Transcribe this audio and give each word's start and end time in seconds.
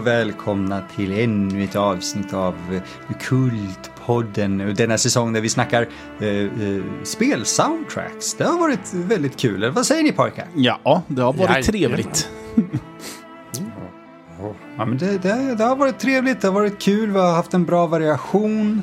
Och 0.00 0.06
välkomna 0.06 0.82
till 0.96 1.12
ännu 1.12 1.64
ett 1.64 1.76
avsnitt 1.76 2.34
av 2.34 2.54
eh, 2.72 3.16
Kultpodden. 3.20 4.74
Denna 4.76 4.98
säsong 4.98 5.32
där 5.32 5.40
vi 5.40 5.48
snackar 5.48 5.88
eh, 6.20 6.28
eh, 6.28 6.82
spelsoundtracks. 7.02 8.34
Det 8.34 8.44
har 8.44 8.58
varit 8.58 8.94
väldigt 8.94 9.36
kul. 9.36 9.70
Vad 9.70 9.86
säger 9.86 10.02
ni 10.02 10.12
pojkar? 10.12 10.46
Ja, 10.56 11.02
det 11.06 11.22
har 11.22 11.32
varit 11.32 11.66
trevligt. 11.66 12.28
Ja, 14.76 14.84
men 14.84 14.98
det, 14.98 15.18
det, 15.18 15.54
det 15.54 15.64
har 15.64 15.76
varit 15.76 15.98
trevligt, 15.98 16.40
det 16.40 16.48
har 16.48 16.54
varit 16.54 16.78
kul, 16.78 17.10
vi 17.10 17.18
har 17.18 17.32
haft 17.32 17.54
en 17.54 17.64
bra 17.64 17.86
variation. 17.86 18.82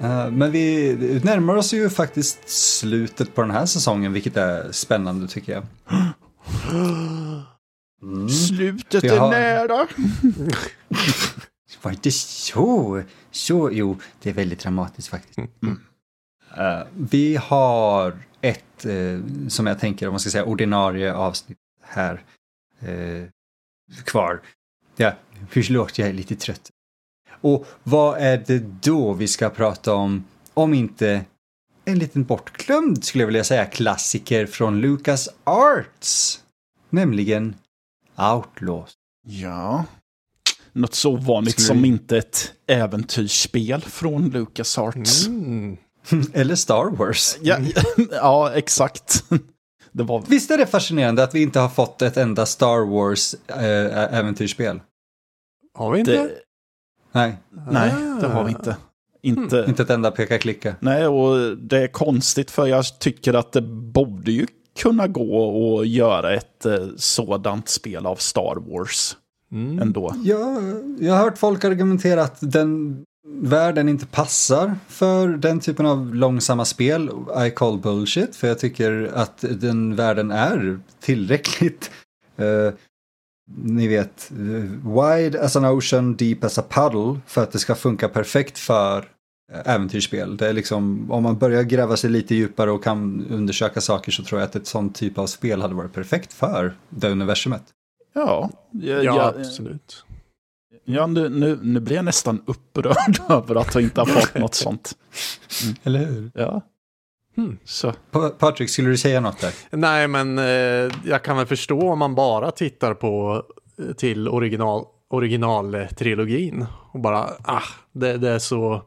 Eh, 0.00 0.30
men 0.30 0.50
vi 0.50 1.20
närmar 1.24 1.54
oss 1.54 1.72
ju 1.72 1.90
faktiskt 1.90 2.48
slutet 2.48 3.34
på 3.34 3.42
den 3.42 3.50
här 3.50 3.66
säsongen, 3.66 4.12
vilket 4.12 4.36
är 4.36 4.72
spännande 4.72 5.28
tycker 5.28 5.52
jag. 5.52 5.62
Slutet 8.62 9.04
Vi 9.04 9.08
är 9.08 9.18
har- 9.18 9.30
nära. 9.30 9.86
Var 11.82 11.90
inte 11.90 12.10
så? 12.10 13.02
Så, 13.30 13.70
jo, 13.72 13.98
det 14.22 14.30
är 14.30 14.34
väldigt 14.34 14.60
dramatiskt 14.60 15.08
faktiskt. 15.08 15.38
Eh, 16.56 16.82
vi 16.96 17.36
har 17.36 18.18
ett, 18.40 18.84
eh, 18.84 19.20
som 19.48 19.66
jag 19.66 19.78
tänker, 19.80 20.06
om 20.08 20.12
man 20.12 20.20
ska 20.20 20.30
säga 20.30 20.44
ordinarie 20.44 21.14
avsnitt 21.14 21.58
här 21.82 22.22
eh, 22.80 23.24
kvar. 24.04 24.40
Ja, 24.96 25.12
förlåt, 25.50 25.98
jag 25.98 26.08
är 26.08 26.12
lite 26.12 26.36
trött. 26.36 26.70
Och 27.40 27.66
vad 27.82 28.18
är 28.18 28.44
det 28.46 28.58
då 28.82 29.12
vi 29.12 29.28
ska 29.28 29.50
prata 29.50 29.94
om, 29.94 30.24
om 30.54 30.74
inte 30.74 31.24
en 31.84 31.98
liten 31.98 32.24
bortglömd, 32.24 33.04
skulle 33.04 33.22
jag 33.22 33.26
vilja 33.26 33.44
säga, 33.44 33.64
klassiker 33.64 34.46
från 34.46 34.80
Lucas 34.80 35.28
Arts. 35.44 36.40
Nämligen 36.90 37.54
Outlaws. 38.16 38.92
Ja. 39.26 39.84
Något 40.72 40.94
så 40.94 41.12
ovanligt 41.12 41.52
Skulle 41.52 41.66
som 41.66 41.84
inte 41.84 42.18
ett 42.18 42.52
äventyrsspel 42.66 43.80
från 43.80 44.30
LucasArts. 44.30 45.26
Mm. 45.26 45.76
Eller 46.32 46.54
Star 46.54 46.96
Wars. 46.96 47.36
Ja, 47.40 47.58
ja, 48.10 48.52
exakt. 48.54 49.24
Det 49.94 50.02
var... 50.02 50.22
Visst 50.26 50.50
är 50.50 50.58
det 50.58 50.66
fascinerande 50.66 51.22
att 51.22 51.34
vi 51.34 51.42
inte 51.42 51.60
har 51.60 51.68
fått 51.68 52.02
ett 52.02 52.16
enda 52.16 52.46
Star 52.46 52.86
Wars 52.90 53.34
äh, 53.46 54.18
äventyrsspel? 54.18 54.80
Har 55.74 55.92
vi 55.92 55.98
inte? 55.98 56.12
Det, 56.12 56.30
Nej, 57.12 57.36
nej, 57.70 57.92
det 58.20 58.26
har 58.26 58.44
vi 58.44 58.50
inte. 58.50 58.76
Inte. 59.22 59.64
inte 59.68 59.82
ett 59.82 59.90
enda 59.90 60.10
peka-klicka. 60.10 60.74
Nej, 60.80 61.06
och 61.06 61.56
det 61.56 61.78
är 61.78 61.88
konstigt 61.88 62.50
för 62.50 62.66
jag 62.66 62.98
tycker 62.98 63.34
att 63.34 63.52
det 63.52 63.62
borde 63.62 64.32
ju 64.32 64.46
kunna 64.76 65.06
gå 65.06 65.80
att 65.80 65.88
göra 65.88 66.34
ett 66.34 66.66
eh, 66.66 66.86
sådant 66.96 67.68
spel 67.68 68.06
av 68.06 68.16
Star 68.16 68.56
Wars 68.56 69.16
Mm. 69.52 69.78
ändå. 69.78 70.14
Jag, 70.24 70.62
jag 71.00 71.14
har 71.14 71.24
hört 71.24 71.38
folk 71.38 71.64
argumentera 71.64 72.22
att 72.22 72.38
den 72.40 73.02
världen 73.28 73.88
inte 73.88 74.06
passar 74.06 74.74
för 74.88 75.28
den 75.28 75.60
typen 75.60 75.86
av 75.86 76.14
långsamma 76.14 76.64
spel. 76.64 77.10
I 77.46 77.50
call 77.50 77.78
bullshit, 77.78 78.36
för 78.36 78.48
jag 78.48 78.58
tycker 78.58 79.10
att 79.14 79.44
den 79.50 79.96
världen 79.96 80.30
är 80.30 80.80
tillräckligt 81.00 81.90
eh, 82.36 82.74
ni 83.56 83.88
vet, 83.88 84.30
eh, 84.30 84.92
wide 84.92 85.40
as 85.40 85.56
an 85.56 85.64
ocean, 85.64 86.16
deep 86.16 86.44
as 86.44 86.58
a 86.58 86.64
puddle 86.68 87.20
för 87.26 87.42
att 87.42 87.52
det 87.52 87.58
ska 87.58 87.74
funka 87.74 88.08
perfekt 88.08 88.58
för 88.58 89.04
äventyrsspel. 89.64 90.36
Det 90.36 90.48
är 90.48 90.52
liksom, 90.52 91.12
om 91.12 91.22
man 91.22 91.38
börjar 91.38 91.62
gräva 91.62 91.96
sig 91.96 92.10
lite 92.10 92.34
djupare 92.34 92.70
och 92.70 92.84
kan 92.84 93.26
undersöka 93.30 93.80
saker 93.80 94.12
så 94.12 94.24
tror 94.24 94.40
jag 94.40 94.48
att 94.48 94.56
ett 94.56 94.66
sånt 94.66 94.94
typ 94.94 95.18
av 95.18 95.26
spel 95.26 95.62
hade 95.62 95.74
varit 95.74 95.92
perfekt 95.92 96.32
för 96.32 96.74
det 96.88 97.08
universumet. 97.10 97.62
Ja, 98.14 98.50
Ja, 98.70 99.02
jag, 99.02 99.18
absolut. 99.40 100.04
Ja, 100.84 101.06
nu, 101.06 101.28
nu, 101.28 101.58
nu 101.62 101.80
blir 101.80 101.96
jag 101.96 102.04
nästan 102.04 102.42
upprörd 102.46 103.20
över 103.28 103.54
att 103.54 103.74
jag 103.74 103.82
inte 103.82 104.00
har 104.00 104.06
fått 104.06 104.34
något 104.34 104.54
sånt. 104.54 104.92
Eller 105.82 105.98
hur? 106.06 106.30
Ja. 106.34 106.60
Hmm. 107.36 107.58
Så. 107.64 107.92
Pa- 108.10 108.28
Patrik, 108.30 108.70
skulle 108.70 108.88
du 108.88 108.96
säga 108.96 109.20
något 109.20 109.40
där? 109.40 109.52
Nej, 109.70 110.08
men 110.08 110.38
eh, 110.38 110.44
jag 111.04 111.22
kan 111.24 111.36
väl 111.36 111.46
förstå 111.46 111.90
om 111.92 111.98
man 111.98 112.14
bara 112.14 112.50
tittar 112.50 112.94
på 112.94 113.42
eh, 113.78 113.94
till 113.94 114.28
original, 114.28 114.84
originaltrilogin 115.12 116.66
och 116.92 117.00
bara, 117.00 117.30
ah, 117.42 117.62
det, 117.92 118.18
det, 118.18 118.28
är 118.28 118.38
så, 118.38 118.82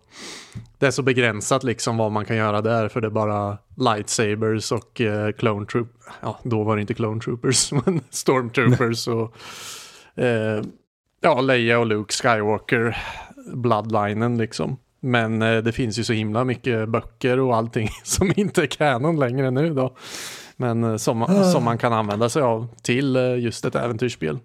det 0.80 0.88
är 0.88 0.92
så 0.92 1.02
begränsat 1.02 1.64
liksom 1.64 1.98
vad 1.98 2.12
man 2.12 2.26
kan 2.26 2.38
göra 2.38 2.62
där 2.62 2.88
för 2.88 3.02
det 3.02 3.08
är 3.08 3.12
bara 3.12 3.58
lightsabers 3.78 4.72
och 4.72 5.02
eh, 5.02 5.32
clone 5.32 5.66
troop, 5.66 5.88
ja, 6.22 6.40
då 6.44 6.64
var 6.64 6.76
det 6.76 6.82
inte 6.82 6.94
clone 6.94 7.22
troopers, 7.22 7.72
men 7.86 8.02
stormtroopers 8.10 9.08
och 9.08 9.36
eh, 10.24 10.62
ja, 11.22 11.42
Leia 11.42 11.80
och 11.80 11.86
Luke 11.86 12.14
Skywalker, 12.14 12.98
bloodlinen 13.54 14.38
liksom. 14.38 14.78
Men 15.00 15.42
eh, 15.42 15.58
det 15.58 15.72
finns 15.72 16.00
ju 16.00 16.04
så 16.04 16.14
himla 16.14 16.44
mycket 16.44 16.90
böcker 16.90 17.40
och 17.40 17.56
allting 17.56 17.90
som 18.04 18.34
inte 18.36 18.62
är 18.62 18.68
kanon 18.68 19.20
längre 19.20 19.52
nu 19.52 19.74
då. 19.74 19.96
Men 20.58 20.84
eh, 20.84 20.96
som, 20.96 21.26
som 21.54 21.64
man 21.64 21.78
kan 21.78 21.94
använda 21.94 22.30
sig 22.30 22.42
av 22.42 22.68
till 22.82 23.16
eh, 23.16 23.40
just 23.40 23.66
ett 23.66 23.76
äventyrsspel. 23.76 24.40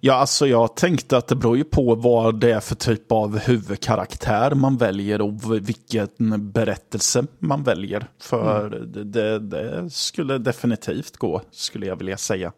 Ja, 0.00 0.14
alltså 0.14 0.46
jag 0.46 0.76
tänkte 0.76 1.16
att 1.16 1.28
det 1.28 1.36
beror 1.36 1.56
ju 1.56 1.64
på 1.64 1.94
vad 1.94 2.40
det 2.40 2.52
är 2.52 2.60
för 2.60 2.74
typ 2.74 3.12
av 3.12 3.38
huvudkaraktär 3.38 4.54
man 4.54 4.76
väljer 4.76 5.20
och 5.20 5.58
vilken 5.68 6.50
berättelse 6.52 7.26
man 7.38 7.62
väljer. 7.62 8.06
För 8.20 8.70
det, 8.70 9.04
det, 9.04 9.38
det 9.38 9.90
skulle 9.90 10.38
definitivt 10.38 11.16
gå, 11.16 11.42
skulle 11.50 11.86
jag 11.86 11.96
vilja 11.96 12.16
säga. 12.16 12.52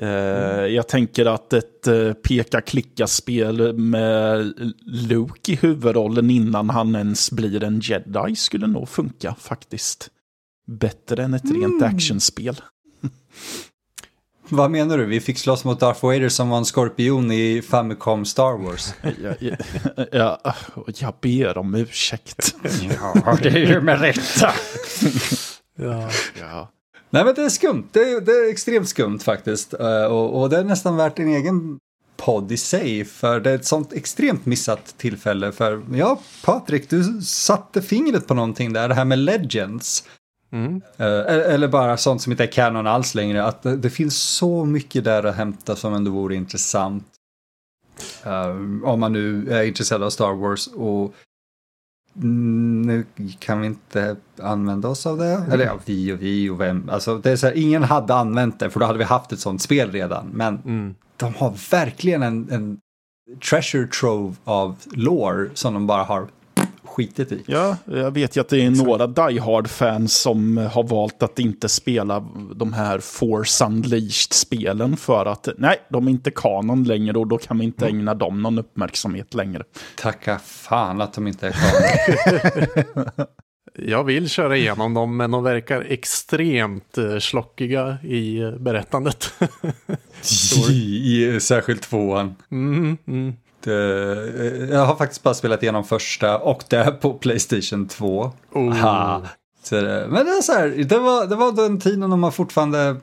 Eh, 0.00 0.08
Jag 0.66 0.88
tänker 0.88 1.26
att 1.26 1.52
ett 1.52 1.86
eh, 1.86 2.12
peka-klicka-spel 2.12 3.78
med 3.78 4.52
Luke 4.86 5.52
i 5.52 5.56
huvudrollen 5.56 6.30
innan 6.30 6.70
han 6.70 6.94
ens 6.94 7.30
blir 7.30 7.64
en 7.64 7.80
jedi 7.80 8.36
skulle 8.36 8.66
nog 8.66 8.88
funka 8.88 9.34
faktiskt. 9.38 10.10
Bättre 10.66 11.22
än 11.24 11.34
ett 11.34 11.50
rent 11.50 11.82
actionspel. 11.82 12.56
Vad 14.48 14.70
menar 14.70 14.98
du? 14.98 15.04
Vi 15.04 15.20
fick 15.20 15.38
slåss 15.38 15.64
mot 15.64 15.80
Darth 15.80 16.04
Vader 16.04 16.28
som 16.28 16.48
var 16.48 16.58
en 16.58 16.64
skorpion 16.64 17.32
i 17.32 17.62
Famicom 17.62 18.24
Star 18.24 18.64
Wars. 18.64 18.94
Jag, 19.02 19.36
jag, 19.38 19.58
jag, 20.12 20.38
jag 20.98 21.14
ber 21.20 21.58
om 21.58 21.74
ursäkt. 21.74 22.54
ja, 23.24 23.38
det 23.42 23.48
är 23.48 23.56
ju 23.56 23.80
med 23.80 24.00
rätta. 24.00 24.52
Ja. 25.80 26.10
Ja. 26.40 26.70
Nej, 27.10 27.24
men 27.24 27.34
det 27.34 27.42
är 27.44 27.48
skumt. 27.48 27.88
Det 27.92 28.00
är, 28.00 28.20
det 28.20 28.32
är 28.32 28.50
extremt 28.50 28.88
skumt 28.88 29.18
faktiskt. 29.18 29.74
Eh, 29.74 30.04
och, 30.04 30.40
och 30.42 30.50
det 30.50 30.58
är 30.58 30.64
nästan 30.64 30.96
värt 30.96 31.18
en 31.18 31.28
egen 31.28 31.78
podd 32.16 32.52
i 32.52 32.56
sig. 32.56 33.04
För 33.04 33.40
det 33.40 33.50
är 33.50 33.54
ett 33.54 33.66
sånt 33.66 33.92
extremt 33.92 34.46
missat 34.46 34.94
tillfälle. 34.98 35.52
För 35.52 35.82
ja, 35.92 36.20
Patrik, 36.44 36.90
du 36.90 37.04
satte 37.22 37.82
fingret 37.82 38.26
på 38.26 38.34
någonting 38.34 38.72
där. 38.72 38.88
Det 38.88 38.94
här 38.94 39.04
med 39.04 39.18
Legends. 39.18 40.04
Mm. 40.50 40.82
Eh, 40.96 41.52
eller 41.54 41.68
bara 41.68 41.96
sånt 41.96 42.22
som 42.22 42.32
inte 42.32 42.44
är 42.44 42.52
kanon 42.52 42.86
alls 42.86 43.14
längre. 43.14 43.44
Att 43.44 43.62
det, 43.62 43.90
finns 43.90 44.16
så 44.16 44.64
mycket 44.64 45.04
där 45.04 45.24
att 45.24 45.36
hämta 45.36 45.76
som 45.76 45.94
ändå 45.94 46.10
vore 46.10 46.34
intressant. 46.34 47.04
Eh, 48.24 48.56
om 48.84 49.00
man 49.00 49.12
nu 49.12 49.52
är 49.52 49.62
intresserad 49.62 50.02
av 50.02 50.10
Star 50.10 50.34
Wars. 50.34 50.66
Och 50.66 51.14
nu 52.22 53.04
kan 53.38 53.60
vi 53.60 53.66
inte 53.66 54.16
använda 54.42 54.88
oss 54.88 55.06
av 55.06 55.18
det. 55.18 55.46
Eller 55.52 55.64
ja, 55.64 55.78
vi 55.84 56.12
och 56.12 56.22
vi 56.22 56.50
och 56.50 56.60
vem. 56.60 56.88
Alltså 56.90 57.18
det 57.18 57.30
är 57.30 57.36
så 57.36 57.46
här, 57.46 57.56
ingen 57.56 57.82
hade 57.82 58.14
använt 58.14 58.60
det 58.60 58.70
för 58.70 58.80
då 58.80 58.86
hade 58.86 58.98
vi 58.98 59.04
haft 59.04 59.32
ett 59.32 59.40
sånt 59.40 59.62
spel 59.62 59.92
redan. 59.92 60.28
Men 60.32 60.58
Mm. 60.64 60.94
de 61.16 61.34
har 61.34 61.70
verkligen 61.70 62.22
en, 62.22 62.48
en 62.50 62.80
treasure 63.50 63.86
trove 63.86 64.34
av 64.44 64.76
lore 64.92 65.50
som 65.54 65.74
de 65.74 65.86
bara 65.86 66.02
har 66.02 66.28
skitit 66.98 67.32
i. 67.32 67.42
ja, 67.46 67.76
jag 67.84 68.10
vet 68.10 68.36
ju 68.36 68.40
att 68.40 68.48
det 68.48 68.64
är 68.64 68.70
några 68.70 69.06
Die 69.06 69.38
Hard-fans 69.38 70.14
som 70.14 70.56
har 70.56 70.82
valt 70.82 71.22
att 71.22 71.38
inte 71.38 71.68
spela 71.68 72.20
de 72.54 72.72
här 72.72 72.98
Force 72.98 73.64
Unleashed-spelen 73.64 74.96
för 74.96 75.26
att 75.26 75.48
nej, 75.58 75.76
de 75.90 76.06
är 76.06 76.10
inte 76.10 76.30
kanon 76.30 76.84
längre 76.84 77.18
och 77.18 77.26
då 77.26 77.38
kan 77.38 77.58
vi 77.58 77.64
inte 77.64 77.86
ägna 77.86 78.14
dem 78.14 78.42
någon 78.42 78.58
uppmärksamhet 78.58 79.34
längre. 79.34 79.64
Tacka 79.96 80.38
fan 80.38 81.00
att 81.00 81.12
de 81.12 81.26
inte 81.26 81.46
är 81.46 81.52
kvar. 81.52 83.26
Jag 83.80 84.04
vill 84.04 84.28
köra 84.28 84.56
igenom 84.56 84.94
dem 84.94 85.16
men 85.16 85.30
de 85.30 85.44
verkar 85.44 85.86
extremt 85.88 86.98
eh, 86.98 87.18
slockiga 87.18 87.98
i 88.02 88.38
eh, 88.40 88.50
berättandet. 88.50 89.32
I, 90.70 91.26
i, 91.26 91.40
särskilt 91.40 91.82
tvåan. 91.82 92.34
mm, 92.50 92.96
mm. 93.06 93.32
Det, 93.60 94.68
jag 94.70 94.86
har 94.86 94.96
faktiskt 94.96 95.22
bara 95.22 95.34
spelat 95.34 95.62
igenom 95.62 95.84
första 95.84 96.38
och 96.38 96.64
det 96.68 96.76
är 96.76 96.90
på 96.90 97.12
Playstation 97.14 97.88
2. 97.88 98.32
Oh. 98.52 99.22
Men 100.08 100.26
det 100.26 100.30
är 100.32 100.42
så 100.42 100.52
här, 100.52 100.68
det 100.68 100.98
var, 100.98 101.26
det 101.26 101.36
var 101.36 101.52
den 101.52 101.80
tiden 101.80 102.10
när 102.10 102.16
man 102.16 102.32
fortfarande 102.32 102.96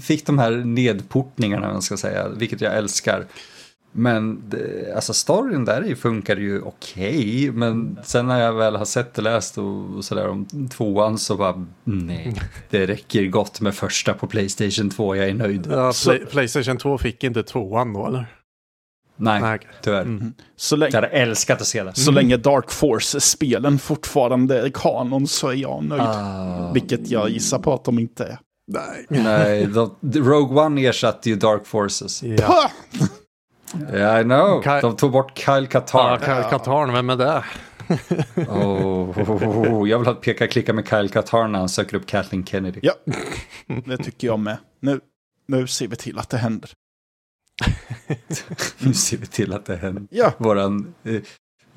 fick 0.00 0.26
de 0.26 0.38
här 0.38 0.50
nedportningarna, 0.50 1.72
man 1.72 1.82
ska 1.82 1.96
säga, 1.96 2.28
vilket 2.28 2.60
jag 2.60 2.76
älskar. 2.76 3.24
Men 3.92 4.42
det, 4.48 4.92
alltså 4.96 5.14
storyn 5.14 5.64
där 5.64 5.84
i 5.84 5.94
funkar 5.96 6.36
ju 6.36 6.60
okej, 6.62 7.50
men 7.50 7.98
sen 8.04 8.26
när 8.26 8.40
jag 8.40 8.52
väl 8.52 8.76
har 8.76 8.84
sett 8.84 9.18
och 9.18 9.24
läst 9.24 9.58
och, 9.58 9.96
och 9.96 10.04
sådär 10.04 10.28
om 10.28 10.68
tvåan 10.68 11.18
så 11.18 11.36
bara 11.36 11.66
nej, 11.84 12.34
det 12.70 12.86
räcker 12.86 13.26
gott 13.26 13.60
med 13.60 13.74
första 13.74 14.14
på 14.14 14.26
Playstation 14.26 14.90
2, 14.90 15.16
jag 15.16 15.28
är 15.28 15.34
nöjd. 15.34 15.66
Ja, 15.70 15.92
Play- 16.04 16.26
Playstation 16.30 16.76
2 16.78 16.98
fick 16.98 17.24
inte 17.24 17.42
tvåan 17.42 17.92
då 17.92 18.06
eller? 18.06 18.26
Nej, 19.16 19.40
Nej, 19.40 19.58
tyvärr. 19.82 20.32
Så, 20.56 20.74
Jag 20.74 20.78
länge, 20.78 20.96
hade 20.96 21.06
älskat 21.06 21.60
att 21.60 21.66
se 21.66 21.82
det. 21.82 21.94
så 21.94 22.10
länge 22.10 22.36
Dark 22.36 22.70
Force-spelen 22.70 23.78
fortfarande 23.78 24.60
är 24.62 24.70
kanon 24.70 25.26
så 25.26 25.48
är 25.48 25.54
jag 25.54 25.84
nöjd. 25.84 26.02
Ah. 26.02 26.70
Vilket 26.74 27.10
jag 27.10 27.30
gissar 27.30 27.58
på 27.58 27.74
att 27.74 27.84
de 27.84 27.98
inte 27.98 28.24
är. 28.24 28.38
Nej. 28.72 29.06
Nej, 29.24 29.66
de, 29.66 29.96
Rogue 30.22 30.62
One 30.64 30.80
ersatte 30.86 31.30
ju 31.30 31.36
Dark 31.36 31.66
Forces. 31.66 32.22
Ja. 32.22 32.70
Yeah, 33.92 34.20
I 34.20 34.22
know. 34.24 34.62
Ka- 34.62 34.80
De 34.80 34.96
tog 34.96 35.12
bort 35.12 35.38
Kyle 35.38 35.54
Ja, 35.62 35.66
Katarn. 35.66 36.18
Ka- 36.20 36.50
Katarn, 36.50 36.92
vem 36.92 37.10
är 37.10 37.16
det? 37.16 37.44
Oh, 38.36 39.18
oh, 39.18 39.30
oh, 39.30 39.72
oh. 39.72 39.88
Jag 39.88 39.98
vill 39.98 40.06
ha 40.06 40.14
ett 40.14 40.20
peka-klicka 40.20 40.72
med 40.72 40.88
Kyle 40.88 41.08
Katarn 41.08 41.52
när 41.52 41.58
han 41.58 41.68
söker 41.68 41.96
upp 41.96 42.06
Kathleen 42.06 42.44
Kennedy. 42.46 42.80
Ja, 42.82 42.92
det 43.86 43.96
tycker 43.96 44.26
jag 44.26 44.38
med. 44.38 44.56
Nu, 44.80 45.00
nu 45.48 45.66
ser 45.66 45.88
vi 45.88 45.96
till 45.96 46.18
att 46.18 46.28
det 46.30 46.36
händer. 46.36 46.70
Nu 48.78 48.94
ser 48.94 49.16
vi 49.16 49.26
till 49.26 49.52
att 49.52 49.66
det 49.66 49.76
händer. 49.76 50.06
Ja, 50.10 50.32
Våran 50.38 50.94
eh, 51.04 51.22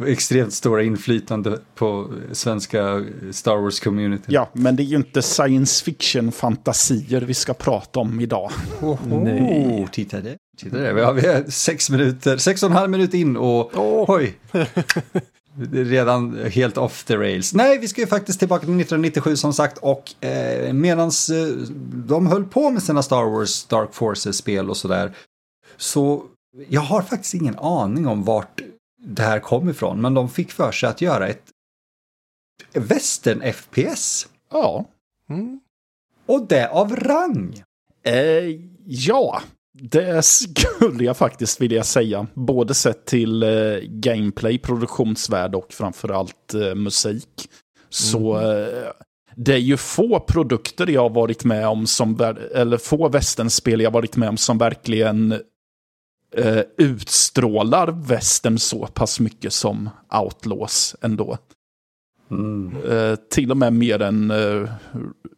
extremt 0.07 0.53
stora 0.53 0.83
inflytande 0.83 1.59
på 1.75 2.13
svenska 2.31 2.81
eh, 2.81 3.01
Star 3.31 3.57
Wars-community. 3.57 4.23
ja, 4.27 4.49
men 4.53 4.75
det 4.75 4.83
är 4.83 4.85
ju 4.85 4.95
inte 4.95 5.21
science 5.21 5.85
fiction-fantasier 5.85 7.21
vi 7.21 7.33
ska 7.33 7.53
prata 7.53 7.99
om 7.99 8.19
idag. 8.19 8.51
Oh, 8.81 8.99
Nej. 9.23 9.87
titta 9.91 10.21
det. 10.21 10.37
Titta 10.57 10.77
det. 10.77 10.93
Vi 10.93 11.01
har, 11.01 11.13
vi 11.13 11.27
har 11.27 11.43
sex 11.49 11.89
minuter, 11.89 12.37
sex 12.37 12.63
och 12.63 12.69
en 12.69 12.75
halv 12.75 12.89
minut 12.89 13.13
in 13.13 13.37
och 13.37 13.71
Åh. 13.77 14.05
oj. 14.07 14.37
Det 15.71 15.79
är 15.79 15.85
redan 15.85 16.39
helt 16.51 16.77
off 16.77 17.03
the 17.03 17.17
rails. 17.17 17.53
Nej, 17.53 17.79
vi 17.79 17.87
ska 17.87 18.01
ju 18.01 18.07
faktiskt 18.07 18.39
tillbaka 18.39 18.59
till 18.65 18.69
1997 18.79 19.35
som 19.35 19.53
sagt 19.53 19.77
och 19.77 20.25
eh, 20.25 20.73
medans 20.73 21.29
eh, 21.29 21.47
de 22.07 22.27
höll 22.27 22.43
på 22.43 22.69
med 22.69 22.83
sina 22.83 23.03
Star 23.03 23.29
Wars 23.29 23.65
Dark 23.65 23.89
Forces-spel 23.93 24.69
och 24.69 24.77
sådär 24.77 25.13
så 25.79 26.23
jag 26.69 26.81
har 26.81 27.01
faktiskt 27.01 27.33
ingen 27.33 27.59
aning 27.59 28.07
om 28.07 28.23
vart 28.23 28.61
det 29.01 29.21
här 29.23 29.39
kom 29.39 29.69
ifrån 29.69 30.01
men 30.01 30.13
de 30.13 30.29
fick 30.29 30.51
för 30.51 30.71
sig 30.71 30.89
att 30.89 31.01
göra 31.01 31.27
ett 31.27 31.43
western 32.73 33.53
FPS 33.53 34.27
Ja, 34.51 34.85
Mm. 35.29 35.59
och 36.25 36.47
det 36.47 36.69
av 36.69 36.95
rang. 36.95 37.63
eh, 38.03 38.59
ja. 38.85 39.41
Det 39.81 40.25
skulle 40.25 41.03
jag 41.03 41.17
faktiskt 41.17 41.61
vilja 41.61 41.83
säga. 41.83 42.27
Både 42.33 42.73
sett 42.73 43.05
till 43.05 43.43
eh, 43.43 43.49
gameplay, 43.83 44.57
produktionsvärde 44.57 45.57
och 45.57 45.73
framförallt 45.73 46.53
eh, 46.53 46.75
musik. 46.75 47.49
Så 47.89 48.39
eh, 48.51 48.91
det 49.35 49.53
är 49.53 49.57
ju 49.57 49.77
få 49.77 50.19
produkter 50.19 50.87
jag 50.87 51.01
har 51.01 51.09
varit 51.09 51.43
med 51.43 51.67
om 51.67 51.87
som, 51.87 52.35
eller 52.55 52.77
få 52.77 53.09
västernspel 53.09 53.81
jag 53.81 53.91
varit 53.91 54.15
med 54.15 54.29
om 54.29 54.37
som 54.37 54.57
verkligen 54.57 55.41
eh, 56.35 56.61
utstrålar 56.77 57.87
västern 57.91 58.59
så 58.59 58.87
pass 58.87 59.19
mycket 59.19 59.53
som 59.53 59.89
Outlaws 60.13 60.95
ändå. 61.01 61.37
Mm. 62.31 62.75
Eh, 62.91 63.15
till 63.15 63.51
och 63.51 63.57
med 63.57 63.73
mer 63.73 64.01
än 64.01 64.31
eh, 64.31 64.69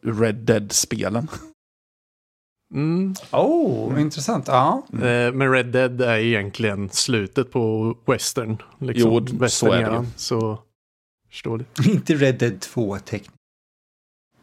Red 0.04 0.36
Dead-spelen. 0.36 1.28
Mm. 2.74 3.14
Oh, 3.32 4.02
intressant. 4.02 4.48
Ja. 4.48 4.84
Eh, 4.94 5.34
Men 5.34 5.52
Red 5.52 5.66
Dead 5.66 6.02
är 6.02 6.18
egentligen 6.18 6.90
slutet 6.90 7.52
på 7.52 7.96
western. 8.06 8.58
Liksom, 8.80 9.28
Jo, 9.32 9.48
så 9.48 9.72
är 9.72 9.90
det 9.90 9.98
ju. 9.98 10.06
Så 10.16 10.60
förstår 11.30 11.58
du. 11.58 11.92
Inte 11.92 12.14
Red 12.16 12.40
Dead 12.40 12.62
2 12.62 13.00
tekniskt. 13.00 13.36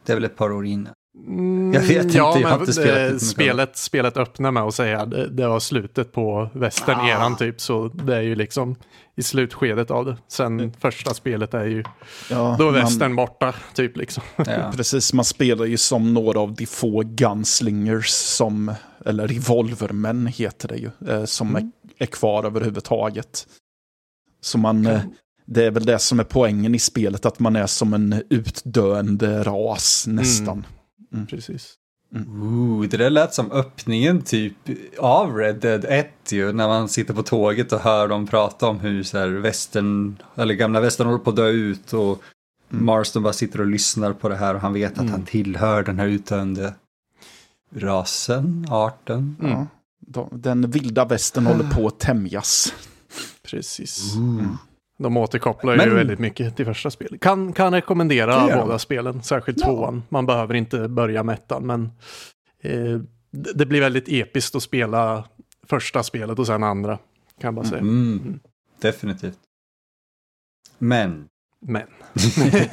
Det 0.05 0.11
är 0.11 0.15
väl 0.15 0.23
ett 0.25 0.35
par 0.35 0.51
år 0.51 0.65
innan. 0.65 0.93
Mm, 1.27 1.73
Jag 1.73 1.81
vet 1.81 2.05
inte, 2.05 2.17
ja, 2.17 2.39
jag 2.39 2.47
har 2.47 2.57
men 2.57 2.59
inte 2.59 2.73
spelat 2.73 2.97
eh, 2.97 3.03
det 3.03 3.11
mycket. 3.13 3.21
spelet, 3.27 3.77
spelet 3.77 4.17
öppnar 4.17 4.51
med 4.51 4.63
att 4.63 4.75
säga 4.75 5.05
det, 5.05 5.29
det 5.29 5.47
var 5.47 5.59
slutet 5.59 6.11
på 6.11 6.49
western-eran 6.53 7.33
Ah. 7.33 7.37
typ. 7.37 7.61
Så 7.61 7.87
det 7.87 8.15
är 8.15 8.21
ju 8.21 8.35
liksom 8.35 8.75
i 9.17 9.23
slutskedet 9.23 9.91
av 9.91 10.05
det. 10.05 10.17
Sen 10.27 10.73
första 10.79 11.13
spelet 11.13 11.53
är 11.53 11.65
ju, 11.65 11.83
Ja, 12.29 12.55
då 12.59 12.67
är 12.67 12.71
man- 12.71 12.81
western 12.81 13.15
borta 13.15 13.53
typ 13.73 13.97
liksom. 13.97 14.23
Ja. 14.37 14.71
Precis, 14.75 15.13
man 15.13 15.25
spelar 15.25 15.65
ju 15.65 15.77
som 15.77 16.13
några 16.13 16.39
av 16.39 16.53
de 16.55 16.65
få 16.65 17.01
gunslingers 17.05 18.07
som, 18.09 18.73
eller 19.05 19.27
revolvermän 19.27 20.27
heter 20.27 20.67
det 20.67 20.77
ju, 20.77 20.89
eh, 21.09 21.25
som 21.25 21.55
är, 21.55 21.71
är 21.97 22.05
kvar 22.05 22.43
överhuvudtaget. 22.43 23.47
Så 24.41 24.57
man, 24.57 24.85
eh, 24.85 25.01
det 25.45 25.65
är 25.65 25.71
väl 25.71 25.85
det 25.85 25.99
som 25.99 26.19
är 26.19 26.23
poängen 26.23 26.75
i 26.75 26.79
spelet, 26.79 27.25
att 27.25 27.39
man 27.39 27.55
är 27.55 27.67
som 27.67 27.93
en 27.93 28.23
utdöende 28.29 29.43
ras 29.43 30.05
nästan. 30.07 30.65
Precis. 31.29 31.73
Ooh, 32.41 32.87
det 32.87 32.97
där 32.97 33.09
lät 33.09 33.33
som 33.33 33.51
öppningen 33.51 34.21
typ 34.21 34.53
av 34.99 35.35
Red 35.35 35.55
Dead 35.55 35.85
1 35.85 36.31
ju, 36.31 36.51
när 36.53 36.67
man 36.67 36.89
sitter 36.89 37.13
på 37.13 37.23
tåget 37.23 37.73
och 37.73 37.79
hör 37.79 38.07
dem 38.07 38.27
prata 38.27 38.67
om 38.67 38.79
hur 38.79 39.03
så 39.03 39.17
här 39.17 39.27
västern, 39.27 40.17
eller 40.35 40.53
gamla 40.53 40.79
västern 40.81 41.07
håller 41.07 41.19
på 41.23 41.29
att 41.29 41.35
dö 41.35 41.47
ut 41.49 41.93
och 41.93 42.21
Marston 42.69 43.23
bara 43.23 43.33
sitter 43.33 43.61
och 43.61 43.67
lyssnar 43.67 44.13
på 44.13 44.29
det 44.29 44.35
här 44.35 44.55
och 44.55 44.61
han 44.61 44.73
vet 44.73 44.99
att 44.99 45.09
han 45.09 45.25
tillhör 45.25 45.83
den 45.83 45.99
här 45.99 46.07
utdöende 46.07 46.73
rasen, 47.75 48.65
arten. 48.69 49.35
Ja, 49.41 49.67
de- 49.99 50.29
den 50.41 50.71
vilda 50.71 51.05
västern 51.05 51.45
håller 51.45 51.69
på 51.75 51.87
att 51.87 51.99
tämjas. 51.99 52.73
Precis. 53.43 54.15
Ooh. 54.15 54.43
De 54.99 55.17
återkopplar 55.17 55.75
Men- 55.77 55.89
ju 55.89 55.95
väldigt 55.95 56.19
mycket 56.19 56.55
till 56.55 56.65
första 56.65 56.91
spelet. 56.91 57.21
Kan, 57.21 57.53
kan 57.53 57.73
rekommendera 57.73 58.45
Det 58.45 58.53
de. 58.53 58.59
båda 58.61 58.79
spelen, 58.79 59.23
särskilt 59.23 59.57
Ja. 59.59 59.65
tvåan. 59.65 60.03
Man 60.09 60.25
behöver 60.25 60.53
inte 60.53 60.87
börja 60.87 61.23
med 61.23 61.33
ettan, 61.33 61.67
men 61.67 61.83
eh, 62.63 62.99
det, 63.31 63.53
det 63.55 63.65
blir 63.65 63.81
väldigt 63.81 64.05
episkt 64.07 64.55
att 64.55 64.63
spela 64.63 65.23
första 65.67 66.03
spelet 66.03 66.39
och 66.39 66.47
sen 66.47 66.63
andra. 66.63 66.95
Kan 67.41 67.47
jag 67.47 67.53
bara 67.53 67.65
säga. 67.65 67.81
Mm, 67.81 68.39
definitivt. 68.81 69.37
Men 70.77 71.25
Men. 71.61 71.83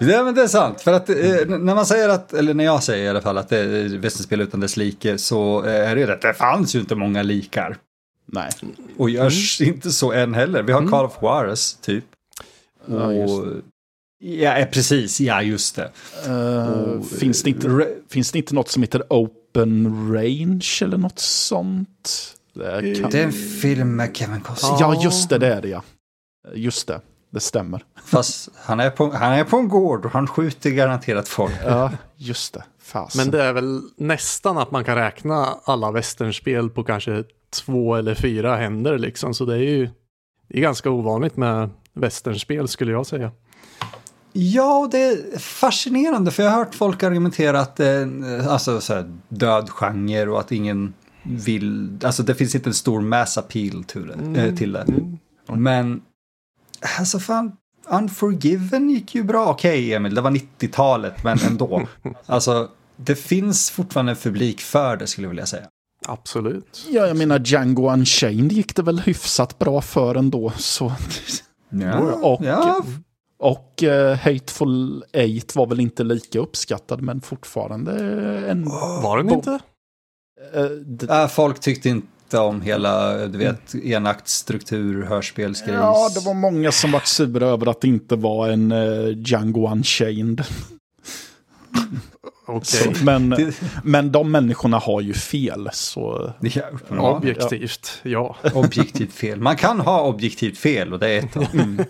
Ja 0.00 0.24
men 0.24 0.34
det 0.34 0.42
är 0.42 0.46
sant, 0.46 0.80
för 0.80 0.92
att 0.92 1.08
eh, 1.08 1.16
när 1.48 1.74
man 1.74 1.86
säger 1.86 2.08
att, 2.08 2.32
eller 2.32 2.54
när 2.54 2.64
jag 2.64 2.82
säger 2.82 3.04
i 3.04 3.08
alla 3.08 3.20
fall 3.20 3.38
att 3.38 3.48
det 3.48 3.58
är 3.58 3.98
västernspel 3.98 4.40
utan 4.40 4.60
dess 4.60 4.76
like 4.76 5.18
så 5.18 5.64
eh, 5.64 5.90
är 5.90 5.94
det 5.94 6.00
ju 6.00 6.12
att 6.12 6.20
det 6.22 6.34
fanns 6.34 6.74
ju 6.74 6.80
inte 6.80 6.94
många 6.94 7.22
likar. 7.22 7.76
Nej. 8.32 8.50
Och 8.98 9.10
görs 9.10 9.60
inte 9.60 9.92
så 9.92 10.12
än 10.12 10.34
heller. 10.34 10.62
Vi 10.62 10.72
har 10.72 10.80
Mm. 10.80 10.90
Call 10.90 11.04
of 11.04 11.18
Juarez 11.22 11.74
typ. 11.74 12.04
Ja, 12.86 13.12
just 13.12 13.34
Och, 13.34 13.46
ja, 14.18 14.56
eh, 14.56 14.66
precis, 14.68 15.20
ja 15.20 15.42
just 15.42 15.76
det. 15.76 15.92
Och, 16.98 17.06
finns, 17.06 17.42
det 17.42 17.50
inte, 17.50 17.68
Re- 17.68 17.98
finns 18.08 18.32
det 18.32 18.38
inte 18.38 18.54
något 18.54 18.68
som 18.68 18.82
heter 18.82 19.02
Open 19.08 20.12
Range 20.14 20.64
eller 20.82 20.96
något 20.98 21.18
sånt? 21.18 22.34
Det 22.54 23.00
kan... 23.00 23.10
Det 23.10 23.20
är 23.20 23.24
en 23.24 23.32
film 23.32 23.96
med 23.96 24.16
Kevin 24.16 24.40
Costner. 24.40 24.76
Ja, 24.80 25.02
just 25.02 25.28
det, 25.28 25.38
det 25.38 25.54
är 25.54 25.62
det 25.62 25.68
ja. 25.68 25.82
Just 26.54 26.86
det, 26.88 27.00
det 27.30 27.40
stämmer. 27.40 27.84
Fast 28.04 28.48
han 28.56 28.80
är, 28.80 28.90
på, 28.90 29.10
han 29.10 29.32
är 29.32 29.44
på 29.44 29.56
en 29.56 29.68
gård 29.68 30.04
och 30.04 30.10
han 30.12 30.26
skjuter 30.26 30.70
garanterat 30.70 31.28
folk. 31.28 31.54
Ja, 31.64 31.90
just 32.16 32.54
det. 32.54 32.64
Fasen. 32.82 33.18
Men 33.18 33.30
det 33.30 33.42
är 33.42 33.52
väl 33.52 33.80
nästan 33.96 34.58
att 34.58 34.70
man 34.70 34.84
kan 34.84 34.94
räkna 34.96 35.46
alla 35.64 35.90
västernspel 35.90 36.70
på 36.70 36.84
kanske 36.84 37.24
två 37.52 37.94
eller 37.94 38.14
fyra 38.14 38.56
händer 38.56 38.98
liksom. 38.98 39.34
Så 39.34 39.44
det 39.44 39.54
är 39.54 39.58
ju 39.58 39.88
det 40.48 40.58
är 40.58 40.62
ganska 40.62 40.90
ovanligt 40.90 41.36
med 41.36 41.70
västernspel 41.92 42.68
skulle 42.68 42.92
jag 42.92 43.06
säga. 43.06 43.30
Ja, 44.32 44.78
och 44.78 44.90
det 44.90 44.98
är 44.98 45.38
fascinerande 45.38 46.30
för 46.30 46.42
jag 46.42 46.50
har 46.50 46.58
hört 46.58 46.74
folk 46.74 47.02
argumentera 47.02 47.60
att 47.60 47.80
en, 47.80 48.40
alltså, 48.48 48.80
så 48.80 48.94
här, 48.94 49.12
död 49.28 49.70
genre 49.70 50.26
och 50.26 50.40
att 50.40 50.52
ingen 50.52 50.94
vill, 51.22 51.98
alltså 52.04 52.22
det 52.22 52.34
finns 52.34 52.54
inte 52.54 52.70
en 52.70 52.74
stor 52.74 53.00
mass 53.00 53.38
appeal 53.38 53.84
till 53.84 54.06
det. 54.06 54.40
eh, 54.40 54.54
till 54.54 54.72
det. 54.72 54.86
Men, 55.46 56.02
alltså 56.98 57.18
fan, 57.18 57.52
Unforgiven 57.88 58.90
gick 58.90 59.14
ju 59.14 59.22
bra. 59.22 59.46
Okej 59.46 59.94
Emil, 59.94 60.14
det 60.14 60.20
var 60.20 60.30
90-talet, 60.30 61.24
men 61.24 61.38
ändå. 61.38 61.88
alltså, 62.26 62.68
det 62.96 63.16
finns 63.16 63.70
fortfarande 63.70 64.12
en 64.12 64.16
publik 64.16 64.60
för 64.60 64.96
det 64.96 65.06
skulle 65.06 65.24
jag 65.24 65.30
vilja 65.30 65.46
säga. 65.46 65.66
Absolut. 66.06 66.86
Ja, 66.90 67.06
jag 67.06 67.16
menar 67.16 67.38
Django 67.44 67.90
Unchained 67.92 68.52
gick 68.52 68.76
det 68.76 68.82
väl 68.82 69.00
hyfsat 69.00 69.58
bra 69.58 69.80
för 69.80 70.14
ändå. 70.14 70.52
Så... 70.56 70.92
Ja, 71.70 71.98
Och, 71.98 72.44
ja, 72.44 72.84
och 73.38 73.82
eh, 73.82 74.16
Hateful 74.16 75.04
Eight 75.12 75.56
var 75.56 75.66
väl 75.66 75.80
inte 75.80 76.04
lika 76.04 76.38
uppskattad, 76.38 77.02
men 77.02 77.20
fortfarande 77.20 77.92
en... 78.48 78.64
Var 79.02 79.16
den 79.16 79.30
inte? 79.30 79.58
d- 80.86 81.06
Äh, 81.10 81.28
folk 81.28 81.60
tyckte 81.60 81.88
inte 81.88 82.38
om 82.38 82.60
hela, 82.60 83.26
du 83.26 83.38
vet, 83.38 83.74
enaktsstruktur, 83.74 85.02
hörspelsgrejs. 85.04 85.78
ja, 85.80 86.10
det 86.14 86.20
var 86.20 86.34
många 86.34 86.72
som 86.72 86.92
var 86.92 87.00
sura 87.04 87.46
över 87.46 87.66
att 87.66 87.80
det 87.80 87.88
inte 87.88 88.16
var 88.16 88.48
en 88.48 88.72
uh, 88.72 89.18
Django 89.18 89.68
Unchained. 89.72 90.44
Okej. 92.46 92.94
Så, 92.94 93.04
men, 93.04 93.36
men 93.84 94.12
de 94.12 94.30
människorna 94.30 94.78
har 94.78 95.00
ju 95.00 95.14
fel, 95.14 95.68
så... 95.72 96.32
Ja. 96.90 97.16
Objektivt, 97.16 98.00
ja. 98.02 98.36
objektivt 98.54 99.12
fel. 99.12 99.40
Man 99.40 99.56
kan 99.56 99.80
ha 99.80 100.02
objektivt 100.02 100.58
fel 100.58 100.92
och 100.92 100.98
det 100.98 101.08
är 101.08 101.18
ett 101.18 101.36
av 101.36 101.46
dem. 101.52 101.84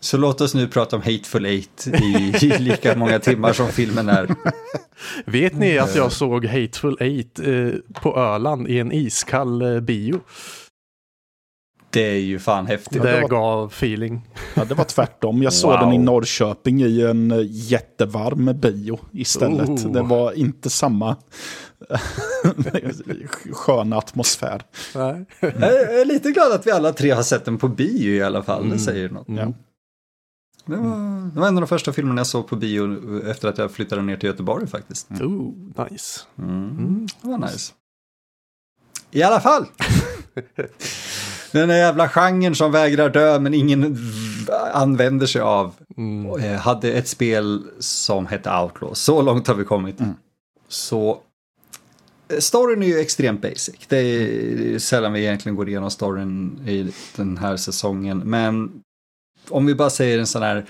Så 0.00 0.16
låt 0.16 0.40
oss 0.40 0.54
nu 0.54 0.68
prata 0.68 0.96
om 0.96 1.02
Hateful 1.02 1.46
Eight 1.46 1.86
i, 1.86 2.46
i 2.46 2.58
lika 2.58 2.96
många 2.96 3.18
timmar 3.18 3.52
som 3.52 3.68
filmen 3.68 4.08
är. 4.08 4.34
Vet 5.24 5.54
ni 5.54 5.78
att 5.78 5.96
jag 5.96 6.12
såg 6.12 6.46
Hateful 6.46 6.96
Eight 7.00 7.38
eh, 7.38 7.68
på 8.02 8.16
Öland 8.16 8.68
i 8.68 8.78
en 8.78 8.92
iskall 8.92 9.62
eh, 9.62 9.80
bio? 9.80 10.20
Det 11.92 12.00
är 12.10 12.18
ju 12.20 12.38
fan 12.38 12.66
häftigt. 12.66 13.02
det 13.02 13.20
var- 13.20 13.28
gav 13.28 13.66
feeling. 13.66 14.28
Ja, 14.54 14.64
det 14.64 14.74
var 14.74 14.84
tvärtom. 14.84 15.42
Jag 15.42 15.52
såg 15.52 15.70
Wow. 15.70 15.80
den 15.80 15.92
i 15.92 15.98
Norrköping 15.98 16.82
i 16.82 17.02
en 17.02 17.30
eh, 17.30 17.38
jättevarm 17.48 18.60
bio 18.60 18.98
istället. 19.12 19.68
Oh. 19.68 19.92
Det 19.92 20.02
var 20.02 20.32
inte 20.32 20.70
samma 20.70 21.16
sköna 23.52 23.96
atmosfär. 23.96 24.62
Nej. 24.94 25.24
Jag 25.40 26.00
är 26.00 26.04
lite 26.04 26.30
glad 26.30 26.52
att 26.52 26.66
vi 26.66 26.70
alla 26.70 26.92
tre 26.92 27.10
har 27.10 27.22
sett 27.22 27.44
den 27.44 27.58
på 27.58 27.68
bio 27.68 28.14
i 28.14 28.22
alla 28.22 28.42
fall. 28.42 28.68
Det 28.70 28.78
säger 28.78 29.08
något. 29.08 29.26
Ja. 29.28 29.52
Det 30.66 30.76
var, 30.76 31.30
det 31.34 31.40
var 31.40 31.48
en 31.48 31.56
av 31.56 31.60
de 31.60 31.66
första 31.66 31.92
filmerna 31.92 32.20
jag 32.20 32.26
såg 32.26 32.46
på 32.48 32.56
bio 32.56 33.20
efter 33.30 33.48
att 33.48 33.58
jag 33.58 33.70
flyttade 33.70 34.02
ner 34.02 34.16
till 34.16 34.26
Göteborg 34.28 34.66
faktiskt. 34.66 35.06
Ooh, 35.20 35.52
nice. 35.90 36.20
Mm. 36.38 37.06
Det 37.22 37.28
var 37.28 37.38
nice. 37.38 37.72
I 39.10 39.22
alla 39.22 39.40
fall. 39.40 39.66
Den 41.52 41.68
där 41.68 41.76
jävla 41.76 42.08
genren 42.08 42.54
som 42.54 42.72
vägrar 42.72 43.10
dö 43.10 43.38
men 43.38 43.54
ingen 43.54 43.98
använder 44.72 45.26
sig 45.26 45.40
av. 45.40 45.74
Mm. 45.96 46.40
eh, 46.40 46.60
Hade 46.60 46.92
ett 46.92 47.08
spel 47.08 47.62
som 47.78 48.26
hette 48.26 48.50
Outlaw. 48.50 48.94
Så 48.94 49.22
långt 49.22 49.46
har 49.46 49.54
vi 49.54 49.64
kommit. 49.64 49.96
Så 50.68 51.20
eh, 52.28 52.38
storyn 52.38 52.82
är 52.82 52.86
ju 52.86 52.98
extremt 52.98 53.42
basic. 53.42 53.74
Det 53.88 53.96
är 53.96 54.78
sällan 54.78 55.12
vi 55.12 55.20
egentligen 55.20 55.56
går 55.56 55.68
igenom 55.68 55.90
storyn 55.90 56.60
i 56.66 56.92
den 57.16 57.38
här 57.38 57.56
säsongen. 57.56 58.18
Men 58.18 58.82
om 59.48 59.66
vi 59.66 59.74
bara 59.74 59.90
säger 59.90 60.18
en 60.18 60.26
sån 60.26 60.42
här 60.42 60.66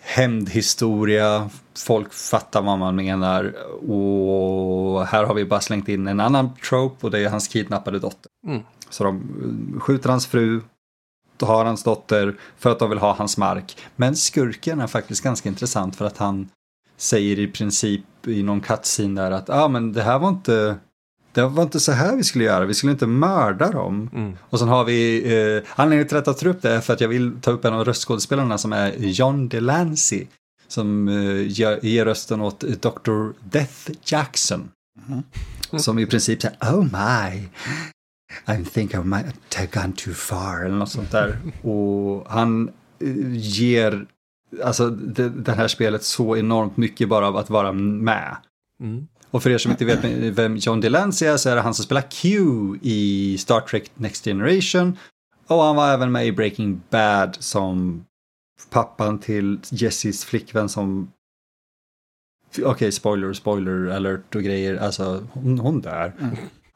hämndhistoria, 0.00 1.50
folk 1.78 2.12
fattar 2.12 2.62
vad 2.62 2.78
man 2.78 2.96
menar 2.96 3.54
och 3.90 5.06
här 5.06 5.24
har 5.24 5.34
vi 5.34 5.44
bara 5.44 5.60
slängt 5.60 5.88
in 5.88 6.08
en 6.08 6.20
annan 6.20 6.56
trope 6.56 7.06
och 7.06 7.10
det 7.10 7.18
är 7.18 7.28
hans 7.28 7.48
kidnappade 7.48 7.98
dotter. 7.98 8.30
Mm. 8.46 8.60
Så 8.90 9.04
de 9.04 9.80
skjuter 9.80 10.10
hans 10.10 10.26
fru, 10.26 10.60
har 11.40 11.64
hans 11.64 11.82
dotter 11.82 12.36
för 12.58 12.70
att 12.70 12.78
de 12.78 12.90
vill 12.90 12.98
ha 12.98 13.14
hans 13.14 13.36
mark. 13.36 13.76
Men 13.96 14.16
skurken 14.16 14.80
är 14.80 14.86
faktiskt 14.86 15.24
ganska 15.24 15.48
intressant 15.48 15.96
för 15.96 16.04
att 16.04 16.18
han 16.18 16.48
säger 16.96 17.38
i 17.38 17.46
princip 17.46 18.04
i 18.26 18.42
någon 18.42 18.60
cutscene 18.60 19.20
där 19.20 19.30
att 19.30 19.50
ah, 19.50 19.68
men 19.68 19.92
det 19.92 20.02
här 20.02 20.18
var 20.18 20.28
inte 20.28 20.76
det 21.32 21.42
var 21.42 21.62
inte 21.62 21.80
så 21.80 21.92
här 21.92 22.16
vi 22.16 22.24
skulle 22.24 22.44
göra, 22.44 22.64
vi 22.64 22.74
skulle 22.74 22.92
inte 22.92 23.06
mörda 23.06 23.70
dem. 23.70 24.10
Mm. 24.14 24.36
Och 24.40 24.58
sen 24.58 24.68
har 24.68 24.84
vi, 24.84 25.22
eh, 25.34 25.62
anledningen 25.74 26.08
till 26.08 26.16
att 26.16 26.26
jag 26.26 26.38
tar 26.38 26.46
upp 26.46 26.62
det 26.62 26.70
är 26.70 26.80
för 26.80 26.92
att 26.92 27.00
jag 27.00 27.08
vill 27.08 27.40
ta 27.40 27.50
upp 27.50 27.64
en 27.64 27.74
av 27.74 27.84
röstskådespelarna 27.84 28.58
som 28.58 28.72
är 28.72 28.92
John 28.98 29.48
Delancey. 29.48 30.26
Som 30.68 31.08
eh, 31.08 31.46
ger, 31.82 32.04
rösten 32.04 32.40
åt 32.40 32.60
Dr. 32.60 33.48
Death 33.50 33.90
Jackson. 34.04 34.68
Som 35.76 35.98
i 35.98 36.06
princip 36.06 36.42
säger 36.42 36.56
Oh 36.60 36.82
my, 36.82 37.48
I 38.48 38.64
think 38.64 38.94
I 38.94 38.98
might 38.98 39.54
have 39.54 39.68
gone 39.72 39.92
too 39.92 40.14
far 40.14 40.64
eller 40.64 40.76
något 40.76 40.90
sånt 40.90 41.10
där. 41.10 41.38
Och 41.62 42.30
han 42.30 42.68
eh, 43.00 43.36
ger 43.36 44.06
alltså, 44.64 44.90
det, 44.90 45.28
det 45.28 45.52
här 45.52 45.68
spelet 45.68 46.04
så 46.04 46.36
enormt 46.36 46.76
mycket 46.76 47.08
bara 47.08 47.28
av 47.28 47.36
att 47.36 47.50
vara 47.50 47.72
med. 47.72 48.36
Mm. 48.80 49.06
Och 49.30 49.42
för 49.42 49.50
er 49.50 49.58
som 49.58 49.70
inte 49.70 49.84
vet 49.84 50.04
vem 50.38 50.56
John 50.56 50.80
Delancey 50.80 51.28
är 51.28 51.36
så 51.36 51.48
är 51.48 51.54
det 51.56 51.60
han 51.60 51.74
som 51.74 51.84
spelar 51.84 52.04
Q 52.10 52.38
i 52.82 53.38
Star 53.38 53.60
Trek 53.60 53.90
Next 53.94 54.24
Generation. 54.24 54.98
Och 55.46 55.62
han 55.62 55.76
var 55.76 55.88
även 55.88 56.12
med 56.12 56.26
i 56.26 56.32
Breaking 56.32 56.82
Bad 56.90 57.36
som 57.40 58.04
pappan 58.70 59.18
till 59.18 59.60
Jessys 59.70 60.24
flickvän 60.24 60.68
som... 60.68 61.12
Okej, 62.64 62.92
spoiler, 62.92 63.32
spoiler 63.32 63.86
alert 63.86 64.34
och 64.34 64.42
grejer. 64.42 64.76
Alltså, 64.76 65.26
hon, 65.32 65.58
hon 65.58 65.80
dör. 65.80 66.12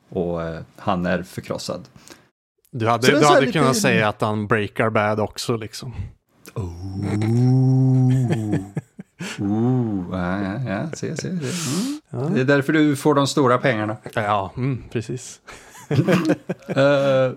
Och 0.08 0.42
eh, 0.42 0.60
han 0.76 1.06
är 1.06 1.22
förkrossad. 1.22 1.88
Du 2.72 2.88
hade, 2.88 3.06
du 3.06 3.24
hade 3.24 3.40
lite- 3.40 3.52
kunnat 3.52 3.76
säga 3.76 4.08
att 4.08 4.20
han 4.20 4.46
breakar 4.46 4.90
bad 4.90 5.20
också 5.20 5.56
liksom. 5.56 5.94
Ooh. 6.54 7.04
Ooh, 9.40 10.04
ja, 10.12 10.42
ja, 10.42 10.60
ja, 10.70 10.90
se, 10.92 11.16
se, 11.16 11.16
se. 11.16 11.28
Mm. 12.12 12.34
Det 12.34 12.40
är 12.40 12.44
därför 12.44 12.72
du 12.72 12.96
får 12.96 13.14
de 13.14 13.26
stora 13.26 13.58
pengarna. 13.58 13.96
Ja, 14.14 14.52
mm, 14.56 14.84
precis. 14.90 15.40
Eh, 16.68 17.32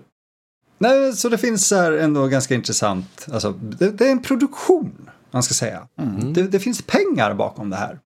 nej, 0.78 1.12
så 1.12 1.28
det 1.28 1.38
finns 1.38 1.68
så 1.68 1.76
här 1.76 1.92
ändå 1.92 2.26
ganska 2.26 2.54
intressant, 2.54 3.26
alltså 3.32 3.52
det, 3.52 3.90
det 3.90 4.06
är 4.06 4.12
en 4.12 4.22
produktion, 4.22 5.10
man 5.30 5.42
ska 5.42 5.54
säga. 5.54 5.88
Det, 6.34 6.42
det 6.42 6.60
finns 6.60 6.82
pengar 6.82 7.34
bakom 7.34 7.70
det 7.70 7.76
här. 7.76 7.98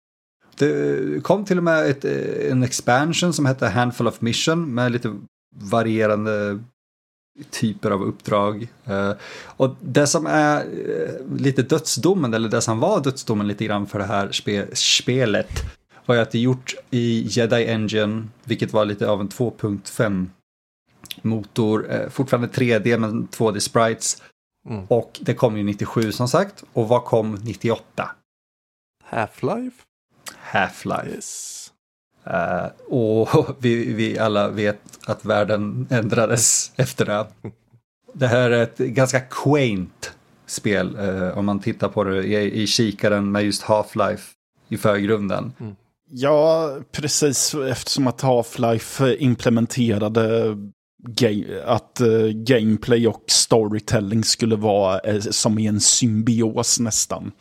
Det 0.61 1.23
kom 1.23 1.45
till 1.45 1.57
och 1.57 1.63
med 1.63 1.89
ett, 1.89 2.05
eh, 2.05 2.51
en 2.51 2.63
expansion 2.63 3.33
som 3.33 3.45
hette 3.45 3.67
Handful 3.67 4.07
of 4.07 4.21
Mission 4.21 4.73
med 4.73 4.91
lite 4.91 5.19
varierande 5.55 6.59
typer 7.49 7.91
av 7.91 8.03
uppdrag. 8.03 8.67
Eh, 8.85 9.11
och 9.45 9.75
det 9.81 10.07
som 10.07 10.27
är 10.27 10.57
eh, 10.57 11.37
lite 11.37 11.61
dödsdomen, 11.61 12.33
eller 12.33 12.49
det 12.49 12.61
som 12.61 12.79
var 12.79 13.03
dödsdomen 13.03 13.47
lite 13.47 13.65
grann 13.65 13.87
för 13.87 13.99
det 13.99 14.05
här 14.05 14.31
spe, 14.31 14.75
spelet, 14.75 15.49
var 16.05 16.15
ju 16.15 16.21
att 16.21 16.31
det 16.31 16.37
är 16.37 16.41
gjort 16.41 16.75
i 16.89 17.27
Jedi 17.29 17.65
Engine, 17.65 18.27
vilket 18.43 18.73
var 18.73 18.85
lite 18.85 19.09
av 19.09 19.21
en 19.21 19.29
2.5 19.29 20.27
motor, 21.21 22.09
fortfarande 22.09 22.47
3D 22.47 22.97
men 22.97 23.27
2D 23.27 23.59
sprites. 23.59 24.21
Mm. 24.69 24.85
Och 24.85 25.19
det 25.21 25.33
kom 25.33 25.57
ju 25.57 25.63
97 25.63 26.11
som 26.11 26.27
sagt. 26.27 26.63
Och 26.73 26.87
vad 26.87 27.03
kom 27.03 27.35
98? 27.35 28.11
Half-Life? 29.09 29.90
Half-Life. 30.51 31.15
Yes. 31.15 31.71
Eh, 32.23 32.65
och 32.87 33.55
vi, 33.59 33.93
vi 33.93 34.19
alla 34.19 34.47
vet 34.49 34.81
att 35.05 35.25
världen 35.25 35.87
ändrades 35.89 36.71
efter 36.75 37.05
det. 37.05 37.27
Det 38.13 38.27
här 38.27 38.51
är 38.51 38.63
ett 38.63 38.77
ganska 38.77 39.19
quaint 39.19 40.13
spel 40.45 40.97
eh, 40.99 41.37
om 41.37 41.45
man 41.45 41.59
tittar 41.59 41.87
på 41.87 42.03
det 42.03 42.23
i, 42.23 42.61
i 42.61 42.67
kikaren 42.67 43.31
med 43.31 43.43
just 43.43 43.63
Half-Life 43.63 44.23
i 44.69 44.77
förgrunden. 44.77 45.53
Ja, 46.09 46.75
precis 46.91 47.53
eftersom 47.53 48.07
att 48.07 48.21
Half-Life 48.21 49.15
implementerade 49.19 50.57
att 51.65 52.01
eh, 52.01 52.27
gameplay 52.33 53.07
och 53.07 53.23
storytelling 53.27 54.23
skulle 54.23 54.55
vara 54.55 54.99
eh, 54.99 55.19
som 55.19 55.59
i 55.59 55.67
en 55.67 55.79
symbios 55.79 56.79
nästan. 56.79 57.31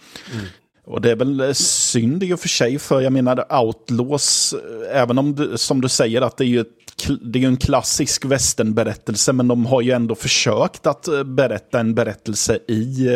Och 0.90 1.00
det 1.00 1.10
är 1.10 1.16
väl 1.16 1.40
eh, 1.40 1.52
synd 1.52 2.22
i 2.22 2.32
och 2.32 2.40
för 2.40 2.48
sig, 2.48 2.78
för 2.78 3.00
jag 3.00 3.12
menar 3.12 3.62
Outlaws, 3.62 4.52
eh, 4.52 5.00
även 5.00 5.18
om 5.18 5.34
du, 5.34 5.58
som 5.58 5.80
du 5.80 5.88
säger 5.88 6.22
att 6.22 6.36
det 6.36 6.44
är 6.44 6.48
ju 6.48 6.60
ett, 6.60 6.66
det 7.22 7.42
är 7.42 7.46
en 7.46 7.56
klassisk 7.56 8.24
västernberättelse, 8.24 9.32
men 9.32 9.48
de 9.48 9.66
har 9.66 9.80
ju 9.80 9.90
ändå 9.90 10.14
försökt 10.14 10.86
att 10.86 11.08
eh, 11.08 11.22
berätta 11.22 11.80
en 11.80 11.94
berättelse 11.94 12.58
i 12.68 13.08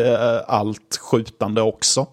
allt 0.47 0.99
skjutande 1.00 1.62
också. 1.62 2.07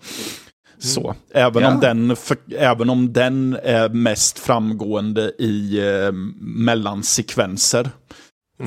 Så, 0.79 1.15
även, 1.33 1.63
Ja. 1.63 1.71
om 1.71 1.79
den 1.79 2.15
för, 2.15 2.37
även 2.57 2.89
om 2.89 3.13
den 3.13 3.57
är 3.63 3.89
mest 3.89 4.39
framgående 4.39 5.31
i 5.39 5.79
eh, 5.79 6.11
mellansekvenser. 6.41 7.89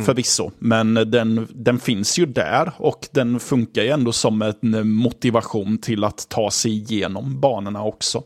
Förvisso, 0.03 0.51
men 0.59 0.95
den, 0.95 1.49
den 1.51 1.79
finns 1.79 2.19
ju 2.19 2.27
där 2.27 2.73
och 2.77 3.09
den 3.11 3.41
funkar 3.41 3.83
ju 3.83 3.89
ändå 3.89 4.13
som 4.13 4.43
en 4.43 4.93
motivation 4.93 5.79
till 5.79 6.05
att 6.05 6.29
ta 6.29 6.51
sig 6.51 6.73
igenom 6.73 7.41
banorna 7.41 7.83
också. 7.83 8.23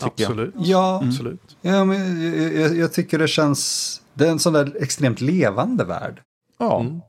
Tycker 0.00 0.22
jag. 0.22 0.30
Absolut. 0.30 0.54
Ja, 0.58 1.02
Absolut. 1.04 1.56
ja 1.60 1.84
men 1.84 2.22
jag, 2.60 2.76
jag, 2.76 2.92
tycker 2.92 3.18
det 3.18 3.28
känns... 3.28 4.02
Det 4.14 4.26
är 4.26 4.30
en 4.30 4.38
sån 4.38 4.52
där 4.52 4.76
extremt 4.82 5.20
levande 5.20 5.84
värld. 5.84 6.22
Ja, 6.58 6.80
Mm. 6.80 7.00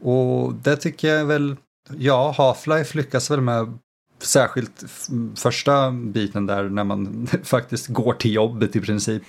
Och 0.00 0.54
det 0.54 0.76
tycker 0.76 1.08
jag 1.08 1.24
väl, 1.24 1.56
ja, 1.98 2.34
Half-Life 2.38 2.96
lyckas 2.96 3.30
väl 3.30 3.40
med 3.40 3.78
särskilt 4.18 4.84
första 5.36 5.90
biten 5.90 6.46
där 6.46 6.68
när 6.68 6.84
man 6.84 7.26
faktiskt 7.42 7.86
går 7.86 8.12
till 8.12 8.32
jobbet 8.32 8.76
i 8.76 8.80
princip. 8.80 9.22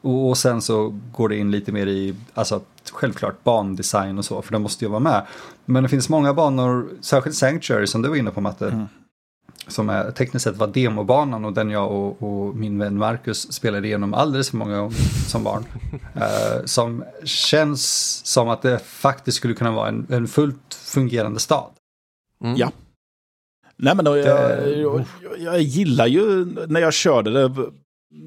Och, 0.00 0.28
och 0.28 0.38
sen 0.38 0.62
så 0.62 0.98
går 1.12 1.28
det 1.28 1.36
in 1.36 1.50
lite 1.50 1.72
mer 1.72 1.86
i, 1.86 2.14
alltså 2.34 2.60
självklart 2.92 3.44
bandesign 3.44 4.18
och 4.18 4.24
så, 4.24 4.42
för 4.42 4.52
det 4.52 4.58
måste 4.58 4.84
ju 4.84 4.90
vara 4.90 5.00
med. 5.00 5.26
Men 5.64 5.82
det 5.82 5.88
finns 5.88 6.08
många 6.08 6.34
banor, 6.34 6.88
särskilt 7.00 7.36
Sanctuary 7.36 7.86
som 7.86 8.02
du 8.02 8.08
var 8.08 8.16
inne 8.16 8.30
på 8.30 8.40
Matte, 8.40 8.86
som 9.66 9.88
är, 9.88 10.10
tekniskt 10.10 10.44
sett 10.44 10.56
var 10.56 10.66
demobanan 10.66 11.44
och 11.44 11.52
den 11.52 11.70
jag 11.70 11.90
och, 11.92 12.22
och 12.22 12.56
min 12.56 12.78
vän 12.78 12.98
Marcus 12.98 13.52
spelade 13.52 13.86
igenom 13.86 14.14
alldeles 14.14 14.50
för 14.50 14.56
många 14.56 14.76
gånger 14.80 14.96
som 15.28 15.44
barn. 15.44 15.64
Eh, 16.14 16.64
som 16.64 17.04
känns 17.24 17.82
som 18.26 18.48
att 18.48 18.62
det 18.62 18.78
faktiskt 18.78 19.36
skulle 19.36 19.54
kunna 19.54 19.70
vara 19.72 19.88
en, 19.88 20.06
en 20.10 20.28
fullt 20.28 20.74
fungerande 20.74 21.40
stad. 21.40 21.70
Mm. 22.44 22.56
Ja. 22.56 22.72
Nej 23.76 23.94
men 23.96 24.04
då, 24.04 24.16
jag, 24.16 24.26
Det- 24.58 24.70
jag, 24.70 25.04
jag 25.38 25.60
gillar 25.60 26.06
ju 26.06 26.44
när 26.68 26.80
jag 26.80 26.92
körde 26.92 27.30
det 27.48 27.54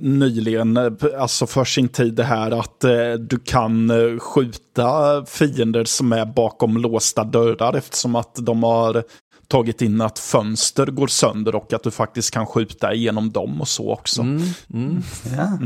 nyligen, 0.02 0.78
eh, 0.78 0.92
alltså 1.18 1.48
för 1.48 1.66
sin 1.66 1.90
tid 1.90 2.14
det 2.14 2.24
här 2.24 2.52
att 2.52 2.84
eh, 2.84 3.14
du 3.14 3.40
kan 3.40 3.90
eh, 3.90 4.20
skjuta 4.20 5.26
fiender 5.26 5.86
som 5.86 6.14
är 6.14 6.26
bakom 6.26 6.78
låsta 6.78 7.24
dörrar 7.24 7.74
eftersom 7.74 8.16
att 8.16 8.36
de 8.36 8.64
har 8.64 9.04
tagit 9.48 9.82
in 9.82 10.02
att 10.02 10.20
fönster 10.20 10.86
går 10.86 11.08
sönder 11.08 11.56
och 11.56 11.74
att 11.74 11.84
du 11.84 11.92
faktiskt 11.92 12.32
kan 12.32 12.46
skjuta 12.46 12.94
igenom 12.94 13.32
dem 13.32 13.62
och 13.62 13.68
så 13.68 13.94
också. 13.94 14.22
Mm, 14.22 14.42
mm. 14.74 15.02
Ja. 15.38 15.60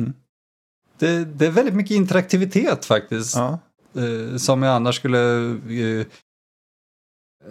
Det, 0.99 1.25
det 1.25 1.45
är 1.45 1.51
väldigt 1.51 1.75
mycket 1.75 1.95
interaktivitet 1.95 2.85
faktiskt. 2.85 3.35
Ja. 3.35 3.59
Eh, 3.95 4.37
som 4.37 4.63
jag 4.63 4.75
annars 4.75 4.95
skulle 4.95 5.49
eh, 5.51 6.05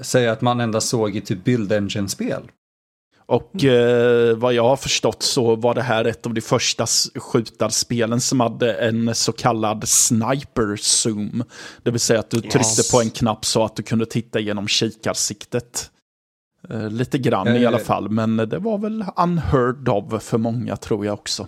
säga 0.03 0.33
att 0.33 0.41
man 0.41 0.61
endast 0.61 0.89
såg 0.89 1.17
i 1.17 1.21
typ 1.21 1.45
Build 1.45 1.73
Engine-spel. 1.73 2.43
Och 3.27 3.65
eh, 3.65 4.37
vad 4.37 4.55
jag 4.55 4.65
har 4.69 4.77
förstått 4.77 5.23
så 5.23 5.57
var 5.57 5.75
det 5.75 5.83
här 5.83 6.05
ett 6.05 6.27
av 6.27 6.35
de 6.35 6.41
första 6.41 6.87
skjutarspelen 7.17 8.21
som 8.21 8.41
hade 8.41 8.75
en 8.75 9.15
så 9.15 9.33
kallad 9.33 9.89
sniper 9.89 10.77
zoom. 10.77 11.45
Det 11.83 11.91
vill 11.91 12.01
säga 12.01 12.21
att 12.21 12.31
du 12.31 12.41
tryckte 12.41 12.59
Yes. 12.59 12.93
på 12.93 13.01
en 13.01 13.11
knapp 13.11 13.45
så 13.45 13.65
att 13.65 13.77
du 13.77 13.83
kunde 13.83 14.07
titta 14.07 14.41
genom 14.41 14.69
kikarsiktet. 14.69 15.91
Eh, 16.71 16.91
lite 16.91 17.19
grann 17.19 17.57
i 17.57 17.63
Eh. 17.63 17.69
alla 17.69 17.79
fall, 17.79 18.09
men 18.11 18.37
det 18.37 18.59
var 18.59 18.79
väl 18.79 19.05
unheard 19.17 19.89
of 19.89 20.23
för 20.23 20.39
många 20.39 20.77
tror 20.77 21.07
jag 21.07 21.15
också. 21.15 21.47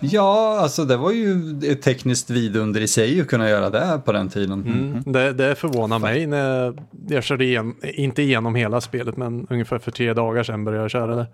Ja, 0.00 0.58
alltså 0.60 0.84
det 0.84 0.96
var 0.96 1.12
ju 1.12 1.58
ett 1.64 1.82
tekniskt 1.82 2.30
vidunder 2.30 2.80
i 2.80 2.88
sig 2.88 3.20
att 3.20 3.26
kunna 3.26 3.48
göra 3.48 3.70
det 3.70 4.00
på 4.04 4.12
den 4.12 4.28
tiden. 4.28 4.62
Mm. 4.62 5.12
Det, 5.12 5.32
det 5.32 5.54
förvånar 5.54 5.98
mig 5.98 6.26
när 6.26 6.74
jag, 7.08 7.24
körde 7.24 7.44
igen, 7.44 7.74
inte 7.82 8.22
igenom 8.22 8.54
hela 8.54 8.80
spelet, 8.80 9.16
men 9.16 9.46
ungefär 9.50 9.78
för 9.78 9.90
tre 9.90 10.14
dagar 10.14 10.42
sedan 10.42 10.64
började 10.64 10.84
jag 10.84 10.90
köra 10.90 11.16
det. 11.16 11.26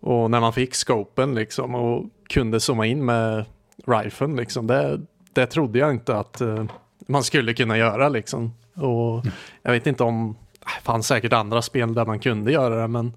Och 0.00 0.30
när 0.30 0.40
man 0.40 0.52
fick 0.52 0.74
scopen 0.74 1.34
liksom 1.34 1.74
och 1.74 2.04
kunde 2.28 2.60
zooma 2.60 2.86
in 2.86 3.04
med 3.04 3.44
riflen 3.86 4.36
liksom, 4.36 4.66
det, 4.66 5.00
det 5.32 5.46
trodde 5.46 5.78
jag 5.78 5.90
inte 5.90 6.16
att 6.16 6.40
eh, 6.40 6.64
man 7.06 7.24
skulle 7.24 7.54
kunna 7.54 7.78
göra 7.78 8.08
liksom. 8.08 8.52
Och 8.74 9.26
jag 9.62 9.72
vet 9.72 9.86
inte 9.86 10.02
om, 10.04 10.36
det 10.60 10.84
fanns 10.84 11.06
säkert 11.06 11.32
andra 11.32 11.62
spel 11.62 11.94
där 11.94 12.06
man 12.06 12.18
kunde 12.18 12.52
göra 12.52 12.80
det, 12.80 12.88
men 12.88 13.12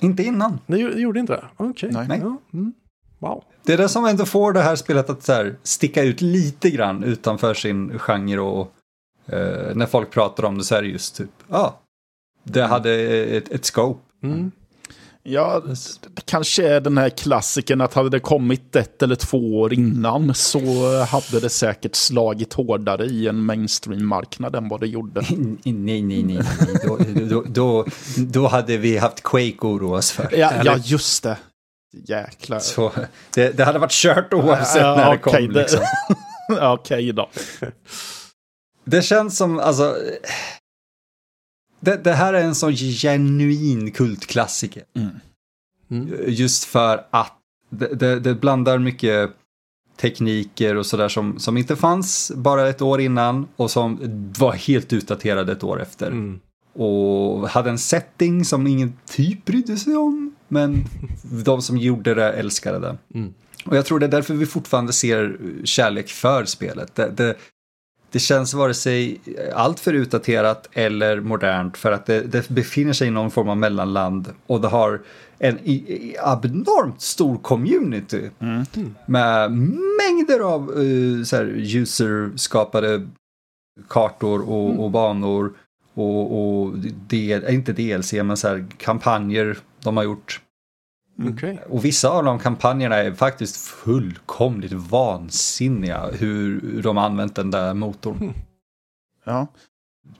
Inte 0.00 0.22
innan. 0.22 0.58
det 0.66 0.76
det 0.94 1.00
gjorde 1.00 1.20
inte 1.20 1.32
det. 1.32 1.44
Okej. 1.56 1.90
Nej. 1.92 2.08
Nej. 2.08 2.20
Ja, 2.22 2.36
mm. 2.52 2.72
Wow. 3.24 3.44
Det 3.62 3.72
är 3.72 3.76
det 3.76 3.88
som 3.88 4.04
ändå 4.04 4.26
får 4.26 4.52
det 4.52 4.62
här 4.62 4.76
spelet 4.76 5.10
att 5.10 5.22
så 5.22 5.32
här, 5.32 5.56
sticka 5.62 6.02
ut 6.02 6.20
lite 6.20 6.70
grann 6.70 7.04
utanför 7.04 7.54
sin 7.54 7.98
genre 7.98 8.38
och 8.38 8.72
eh, 9.26 9.74
när 9.74 9.86
folk 9.86 10.10
pratar 10.10 10.44
om 10.44 10.58
det 10.58 10.64
så 10.64 10.74
är 10.74 10.82
det 10.82 10.88
just 10.88 11.16
typ, 11.16 11.30
ja, 11.48 11.58
ah, 11.58 11.80
det 12.42 12.62
hade 12.62 12.94
ett, 13.36 13.48
ett 13.48 13.64
scope. 13.64 14.00
Mm. 14.22 14.50
Ja, 15.22 15.62
det 16.14 16.22
kanske 16.24 16.68
är 16.68 16.80
den 16.80 16.98
här 16.98 17.08
klassiken 17.08 17.80
att 17.80 17.94
hade 17.94 18.10
det 18.10 18.20
kommit 18.20 18.76
ett 18.76 19.02
eller 19.02 19.14
två 19.14 19.60
år 19.60 19.74
innan 19.74 20.34
så 20.34 20.58
hade 21.04 21.40
det 21.40 21.50
säkert 21.50 21.94
slagit 21.94 22.52
hårdare 22.52 23.04
i 23.04 23.28
en 23.28 23.40
mainstream-marknad 23.40 24.56
än 24.56 24.68
vad 24.68 24.80
det 24.80 24.86
gjorde. 24.86 25.20
Nej, 25.30 25.72
nej, 25.72 26.02
nej, 26.02 26.22
nej. 26.22 26.38
Då, 26.84 26.98
då, 27.28 27.44
då, 27.46 27.86
då 28.16 28.46
hade 28.46 28.76
vi 28.76 28.98
haft 28.98 29.22
Quake 29.22 29.56
att 29.58 29.64
oroa 29.64 29.98
oss 29.98 30.10
för. 30.10 30.28
Ja, 30.38 30.52
ja 30.64 30.76
just 30.84 31.22
det. 31.22 31.36
Jäklar. 32.04 32.58
Så 32.58 32.92
det, 33.34 33.50
det 33.56 33.64
hade 33.64 33.78
varit 33.78 33.92
kört 33.92 34.32
oavsett 34.34 34.82
Ja, 34.82 34.96
när 34.96 35.10
det 35.10 35.18
okej, 35.18 35.44
kom. 35.46 35.54
det- 35.54 35.60
Liksom. 35.60 35.80
Okej 36.60 37.12
då. 37.12 37.30
Det 38.84 39.02
känns 39.02 39.36
som, 39.36 39.58
alltså... 39.58 39.96
Det, 41.80 41.96
det 42.04 42.12
här 42.12 42.34
är 42.34 42.42
en 42.44 42.54
sån 42.54 42.72
genuin 42.76 43.90
kultklassiker. 43.92 44.82
Mm. 45.90 46.14
Just 46.26 46.64
för 46.64 47.06
att 47.10 47.32
det, 47.70 47.94
det, 47.94 48.20
det 48.20 48.34
blandar 48.34 48.78
mycket 48.78 49.30
tekniker 50.00 50.76
och 50.76 50.86
sådär 50.86 51.08
som, 51.08 51.38
som 51.38 51.56
inte 51.56 51.76
fanns 51.76 52.32
bara 52.34 52.68
ett 52.68 52.82
år 52.82 53.00
innan 53.00 53.48
och 53.56 53.70
som 53.70 53.98
var 54.38 54.52
helt 54.52 54.92
utdaterade 54.92 55.52
ett 55.52 55.62
år 55.64 55.82
efter. 55.82 56.06
Mm. 56.06 56.40
Och 56.74 57.48
hade 57.48 57.70
en 57.70 57.78
setting 57.78 58.44
som 58.44 58.66
ingen 58.66 58.92
typ 59.06 59.44
brydde 59.44 59.76
sig 59.76 59.96
om. 59.96 60.34
Men 60.48 60.84
de 61.44 61.62
som 61.62 61.76
gjorde 61.76 62.14
det 62.14 62.32
älskade 62.32 62.78
det. 62.78 62.96
Mm. 63.14 63.34
Och 63.66 63.76
jag 63.76 63.86
tror 63.86 63.98
det 63.98 64.06
är 64.06 64.10
därför 64.10 64.34
vi 64.34 64.46
fortfarande 64.46 64.92
ser 64.92 65.36
kärlek 65.64 66.08
för 66.08 66.44
spelet. 66.44 66.94
Det, 66.94 67.10
det, 67.16 67.34
det 68.10 68.18
känns 68.18 68.54
vare 68.54 68.74
sig 68.74 69.20
allt 69.54 69.80
för 69.80 69.92
utdaterat 69.92 70.68
eller 70.72 71.20
modernt 71.20 71.76
för 71.76 71.92
att 71.92 72.06
det, 72.06 72.20
det 72.20 72.48
befinner 72.48 72.92
sig 72.92 73.08
i 73.08 73.10
någon 73.10 73.30
form 73.30 73.48
av 73.48 73.56
mellanland 73.56 74.28
och 74.46 74.60
det 74.60 74.68
har 74.68 75.00
en 75.38 75.58
i, 75.58 75.72
i 75.72 76.16
abnormt 76.20 77.00
stor 77.00 77.38
community 77.38 78.30
med 79.06 79.52
mängder 80.00 80.40
av 80.40 80.70
uh, 80.70 81.24
så 81.24 81.36
här, 81.36 81.44
user-skapade 81.44 83.08
kartor 83.88 84.48
och, 84.48 84.84
och 84.84 84.90
banor 84.90 85.52
och, 85.94 86.62
och 86.62 86.78
del, 87.08 87.54
inte 87.54 87.72
DLC 87.72 88.12
men 88.12 88.36
så 88.36 88.48
här, 88.48 88.66
kampanjer 88.78 89.58
de 89.82 89.96
har 89.96 90.04
gjort. 90.04 90.40
Okej. 91.28 91.60
Och 91.68 91.84
vissa 91.84 92.10
av 92.10 92.24
de 92.24 92.38
kampanjerna 92.38 92.96
är 92.96 93.12
faktiskt 93.12 93.56
fullkomligt 93.56 94.72
vansinniga 94.72 96.10
hur 96.12 96.82
de 96.82 96.96
har 96.96 97.04
använt 97.04 97.34
den 97.34 97.50
där 97.50 97.74
motorn. 97.74 98.34
Ja. 99.24 99.46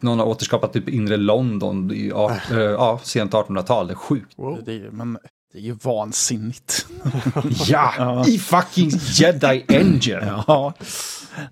Någon 0.00 0.18
har 0.18 0.26
återskapat 0.26 0.72
typ 0.72 0.88
inre 0.88 1.16
London 1.16 1.90
i 1.94 2.12
art, 2.12 2.50
eh, 2.50 2.58
ja, 2.58 3.00
sent 3.02 3.32
1800-tal. 3.32 3.87
Det 3.87 3.92
är 3.92 3.96
sjukt. 3.96 4.38
Wow. 4.38 4.62
Det 4.64 4.72
är, 4.72 4.90
men 4.90 5.18
det 5.54 5.60
är 5.60 5.62
ju 5.62 5.76
vansinnigt. 5.82 6.86
Ja, 7.68 8.24
i 8.28 8.38
fucking 8.38 8.90
Jedi 8.90 9.64
Engine! 9.68 10.42
Ja. 10.46 10.74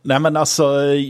Nej 0.03 0.21
men 0.21 0.37
alltså, 0.37 0.65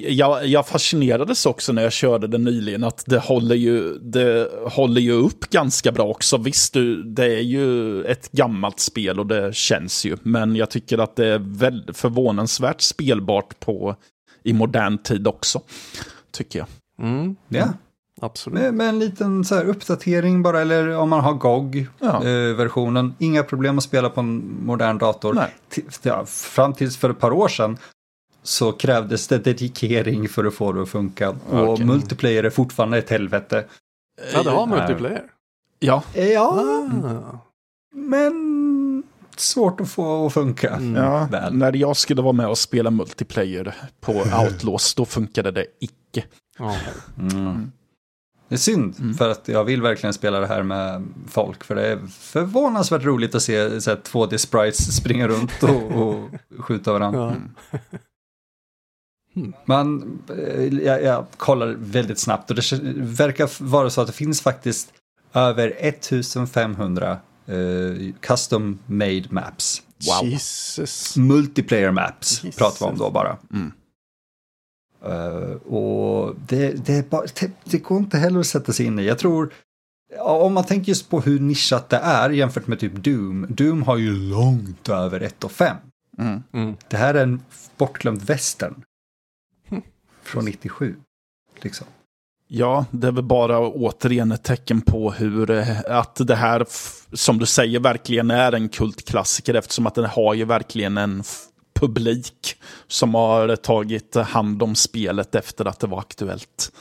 jag, 0.09 0.47
jag 0.47 0.67
fascinerades 0.67 1.47
också 1.47 1.73
när 1.73 1.83
jag 1.83 1.93
körde 1.93 2.27
det 2.27 2.39
nyligen 2.39 2.85
att 2.85 3.05
det 3.07 3.19
håller 3.19 3.55
ju, 3.55 3.99
det 3.99 4.49
håller 4.71 5.01
ju 5.01 5.13
upp 5.13 5.51
ganska 5.51 5.93
bra 5.93 6.05
också. 6.05 6.37
Visst, 6.37 6.73
du, 6.75 7.03
det 7.03 7.25
är 7.25 7.43
ju 7.43 8.05
ett 8.05 8.33
gammalt 8.33 8.81
spel 8.81 9.21
och 9.21 9.27
det 9.27 9.55
känns 9.55 10.05
ju. 10.05 10.17
Men 10.23 10.57
jag 10.57 10.71
tycker 10.71 10.99
att 10.99 11.17
det 11.17 11.27
är 11.27 11.39
väldigt 11.39 11.97
förvånansvärt 11.97 12.81
spelbart 12.81 13.61
på, 13.61 13.97
i 14.45 14.53
modern 14.53 14.99
tid 14.99 15.27
också. 15.27 15.61
Tycker 16.33 16.59
jag. 16.59 16.69
Mm. 17.07 17.37
Ja, 17.49 17.69
Absolut. 18.23 18.61
med, 18.61 18.75
med 18.75 18.89
en 18.89 18.99
liten 18.99 19.45
så 19.45 19.55
här 19.55 19.65
uppdatering 19.65 20.43
bara, 20.43 20.61
eller 20.61 20.97
om 20.97 21.09
man 21.11 21.21
har 21.21 21.33
Ja. 21.33 21.39
GOG-versionen. 21.39 23.15
Inga 23.19 23.43
problem 23.43 23.79
att 23.79 23.85
spela 23.85 24.11
på 24.11 24.21
en 24.21 24.57
modern 24.65 24.99
dator. 24.99 25.39
T- 25.75 25.83
Ja, 26.03 26.25
fram 26.27 26.75
tills 26.75 26.97
för 26.97 27.11
ett 27.11 27.19
par 27.19 27.31
år 27.33 27.49
sedan 27.49 27.79
så 28.43 28.73
krävdes 28.73 29.29
det 29.29 29.39
dedikering 29.39 30.29
för 30.29 30.45
att 30.45 30.55
få 30.55 30.73
det 30.73 30.83
att 30.83 30.89
funka. 30.89 31.31
Och 31.51 31.69
Okej. 31.69 31.87
multiplayer 31.87 32.45
är 32.45 32.51
fortfarande 32.51 32.99
ett 32.99 33.11
helvete. 33.11 33.65
Ja, 34.33 34.43
det 34.43 34.51
har 34.51 34.63
Eh, 34.63 34.67
multiplayer. 34.69 35.23
Ja, 35.79 36.03
Ja, 36.15 36.45
Ah. 37.05 37.39
men 37.95 39.03
svårt 39.37 39.81
att 39.81 39.91
få 39.91 40.27
att 40.27 40.33
funka. 40.33 40.71
Mm. 40.71 40.95
ja. 41.05 41.29
Väl. 41.31 41.55
när 41.55 41.77
jag 41.77 41.97
skulle 41.97 42.23
vara 42.23 42.33
med 42.33 42.49
och 42.49 42.59
spela 42.59 42.91
multiplayer 42.91 43.75
på 44.01 44.13
Outlaws 44.45 44.95
då 44.95 45.05
funkade 45.05 45.51
det 45.51 45.67
icke. 45.81 46.25
Ja. 46.59 46.77
Mm. 47.19 47.73
Det 48.53 48.57
är 48.57 48.59
synd, 48.59 48.95
Mm. 49.01 49.15
för 49.15 49.29
att 49.29 49.49
jag 49.49 49.65
vill 49.65 49.83
verkligen 49.83 50.15
spela 50.15 50.41
det 50.41 50.47
här 50.47 50.63
med 50.63 51.05
folk. 51.29 51.65
För 51.65 51.75
det 51.75 51.87
är 51.87 51.99
förvånansvärt 52.07 53.03
roligt 53.05 53.35
att 53.35 53.43
se 53.43 53.81
så 53.81 53.91
här, 53.91 53.97
2D-sprites 53.97 54.93
springa 54.93 55.29
runt 55.29 55.63
och, 55.63 55.93
och 55.93 56.31
skjuta 56.59 56.93
varandra. 56.93 57.37
Man, 59.65 60.19
eh, 60.47 60.65
jag, 60.65 61.03
jag 61.03 61.27
kollar 61.37 61.75
väldigt 61.79 62.19
snabbt 62.19 62.51
och 62.51 62.57
det 62.57 62.73
verkar 62.97 63.65
vara 63.65 63.91
så 63.91 64.01
att 64.01 64.07
det 64.07 64.13
finns 64.13 64.41
faktiskt 64.41 64.93
över 65.35 65.77
1500 65.79 67.11
eh, 67.47 67.57
custom 68.21 68.79
made 68.87 69.25
maps. 69.31 69.83
Wow. 70.07 70.31
Jesus. 70.31 71.17
Multiplayer 71.17 71.91
maps 71.91 72.45
Jesus. 72.45 72.59
pratar 72.59 72.87
vi 72.87 72.93
om 72.93 72.99
då 72.99 73.11
bara. 73.11 73.37
Mm. 73.53 73.73
Eh, 75.05 75.73
och 75.73 76.37
det, 76.49 76.87
det, 76.87 76.95
är 76.95 77.03
bara, 77.03 77.27
det, 77.41 77.51
det 77.65 77.79
går 77.79 77.99
inte 77.99 78.19
heller 78.19 78.41
att 78.41 78.47
sätta 78.47 78.73
sig 78.73 78.87
in 78.87 78.99
i. 78.99 79.05
Jag 79.05 79.19
tror, 79.19 79.53
om 80.19 80.55
man 80.55 80.65
tänker 80.65 80.89
just 80.89 81.11
på 81.11 81.21
hur 81.21 81.41
nischat 81.41 81.89
det 81.89 81.97
är 81.97 82.31
jämfört 82.31 82.67
med 82.67 82.81
typ 82.81 82.95
Doom. 82.95 83.47
Doom 83.49 83.83
har 83.83 83.97
ju 83.97 84.13
långt 84.13 84.89
över 84.89 85.21
1 85.21 85.45
och 85.45 85.53
5. 85.53 85.77
Mm. 86.19 86.43
Mm. 86.53 86.77
Det 86.89 86.97
här 86.97 87.15
är 87.15 87.23
en 87.23 87.43
bortglömd 87.77 88.23
western. 88.23 88.83
Från 90.23 90.45
97. 90.45 90.97
Liksom. 91.61 91.87
Ja, 92.55 92.87
det 92.91 93.07
är 93.07 93.13
väl 93.13 93.25
bara 93.25 93.59
återigen 93.59 94.33
ett 94.33 94.43
tecken 94.43 94.81
på 94.81 95.13
hur 95.13 95.51
eh, 95.51 95.81
att 95.87 96.17
det 96.27 96.35
här, 96.35 96.67
som 97.13 97.39
du 97.39 97.47
säger, 97.47 97.81
verkligen 97.81 98.31
är 98.31 98.53
en 98.53 98.69
kultklassiker 98.69 99.55
eftersom 99.55 99.87
att 99.87 99.95
den 99.95 100.05
har 100.05 100.35
ju 100.35 100.45
verkligen 100.45 100.99
en 100.99 101.23
publik 101.83 102.57
som 102.87 103.15
har 103.15 103.57
tagit 103.57 104.15
hand 104.15 104.63
om 104.63 104.75
spelet 104.75 105.35
efter 105.35 105.65
att 105.65 105.81
det 105.81 105.87
var 105.87 105.99
aktuellt 105.99 106.73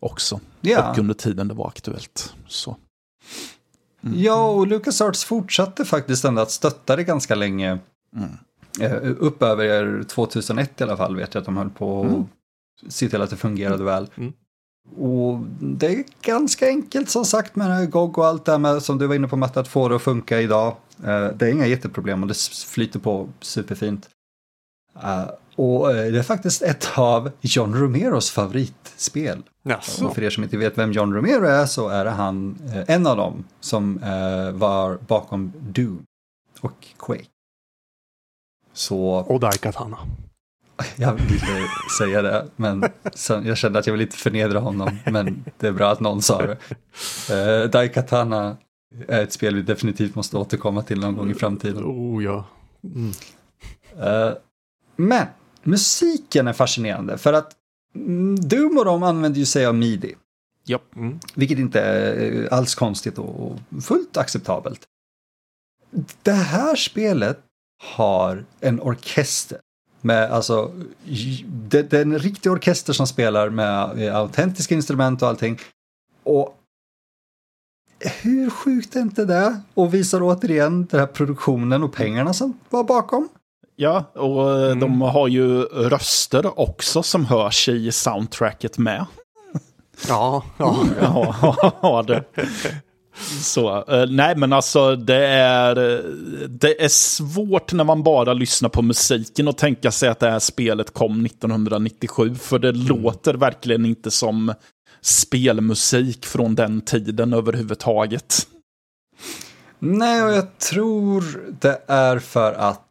också. 0.00 0.40
Ja. 0.60 0.90
Och 0.90 0.98
under 0.98 1.14
tiden 1.14 1.48
det 1.48 1.54
var 1.54 1.68
aktuellt. 1.68 2.34
Så. 2.48 2.76
Ja, 4.00 4.50
och 4.50 4.66
LucasArts 4.66 5.24
fortsatte 5.24 5.84
faktiskt 5.84 6.24
ändå 6.24 6.42
att 6.42 6.50
stötta 6.50 6.96
det 6.96 7.04
ganska 7.04 7.34
länge. 7.34 7.78
Eh, 8.80 8.96
upp 9.18 9.42
över 9.42 10.02
2001 10.02 10.80
i 10.80 10.84
alla 10.84 10.96
fall 10.96 11.16
vet 11.16 11.34
jag 11.34 11.40
att 11.40 11.44
de 11.44 11.56
höll 11.56 11.70
på 11.70 12.02
att 12.86 12.92
se 12.92 13.08
till 13.08 13.22
att 13.22 13.30
det 13.30 13.36
fungerade 13.36 13.84
väl. 13.84 14.10
Mm. 14.16 14.32
Och 14.96 15.38
det 15.60 15.86
är 15.86 16.04
ganska 16.22 16.66
enkelt 16.66 17.10
som 17.10 17.24
sagt 17.24 17.56
med 17.56 17.90
GOG 17.90 18.18
och 18.18 18.26
allt 18.26 18.44
det 18.44 18.52
här 18.52 18.58
med, 18.58 18.82
som 18.82 18.98
du 18.98 19.06
var 19.06 19.14
inne 19.14 19.28
på 19.28 19.36
Matte, 19.36 19.60
att 19.60 19.68
få 19.68 19.88
det 19.88 19.96
att 19.96 20.02
funka 20.02 20.40
idag. 20.40 20.76
Eh, 21.04 21.26
det 21.26 21.46
är 21.46 21.50
inga 21.50 21.66
jätteproblem 21.66 22.22
och 22.22 22.28
det 22.28 22.38
flyter 22.66 22.98
på 22.98 23.28
superfint. 23.40 24.08
Eh, 25.02 25.30
och 25.56 25.90
eh, 25.90 26.12
det 26.12 26.18
är 26.18 26.22
faktiskt 26.22 26.62
ett 26.62 26.98
av 26.98 27.30
John 27.40 27.74
Romeros 27.74 28.30
favoritspel. 28.30 29.42
Jaså? 29.62 30.06
Och 30.06 30.14
för 30.14 30.22
er 30.22 30.30
som 30.30 30.42
inte 30.42 30.56
vet 30.56 30.78
vem 30.78 30.92
John 30.92 31.14
Romero 31.14 31.44
är 31.44 31.66
så 31.66 31.88
är 31.88 32.04
det 32.04 32.10
han, 32.10 32.58
eh, 32.74 32.94
en 32.94 33.06
av 33.06 33.16
dem, 33.16 33.44
som 33.60 34.00
var 34.54 34.98
bakom 35.06 35.52
Doom 35.58 36.04
och 36.60 36.86
Quake. 36.98 37.24
Så 38.72 38.98
Och 39.04 39.40
Daikatana. 39.40 39.98
jag 40.96 41.12
ville 41.12 41.68
säga 41.98 42.22
det, 42.22 42.46
men 42.56 42.84
sen, 43.14 43.46
jag 43.46 43.56
kände 43.56 43.78
att 43.78 43.86
jag 43.86 43.92
ville 43.92 44.04
inte 44.04 44.16
förnedra 44.16 44.58
honom, 44.58 44.98
men 45.04 45.44
det 45.58 45.66
är 45.66 45.72
bra 45.72 45.90
att 45.90 46.00
någon 46.00 46.22
sa 46.22 46.42
det. 46.42 46.56
Eh, 47.30 47.70
Daikatana 47.70 48.56
är 49.08 49.22
ett 49.22 49.32
spel 49.32 49.54
vi 49.54 49.62
definitivt 49.62 50.14
måste 50.14 50.36
återkomma 50.36 50.82
till 50.82 51.00
någon 51.00 51.16
gång 51.16 51.30
i 51.30 51.34
framtiden. 51.34 51.84
Oh 51.84 52.24
ja. 52.24 52.44
Mm. 52.84 53.12
Eh, 54.00 54.32
men 55.02 55.26
musiken 55.62 56.48
är 56.48 56.52
fascinerande 56.52 57.18
för 57.18 57.32
att 57.32 57.52
mm, 57.94 58.48
Doom 58.48 58.78
och 58.78 58.84
de 58.84 59.02
använder 59.02 59.38
ju 59.38 59.46
sig 59.46 59.66
av 59.66 59.74
midi. 59.74 60.14
Japp. 60.64 60.96
Mm. 60.96 61.20
Vilket 61.34 61.58
inte 61.58 61.80
är 61.80 62.52
alls 62.54 62.74
konstigt 62.74 63.18
och 63.18 63.58
fullt 63.82 64.16
acceptabelt. 64.16 64.80
Det 66.22 66.32
här 66.32 66.76
spelet 66.76 67.38
har 67.96 68.44
en 68.60 68.80
orkester. 68.80 69.58
Med 70.00 70.32
alltså, 70.32 70.72
det, 71.46 71.82
det 71.82 71.98
är 71.98 72.02
en 72.02 72.18
riktig 72.18 72.52
orkester 72.52 72.92
som 72.92 73.06
spelar 73.06 73.50
med 73.50 74.02
eh, 74.02 74.16
autentiska 74.16 74.74
instrument 74.74 75.22
och 75.22 75.28
allting. 75.28 75.58
Och 76.22 76.58
hur 78.00 78.50
sjukt 78.50 78.96
är 78.96 79.00
inte 79.00 79.24
det? 79.24 79.60
Och 79.74 79.94
visar 79.94 80.20
återigen 80.22 80.86
den 80.86 81.00
här 81.00 81.06
produktionen 81.06 81.82
och 81.82 81.92
pengarna 81.92 82.32
som 82.32 82.58
var 82.70 82.84
bakom. 82.84 83.28
Ja, 83.82 84.12
och 84.14 84.60
eh, 84.60 84.76
de 84.76 85.00
har 85.00 85.28
ju 85.28 85.62
röster 85.62 86.60
också 86.60 87.02
som 87.02 87.26
hörs 87.26 87.68
i 87.68 87.92
soundtracket 87.92 88.78
med. 88.78 89.06
Ja, 90.08 90.44
ja. 90.58 90.86
Ja, 91.00 91.72
ja, 91.82 92.02
det. 92.02 92.24
Så, 93.42 93.84
eh, 93.84 94.06
nej 94.10 94.36
men 94.36 94.52
alltså 94.52 94.96
det 94.96 95.26
är, 95.26 95.74
det 96.48 96.84
är 96.84 96.88
svårt 96.88 97.72
när 97.72 97.84
man 97.84 98.02
bara 98.02 98.32
lyssnar 98.32 98.68
på 98.68 98.82
musiken 98.82 99.48
och 99.48 99.58
tänka 99.58 99.90
sig 99.90 100.08
att 100.08 100.20
det 100.20 100.30
här 100.30 100.38
spelet 100.38 100.94
kom 100.94 101.26
1997. 101.26 102.34
För 102.34 102.58
det 102.58 102.72
låter 102.72 103.34
verkligen 103.34 103.86
inte 103.86 104.10
som 104.10 104.54
spelmusik 105.00 106.26
från 106.26 106.54
den 106.54 106.80
tiden 106.80 107.32
överhuvudtaget. 107.32 108.46
Nej, 109.78 110.22
och 110.22 110.32
jag 110.32 110.58
tror 110.58 111.24
det 111.60 111.82
är 111.86 112.18
för 112.18 112.52
att 112.52 112.88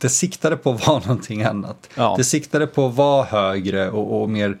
det 0.00 0.08
siktade 0.08 0.56
på 0.56 0.70
att 0.70 0.86
vara 0.86 0.98
någonting 1.06 1.42
annat. 1.42 1.90
Ja. 1.94 2.14
Det 2.18 2.24
siktade 2.24 2.66
på 2.66 2.86
att 2.86 2.94
vara 2.94 3.24
högre 3.24 3.90
och, 3.90 4.22
och 4.22 4.30
mer, 4.30 4.58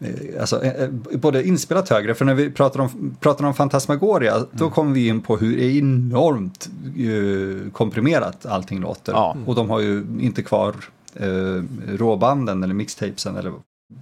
eh, 0.00 0.40
alltså 0.40 0.64
eh, 0.64 0.82
eh, 0.82 0.90
både 1.18 1.46
inspelat 1.46 1.88
högre, 1.88 2.14
för 2.14 2.24
när 2.24 2.34
vi 2.34 2.50
pratar 2.50 2.80
om, 2.80 3.16
pratar 3.20 3.44
om 3.44 3.54
Fantasmagoria, 3.54 4.44
då 4.52 4.70
kommer 4.70 4.94
vi 4.94 5.08
in 5.08 5.20
på 5.20 5.36
hur 5.36 5.58
enormt 5.58 6.68
eh, 6.96 7.72
komprimerat 7.72 8.46
allting 8.46 8.80
låter. 8.80 9.12
Ja. 9.12 9.36
Och 9.46 9.54
de 9.54 9.70
har 9.70 9.80
ju 9.80 10.06
inte 10.20 10.42
kvar 10.42 10.74
eh, 11.14 11.62
råbanden 11.88 12.62
eller 12.62 12.74
mixtapesen 12.74 13.36
eller 13.36 13.52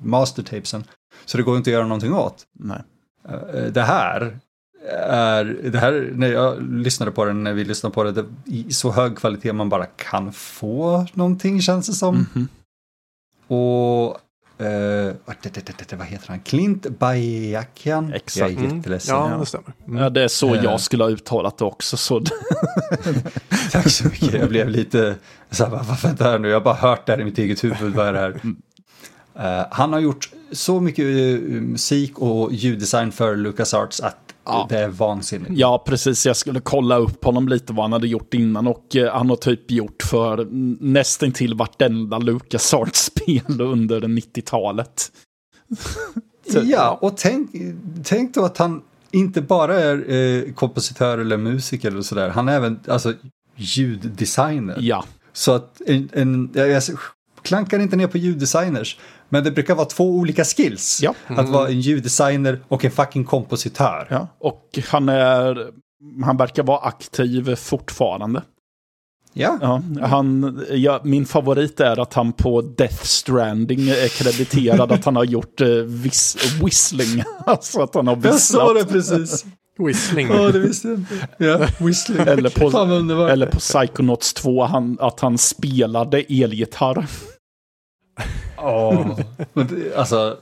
mastertapesen. 0.02 0.84
Så 1.24 1.36
det 1.36 1.42
går 1.42 1.56
inte 1.56 1.70
att 1.70 1.74
göra 1.74 1.86
någonting 1.86 2.14
åt. 2.14 2.46
Eh, 3.28 3.64
det 3.72 3.82
här 3.82 4.38
är, 5.08 5.44
det 5.72 5.78
här, 5.78 6.10
när 6.14 6.32
jag 6.32 6.62
lyssnade 6.70 7.12
på 7.12 7.24
den, 7.24 7.44
när 7.44 7.52
vi 7.52 7.64
lyssnade 7.64 7.94
på 7.94 8.04
det, 8.04 8.12
det 8.12 8.24
i 8.46 8.72
så 8.72 8.90
hög 8.92 9.16
kvalitet 9.16 9.52
man 9.52 9.68
bara 9.68 9.86
kan 9.86 10.32
få 10.32 11.06
någonting 11.12 11.60
känns 11.62 11.86
det 11.86 11.92
som. 11.92 12.26
Mhm. 12.34 12.48
Och 13.46 14.20
eh, 14.66 15.14
vad- 15.24 15.36
det- 15.42 15.54
det- 15.54 15.66
det- 15.66 15.88
det- 15.88 15.96
vad 15.96 16.06
heter 16.06 16.28
han? 16.28 16.40
Clint 16.40 16.86
Bajakian. 16.98 18.12
Exakt. 18.12 18.36
Jag 18.36 18.50
är 18.50 18.64
Mm. 18.66 18.76
jätteledsen. 18.76 19.16
Ja, 19.16 19.36
det 19.40 19.46
stämmer. 19.46 19.72
Mm. 19.88 20.02
Ja, 20.02 20.10
det 20.10 20.24
är 20.24 20.28
så 20.28 20.54
Eh. 20.54 20.64
jag 20.64 20.80
skulle 20.80 21.04
ha 21.04 21.10
uttalat 21.10 21.58
det 21.58 21.64
också. 21.64 21.96
Så 21.96 22.20
Tack 23.72 23.90
så 23.90 24.04
mycket. 24.04 24.32
Jag 24.34 24.48
blev 24.48 24.68
lite 24.68 25.14
så 25.50 25.64
här, 25.64 25.70
vad 25.70 26.00
vänta 26.02 26.24
här 26.24 26.38
nu, 26.38 26.48
jag 26.48 26.56
har 26.56 26.64
bara 26.64 26.74
hört 26.74 27.06
det 27.06 27.12
här 27.12 27.20
i 27.20 27.24
mitt 27.24 27.38
eget 27.38 27.64
huvud, 27.64 27.94
vad 27.94 28.06
är 28.06 28.12
det 28.12 28.18
här? 28.18 28.40
Eh, 29.60 29.66
han 29.70 29.92
har 29.92 30.00
gjort 30.00 30.30
så 30.52 30.80
mycket 30.80 31.04
eh, 31.04 31.40
musik 31.60 32.18
och 32.18 32.52
ljuddesign 32.52 33.12
för 33.12 33.36
LucasArts 33.36 34.00
att 34.00 34.23
Ja. 34.46 34.66
det 34.70 34.78
är 34.78 34.88
vansinnigt. 34.88 35.50
Ja, 35.54 35.84
precis. 35.86 36.26
Jag 36.26 36.36
skulle 36.36 36.60
kolla 36.60 36.96
upp 36.96 37.24
honom 37.24 37.48
lite 37.48 37.72
vad 37.72 37.84
han 37.84 37.92
hade 37.92 38.08
gjort 38.08 38.34
innan. 38.34 38.66
Och 38.66 38.96
eh, 38.96 39.12
han 39.16 39.28
har 39.30 39.36
typ 39.36 39.70
gjort 39.70 40.02
för 40.02 40.46
nästan 40.84 41.32
till 41.32 41.54
vartenda 41.54 42.18
LucasArts-spel 42.18 43.60
under 43.60 44.00
90-talet. 44.00 45.12
Så- 46.52 46.60
Ja, 46.64 46.98
och 47.02 47.16
tänk, 47.16 47.50
tänk 48.04 48.34
då 48.34 48.44
att 48.44 48.58
han 48.58 48.82
inte 49.10 49.42
bara 49.42 49.80
är 49.80 50.12
eh, 50.12 50.52
kompositör 50.52 51.18
eller 51.18 51.36
musiker 51.36 51.88
eller 51.90 52.02
sådär, 52.02 52.28
han 52.28 52.48
är 52.48 52.56
även 52.56 52.80
alltså, 52.88 53.12
ljuddesigner. 53.56 54.76
Ja, 54.80 55.04
Så 55.32 55.52
att 55.52 55.80
en, 55.86 56.08
en, 56.12 56.50
jag, 56.54 56.68
jag 56.70 56.82
klankar 57.42 57.78
inte 57.78 57.96
ner 57.96 58.06
på 58.06 58.18
ljuddesigners, 58.18 58.98
men 59.34 59.44
det 59.44 59.50
brukar 59.50 59.74
vara 59.74 59.86
två 59.86 60.04
olika 60.10 60.44
skills. 60.44 61.00
Ja. 61.02 61.14
Att 61.26 61.48
vara 61.48 61.68
en 61.68 61.80
ljuddesigner 61.80 62.60
och 62.68 62.84
en 62.84 62.90
fucking 62.90 63.24
kompositör. 63.24 64.06
ja. 64.10 64.28
Och 64.40 64.78
han 64.88 65.08
är... 65.08 65.70
Han 66.24 66.36
verkar 66.36 66.62
vara 66.62 66.78
aktiv 66.78 67.54
fortfarande. 67.56 68.42
Ja. 69.32 69.58
Ja, 69.60 69.82
han, 70.06 70.62
ja, 70.70 71.00
min 71.04 71.26
favorit 71.26 71.80
är 71.80 72.00
att 72.00 72.14
han 72.14 72.32
på 72.32 72.60
Death 72.60 73.02
Stranding 73.04 73.88
är 73.88 74.08
krediterad 74.08 74.92
att 74.92 75.04
han 75.04 75.16
har 75.16 75.24
gjort 75.24 75.60
eh, 75.60 75.68
whis 75.68 76.36
whistling. 76.62 77.22
Alltså 77.46 77.82
att 77.82 77.94
han 77.94 78.06
har 78.06 78.20
Jag 78.24 78.34
sa 78.40 78.72
det 78.72 78.82
visslat. 78.92 79.18
precis. 79.18 79.44
Whistling. 79.78 80.28
Ja, 80.28 80.50
det 80.52 80.58
visste 80.58 80.88
jag 80.88 80.96
inte. 80.98 81.28
Ja, 81.38 81.66
whistling. 81.78 82.20
Eller 82.20 82.50
på, 82.50 82.78
eller 83.28 83.46
på 83.46 83.58
Psychonauts 83.58 84.34
2 84.34 84.64
han, 84.64 84.96
att 85.00 85.20
han 85.20 85.38
spelade 85.38 86.18
elgitarr. 86.20 87.06
Åh. 88.64 89.20
Men 89.52 89.66
det, 89.66 89.96
alltså, 89.96 90.38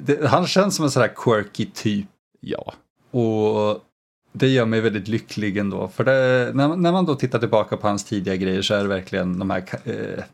det, 0.00 0.26
han 0.26 0.46
känns 0.46 0.76
som 0.76 0.84
en 0.84 0.90
sån 0.90 1.00
här 1.02 1.12
quirky 1.16 1.66
typ. 1.74 2.06
Ja. 2.40 2.72
Och 3.20 3.80
det 4.32 4.48
gör 4.48 4.66
mig 4.66 4.80
väldigt 4.80 5.08
lycklig 5.08 5.56
ändå. 5.56 5.88
För 5.88 6.04
det, 6.04 6.50
när, 6.54 6.76
när 6.76 6.92
man 6.92 7.04
då 7.06 7.14
tittar 7.14 7.38
tillbaka 7.38 7.76
på 7.76 7.88
hans 7.88 8.04
tidiga 8.04 8.36
grejer 8.36 8.62
så 8.62 8.74
är 8.74 8.82
det 8.82 8.88
verkligen 8.88 9.38
de 9.38 9.50
här 9.50 9.64
eh, 9.84 10.24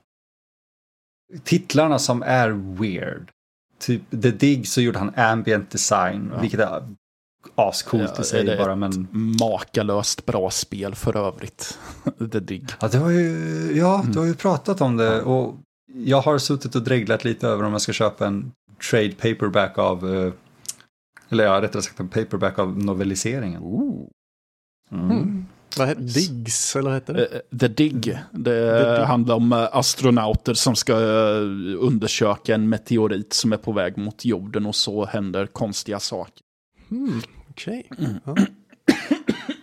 titlarna 1.44 1.98
som 1.98 2.22
är 2.22 2.50
weird. 2.80 3.30
Typ 3.78 4.02
The 4.22 4.30
Dig 4.30 4.64
så 4.64 4.80
gjorde 4.80 4.98
han 4.98 5.12
ambient 5.16 5.70
design, 5.70 6.30
Ja. 6.34 6.40
vilket 6.40 6.60
är 6.60 6.82
ascoolt 7.54 8.12
Ja, 8.16 8.22
i 8.22 8.24
sig 8.24 8.40
är 8.40 8.44
det 8.44 8.56
bara. 8.56 8.72
ett 8.72 8.78
Men 8.78 9.08
Makalöst 9.40 10.26
bra 10.26 10.50
spel 10.50 10.94
för 10.94 11.16
övrigt. 11.16 11.78
The 12.32 12.40
Dig. 12.40 12.64
ja, 12.80 12.88
det 12.88 12.98
var 12.98 13.10
ju, 13.10 13.72
ja, 13.76 14.00
Mm. 14.00 14.12
du 14.12 14.18
har 14.18 14.26
ju 14.26 14.34
pratat 14.34 14.80
om 14.80 14.96
det. 14.96 15.22
Och 15.22 15.54
jag 16.04 16.20
har 16.20 16.38
suttit 16.38 16.74
och 16.74 16.82
dreglat 16.82 17.24
lite 17.24 17.48
över 17.48 17.64
om 17.64 17.72
jag 17.72 17.80
ska 17.80 17.92
köpa 17.92 18.26
en 18.26 18.52
trade 18.90 19.12
paperback 19.12 19.78
av, 19.78 20.14
eh, 20.14 20.32
eller 21.28 21.44
ja, 21.44 21.62
rättare 21.62 21.82
sagt 21.82 22.00
en 22.00 22.08
paperback 22.08 22.58
av 22.58 22.78
novelliseringen. 22.78 23.62
Mm. 24.92 25.10
Mm. 25.10 25.46
Vad 25.78 25.88
hette 25.88 26.00
Diggs, 26.00 26.76
eller 26.76 26.90
vad 26.90 26.94
hette 26.94 27.12
det? 27.12 27.26
Eh, 27.26 27.58
The 27.58 27.68
Dig. 27.68 27.90
Det 27.90 28.20
The 28.32 28.50
Dig. 28.50 29.04
handlar 29.04 29.34
om 29.34 29.52
eh, 29.52 29.68
astronauter 29.72 30.54
som 30.54 30.76
ska 30.76 30.92
eh, 30.92 31.40
undersöka 31.78 32.54
en 32.54 32.68
meteorit 32.68 33.32
som 33.32 33.52
är 33.52 33.56
på 33.56 33.72
väg 33.72 33.98
mot 33.98 34.24
jorden 34.24 34.66
och 34.66 34.76
så 34.76 35.06
händer 35.06 35.46
konstiga 35.46 36.00
saker. 36.00 36.42
Mm. 36.90 37.20
Okej. 37.50 37.90
Ja. 38.24 38.36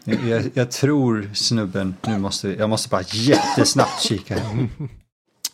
Jag, 0.04 0.28
jag, 0.28 0.52
jag 0.54 0.72
tror 0.72 1.30
snubben, 1.34 1.96
nu 2.08 2.18
måste, 2.18 2.50
jag 2.50 2.70
måste 2.70 2.90
bara 2.90 3.02
jättesnabbt 3.02 4.02
kika. 4.02 4.38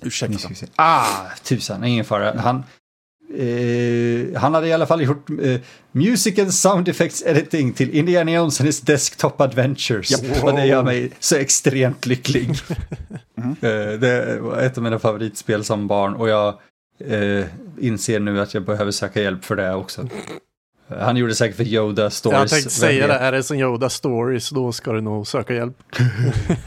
Ursäkta. 0.02 0.66
Ah, 0.76 1.30
tusan, 1.44 1.84
ingen 1.84 2.06
fara. 2.06 2.40
Han, 2.40 2.64
eh, 3.38 4.40
han 4.42 4.54
hade 4.54 4.68
i 4.68 4.74
alla 4.74 4.86
fall 4.86 5.02
gjort 5.02 5.30
eh, 5.30 5.60
Music 5.92 6.40
and 6.40 6.54
Sound 6.54 6.88
Effects 6.88 7.24
Editing 7.26 7.74
till 7.74 7.90
Indiana 7.90 8.32
Jones 8.32 8.60
and 8.60 8.68
his 8.68 8.82
Desktop 8.82 9.42
Adventures. 9.42 10.12
Japp. 10.12 10.44
Och 10.44 10.54
det 10.54 10.66
gör 10.66 10.84
mig 10.84 11.12
så 11.20 11.36
extremt 11.36 12.06
lycklig. 12.06 12.50
Eh, 13.62 14.00
det 14.00 14.40
var 14.42 14.58
ett 14.58 14.78
av 14.78 14.84
mina 14.84 15.00
favoritspel 15.00 15.64
som 15.64 15.88
barn 15.88 16.16
och 16.16 16.30
jag 16.30 16.60
eh, 17.00 17.46
inser 17.80 18.20
nu 18.20 18.42
att 18.42 18.54
jag 18.54 18.64
behöver 18.64 18.92
söka 18.92 19.22
hjälp 19.22 19.46
för 19.46 19.56
det 19.56 19.74
också. 19.74 20.10
Han 20.90 21.18
gjorde 21.18 21.36
säkert 21.36 21.58
för 21.58 21.64
Yoda 21.64 22.10
Stories. 22.10 22.40
Jag 22.40 22.50
tänkte 22.50 22.70
säga 22.70 23.08
det, 23.08 23.14
är 23.14 23.32
det 23.32 23.44
som 23.44 23.58
Yoda 23.58 23.90
Stories 23.90 24.50
då 24.50 24.72
ska 24.72 24.92
du 24.92 25.02
nog 25.02 25.28
söka 25.28 25.54
hjälp. 25.54 25.78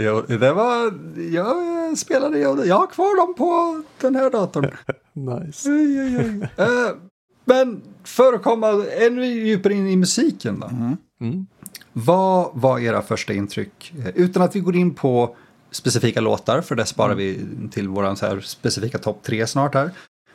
ja, 0.00 0.22
det 0.26 0.52
var, 0.52 0.92
jag 1.32 1.98
spelade 1.98 2.38
Yoda, 2.38 2.64
jag 2.64 2.76
har 2.76 2.86
kvar 2.86 3.16
dem 3.16 3.34
på 3.34 3.82
den 4.00 4.16
här 4.16 4.30
datorn. 4.30 4.64
nice. 5.12 5.70
Oj, 5.70 6.00
oj, 6.02 6.16
oj. 6.18 6.64
Uh, 6.64 6.96
men 7.44 7.82
för 8.04 8.32
att 8.32 8.42
komma 8.42 8.84
ännu 8.98 9.26
djupare 9.26 9.74
in 9.74 9.88
i 9.88 9.96
musiken 9.96 10.60
då. 10.60 10.66
Mm. 10.66 10.96
Mm. 11.20 11.46
Vad 11.92 12.50
var 12.54 12.78
era 12.78 13.02
första 13.02 13.32
intryck? 13.32 13.92
Utan 14.14 14.42
att 14.42 14.56
vi 14.56 14.60
går 14.60 14.76
in 14.76 14.94
på 14.94 15.36
specifika 15.70 16.20
låtar, 16.20 16.60
för 16.60 16.74
det 16.74 16.86
sparar 16.86 17.12
mm. 17.12 17.18
vi 17.18 17.68
till 17.70 17.88
vår 17.88 18.14
så 18.14 18.26
här 18.26 18.40
specifika 18.40 18.98
topp 18.98 19.22
tre 19.22 19.46
snart 19.46 19.74
här. 19.74 19.90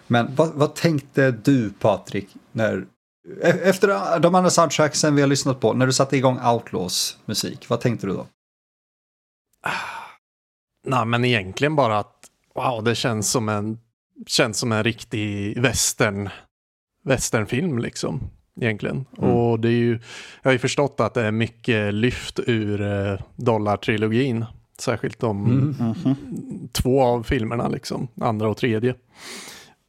Men 0.07 0.35
vad, 0.35 0.53
vad, 0.53 0.75
tänkte 0.75 1.31
du 1.31 1.69
Patrik 1.69 2.29
när, 2.51 2.85
efter 3.41 4.19
de 4.19 4.35
andra 4.35 4.49
soundtracksen 4.49 5.15
vi 5.15 5.21
har 5.21 5.27
lyssnat 5.27 5.59
på, 5.59 5.73
när 5.73 5.85
du 5.85 5.93
satte 5.93 6.17
igång 6.17 6.39
Outlaws 6.45 7.17
musik, 7.25 7.69
vad 7.69 7.81
tänkte 7.81 8.07
du 8.07 8.13
då? 8.13 8.27
Nej, 10.87 11.05
men 11.05 11.25
egentligen 11.25 11.75
bara 11.75 11.99
att 11.99 12.29
wow, 12.55 12.83
det 12.83 12.95
känns 12.95 13.31
som 13.31 13.49
en, 13.49 13.79
känns 14.27 14.57
som 14.57 14.71
en 14.71 14.83
riktig 14.83 15.61
western, 15.61 16.29
westernfilm 17.03 17.79
liksom. 17.79 18.21
Egentligen. 18.61 19.05
Mm. 19.17 19.29
Och 19.29 19.59
det 19.59 19.67
är 19.67 19.71
ju, 19.71 19.91
jag 20.41 20.49
har 20.49 20.51
ju 20.51 20.59
förstått 20.59 20.99
att 20.99 21.13
det 21.13 21.21
är 21.21 21.31
mycket 21.31 21.93
lyft 21.93 22.39
ur 22.47 22.81
eh, 22.81 23.19
dollartrilogin. 23.35 24.45
Särskilt 24.79 25.19
de 25.19 25.45
mm. 25.45 25.75
Mm. 26.05 26.15
två 26.71 27.01
av 27.01 27.23
filmerna, 27.23 27.67
liksom, 27.67 28.07
andra 28.21 28.49
och 28.49 28.57
tredje. 28.57 28.95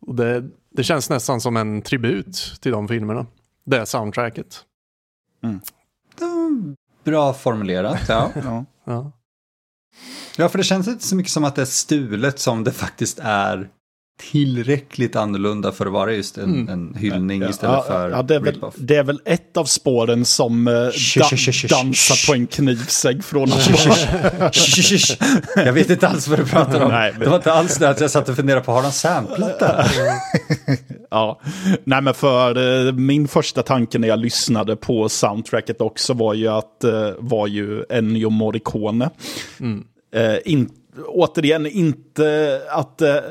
Och 0.07 0.15
det, 0.15 0.45
det 0.77 0.85
känns 0.85 1.11
nästan 1.11 1.41
som 1.41 1.57
en 1.57 1.83
tribut 1.83 2.59
till 2.61 2.73
de 2.73 2.89
filmerna. 2.89 3.27
Det 3.65 3.87
soundtracket. 3.87 4.65
Mm. 5.43 5.61
Bra 7.05 7.35
formulerat, 7.35 8.01
ja. 8.09 8.31
ja. 8.45 8.65
ja. 8.85 9.13
Ja, 10.37 10.49
för 10.49 10.59
det 10.59 10.65
känns 10.65 10.89
inte 10.89 11.05
så 11.07 11.17
mycket 11.17 11.33
som 11.33 11.45
att 11.45 11.55
det 11.55 11.63
är 11.63 11.67
stulet 11.67 12.39
som 12.39 12.65
det 12.65 12.73
faktiskt 12.73 13.19
är 13.23 13.71
tillräckligt 14.17 15.17
annorlunda 15.17 15.73
för 15.73 15.87
att 15.87 15.93
vara 15.93 16.13
just 16.13 16.39
en, 16.39 16.45
mm. 16.45 16.69
en 16.69 16.95
hyllning 16.95 17.43
ja, 17.43 17.51
istället 17.51 17.77
ja, 17.77 17.83
för 17.83 18.11
ja, 18.11 18.23
det, 18.23 18.35
är 18.35 18.41
väl, 18.41 18.61
det 18.77 18.97
är 18.97 19.05
väl 19.05 19.21
ett 19.25 19.57
av 19.57 19.65
spåren 19.65 20.25
som 20.25 20.69
uh, 20.69 20.75
da, 20.75 20.89
dansar 21.69 22.27
på 22.27 22.35
en 22.35 22.47
knivsägg 22.47 23.25
från 23.25 23.49
Jag 25.57 25.73
vet 25.73 25.91
inte 25.91 26.09
alls 26.09 26.29
vad 26.29 26.39
du 26.39 26.45
pratar 26.45 26.81
om. 26.81 26.91
Nej, 26.91 27.13
men... 27.13 27.21
Det 27.21 27.29
var 27.29 27.37
inte 27.37 27.53
alls 27.53 27.79
det 27.79 27.89
att 27.89 28.01
jag 28.01 28.11
satt 28.11 28.29
och 28.29 28.37
funderade 28.37 28.65
på, 28.65 28.73
har 28.73 28.83
de 28.83 28.93
samplat 28.93 29.59
det? 29.59 29.85
ja, 31.11 31.41
nej 31.85 32.03
men 32.03 32.15
för 32.15 32.59
uh, 32.59 32.93
min 32.93 33.29
första 33.29 33.63
tanke 33.63 33.99
när 33.99 34.09
jag 34.09 34.19
lyssnade 34.19 34.77
på 34.77 35.09
soundtracket 35.09 35.81
också 35.81 36.13
var 36.13 36.35
ju 36.35 36.49
att, 36.49 36.85
uh, 36.85 37.11
var 37.19 37.47
ju 37.47 37.85
Ennio 37.91 38.31
Morricone. 38.31 39.11
Mm. 39.61 39.85
Uh, 40.17 40.37
inte 40.45 40.84
återigen 41.07 41.67
inte 41.67 42.61
att 42.71 42.99
det 42.99 43.25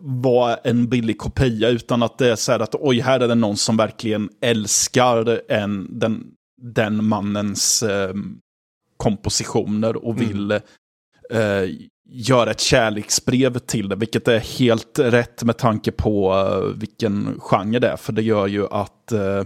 var 0.00 0.60
en 0.64 0.88
billig 0.88 1.18
kopia, 1.18 1.68
utan 1.68 2.02
att 2.02 2.18
det 2.18 2.30
är 2.30 2.36
så 2.36 2.52
här 2.52 2.60
att 2.60 2.74
oj, 2.74 3.00
här 3.00 3.20
är 3.20 3.28
det 3.28 3.34
någon 3.34 3.56
som 3.56 3.76
verkligen 3.76 4.30
älskar 4.40 5.40
en, 5.52 5.98
den, 5.98 6.26
den 6.62 7.04
mannens 7.04 7.82
eh, 7.82 8.14
kompositioner 8.96 9.96
och 9.96 10.14
mm. 10.14 10.28
vill 10.28 10.50
eh, 11.30 11.70
göra 12.12 12.50
ett 12.50 12.60
kärleksbrev 12.60 13.58
till 13.58 13.88
det, 13.88 13.96
vilket 13.96 14.28
är 14.28 14.38
helt 14.38 14.98
rätt 14.98 15.42
med 15.42 15.58
tanke 15.58 15.92
på 15.92 16.34
uh, 16.34 16.78
vilken 16.78 17.40
genre 17.40 17.78
det 17.78 17.88
är, 17.88 17.96
för 17.96 18.12
det 18.12 18.22
gör 18.22 18.46
ju 18.46 18.66
att 18.66 19.12
uh, 19.12 19.42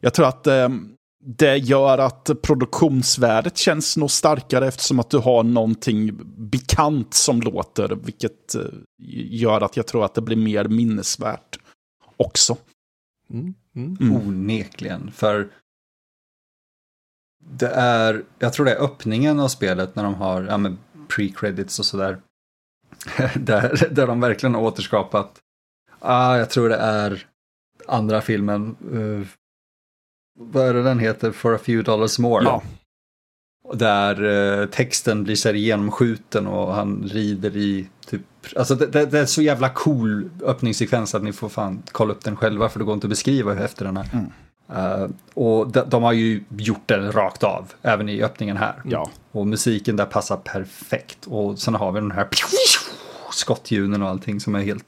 jag 0.00 0.14
tror 0.14 0.26
att 0.26 0.46
uh, 0.46 0.68
det 1.28 1.56
gör 1.56 1.98
att 1.98 2.30
produktionsvärdet 2.42 3.56
känns 3.56 3.96
nog 3.96 4.10
starkare 4.10 4.68
eftersom 4.68 5.00
att 5.00 5.10
du 5.10 5.18
har 5.18 5.42
någonting 5.42 6.20
bekant 6.50 7.14
som 7.14 7.40
låter, 7.40 7.88
vilket 7.88 8.54
eh, 8.54 8.62
gör 9.30 9.60
att 9.60 9.76
jag 9.76 9.86
tror 9.86 10.04
att 10.04 10.14
det 10.14 10.20
blir 10.20 10.36
mer 10.36 10.64
minnesvärt 10.64 11.58
också. 12.16 12.56
Mm. 13.30 13.54
Mm. 13.76 13.96
Mm. 14.00 14.16
Onekligen, 14.16 15.12
för 15.12 15.48
det 17.44 17.68
är, 17.68 18.24
jag 18.38 18.52
tror 18.52 18.66
det 18.66 18.74
är 18.74 18.84
öppningen 18.84 19.40
av 19.40 19.48
spelet 19.48 19.96
när 19.96 20.04
de 20.04 20.14
har 20.14 20.42
ja, 20.42 20.56
pre-credits 21.08 21.78
och 21.78 21.86
sådär. 21.86 22.20
där, 23.34 23.88
där 23.90 24.06
de 24.06 24.20
verkligen 24.20 24.54
har 24.54 24.62
återskapat, 24.62 25.38
ah, 25.98 26.36
jag 26.36 26.50
tror 26.50 26.68
det 26.68 26.76
är 26.76 27.26
andra 27.86 28.20
filmen, 28.20 28.76
uh, 28.92 29.26
vad 30.36 30.68
är 30.68 30.74
det 30.74 30.82
den 30.82 30.98
heter, 30.98 31.32
For 31.32 31.54
a 31.54 31.58
few 31.58 31.92
dollars 31.92 32.18
more. 32.18 32.44
Ja. 32.44 32.62
Där 33.74 34.24
eh, 34.60 34.66
texten 34.66 35.24
blir 35.24 35.36
så 35.36 35.48
här 35.48 35.54
genomskjuten 35.54 36.46
och 36.46 36.74
han 36.74 37.02
rider 37.12 37.56
i 37.56 37.88
typ, 38.06 38.22
alltså 38.56 38.74
det, 38.74 38.86
det, 38.86 39.06
det, 39.06 39.18
är 39.18 39.26
så 39.26 39.42
jävla 39.42 39.68
cool 39.68 40.30
öppningssekvens 40.44 41.14
att 41.14 41.22
ni 41.22 41.32
får 41.32 41.48
fan 41.48 41.82
kolla 41.92 42.14
upp 42.14 42.24
den 42.24 42.36
själva 42.36 42.68
för 42.68 42.78
det 42.78 42.84
går 42.84 42.94
inte 42.94 43.06
att 43.06 43.10
beskriva 43.10 43.64
efter 43.64 43.84
den 43.84 43.96
här. 43.96 44.08
Mm. 44.12 44.30
Uh, 44.72 45.10
och 45.34 45.68
de, 45.68 45.80
de, 45.80 46.02
har 46.02 46.12
ju 46.12 46.44
gjort 46.48 46.82
den 46.86 47.12
rakt 47.12 47.42
av, 47.42 47.72
även 47.82 48.08
i 48.08 48.22
öppningen 48.22 48.56
här. 48.56 48.82
Ja. 48.84 49.10
Och 49.32 49.46
musiken 49.46 49.96
där 49.96 50.04
passar 50.04 50.36
perfekt. 50.36 51.26
Och 51.26 51.58
sen 51.58 51.74
har 51.74 51.92
vi 51.92 52.00
den 52.00 52.10
här 52.10 52.28
skottljuden 53.32 54.02
och 54.02 54.08
allting 54.08 54.40
som 54.40 54.54
är 54.54 54.60
helt, 54.60 54.84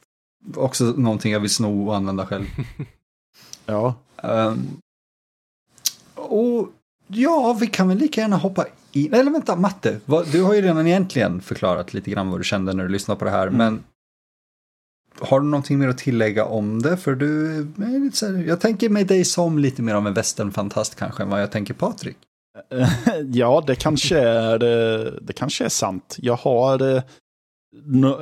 också 0.56 0.84
någonting 0.84 1.32
jag 1.32 1.40
vill 1.40 1.50
sno 1.50 1.88
och 1.88 1.96
använda 1.96 2.26
själv. 2.26 2.46
ja. 3.66 3.94
Um, 4.22 4.80
och 6.28 6.68
ja, 7.06 7.56
vi 7.60 7.66
kan 7.66 7.88
väl 7.88 7.98
lika 7.98 8.20
gärna 8.20 8.36
hoppa 8.36 8.66
in. 8.92 9.14
Eller 9.14 9.30
vänta, 9.30 9.56
Matte, 9.56 10.00
du 10.32 10.42
har 10.42 10.54
ju 10.54 10.62
redan 10.62 10.86
egentligen 10.86 11.40
förklarat 11.40 11.94
lite 11.94 12.10
grann 12.10 12.30
vad 12.30 12.40
du 12.40 12.44
kände 12.44 12.72
när 12.72 12.84
du 12.84 12.90
lyssnade 12.90 13.18
på 13.18 13.24
det 13.24 13.30
här. 13.30 13.46
Mm. 13.46 13.56
Men 13.56 13.84
har 15.20 15.40
du 15.40 15.46
någonting 15.46 15.78
mer 15.78 15.88
att 15.88 15.98
tillägga 15.98 16.44
om 16.44 16.82
det? 16.82 16.96
För 16.96 17.14
du 17.14 17.66
jag 18.46 18.60
tänker 18.60 18.88
mig 18.88 19.04
dig 19.04 19.24
som 19.24 19.58
lite 19.58 19.82
mer 19.82 19.94
av 19.94 20.06
en 20.06 20.14
västernfantast 20.14 20.94
kanske 20.94 21.22
än 21.22 21.30
vad 21.30 21.42
jag 21.42 21.52
tänker 21.52 21.74
Patrik. 21.74 22.16
Ja, 23.32 23.64
det 23.66 23.74
kanske 23.74 24.18
är, 24.18 24.58
det 25.22 25.32
kanske 25.32 25.64
är 25.64 25.68
sant. 25.68 26.16
Jag 26.18 26.36
har, 26.36 27.02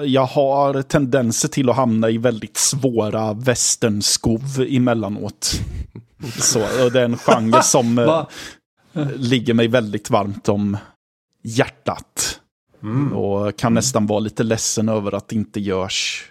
jag 0.05 0.27
har 0.27 0.83
tendenser 0.83 1.49
till 1.49 1.71
att 1.71 1.77
hamna 1.77 2.11
i 2.11 2.19
väldigt 2.19 2.57
svåra 2.57 3.33
västernskov 3.33 4.43
emellanåt. 4.69 5.61
Så, 6.23 6.85
och 6.85 6.93
det 6.93 7.01
är 7.01 7.05
en 7.05 7.19
genre 7.19 7.63
som 7.63 7.99
eh, 8.93 9.11
ligger 9.17 9.55
mig 9.55 9.69
väldigt 9.69 10.11
varmt 10.11 10.49
om 10.49 10.77
hjärtat. 11.43 12.41
Mm. 12.83 13.13
Och 13.13 13.57
kan 13.57 13.75
nästan 13.75 14.07
vara 14.07 14.21
lite 14.21 14.43
ledsen 14.43 14.89
över 14.89 15.15
att 15.15 15.29
det 15.29 15.37
inte 15.37 15.61
görs 15.61 16.25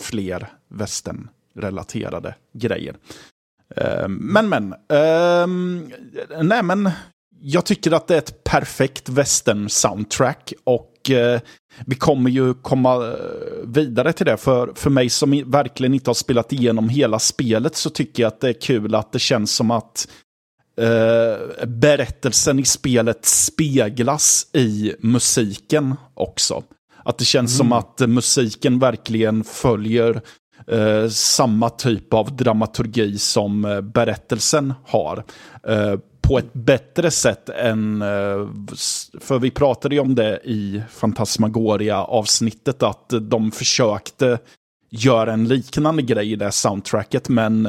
fler 0.00 0.48
västern-relaterade 0.68 2.34
grejer. 2.52 2.96
Uh, 3.80 4.08
men, 4.08 4.48
men. 4.48 4.72
Uh, 4.72 5.46
nej, 6.42 6.62
men. 6.62 6.90
Jag 7.44 7.66
tycker 7.66 7.92
att 7.92 8.06
det 8.06 8.14
är 8.14 8.18
ett 8.18 8.44
perfekt 8.44 9.08
västern-soundtrack. 9.08 10.52
Och 10.64 10.91
uh, 11.10 11.40
vi 11.86 11.94
kommer 11.94 12.30
ju 12.30 12.54
komma 12.54 13.06
eh, 13.06 13.14
vidare 13.64 14.12
till 14.12 14.26
det. 14.26 14.36
För, 14.36 14.72
för 14.74 14.90
mig 14.90 15.08
som 15.08 15.42
verkligen 15.46 15.94
inte 15.94 16.10
har 16.10 16.14
spelat 16.14 16.52
igenom 16.52 16.88
hela 16.88 17.18
spelet 17.18 17.76
så 17.76 17.90
tycker 17.90 18.22
jag 18.22 18.28
att 18.28 18.40
det 18.40 18.48
är 18.48 18.60
kul 18.60 18.94
att 18.94 19.12
det 19.12 19.18
känns 19.18 19.54
som 19.54 19.70
att 19.70 20.08
eh, 20.80 21.66
berättelsen 21.66 22.58
i 22.58 22.64
spelet 22.64 23.24
speglas 23.24 24.46
i 24.52 24.94
musiken 25.00 25.94
också. 26.14 26.62
Att 27.04 27.18
det 27.18 27.24
känns 27.24 27.60
mm. 27.60 27.70
som 27.70 27.72
att 27.72 28.10
musiken 28.10 28.78
verkligen 28.78 29.44
följer 29.44 30.20
eh, 30.66 31.08
samma 31.08 31.70
typ 31.70 32.14
av 32.14 32.36
dramaturgi 32.36 33.18
som 33.18 33.64
eh, 33.64 33.80
berättelsen 33.80 34.74
har. 34.86 35.24
Eh, 35.68 35.94
på 36.32 36.38
ett 36.38 36.52
bättre 36.52 37.10
sätt 37.10 37.48
än, 37.48 38.02
eh, 38.02 38.48
för 39.20 39.38
vi 39.38 39.50
pratade 39.50 39.94
ju 39.94 40.00
om 40.00 40.14
det 40.14 40.40
i 40.44 40.82
Fantasmagoria-avsnittet, 40.90 42.82
att 42.82 43.12
de 43.20 43.50
försökte 43.50 44.38
göra 44.90 45.32
en 45.32 45.48
liknande 45.48 46.02
grej 46.02 46.32
i 46.32 46.36
det 46.36 46.52
soundtracket, 46.52 47.28
men 47.28 47.68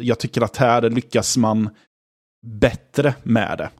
jag 0.00 0.18
tycker 0.18 0.42
att 0.42 0.56
här 0.56 0.90
lyckas 0.90 1.36
man 1.36 1.70
bättre 2.46 3.14
med 3.22 3.58
det. 3.58 3.70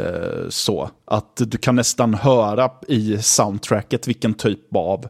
Eh, 0.00 0.48
så 0.48 0.90
att 1.04 1.36
du 1.36 1.58
kan 1.58 1.76
nästan 1.76 2.14
höra 2.14 2.70
i 2.88 3.18
soundtracket 3.18 4.08
vilken 4.08 4.34
typ 4.34 4.76
av 4.76 5.08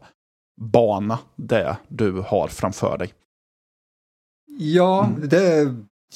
bana 0.61 1.19
det 1.35 1.61
är 1.61 1.75
du 1.87 2.11
har 2.11 2.47
framför 2.47 2.97
dig. 2.97 3.13
Ja, 4.59 5.05
mm. 5.05 5.29
det 5.29 5.75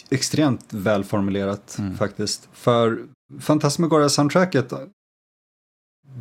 extremt 0.10 0.66
välformulerat 0.70 1.76
mm. 1.80 1.98
faktiskt. 1.98 2.50
För 2.54 3.00
Fantasmagoria-soundtracket, 3.40 4.74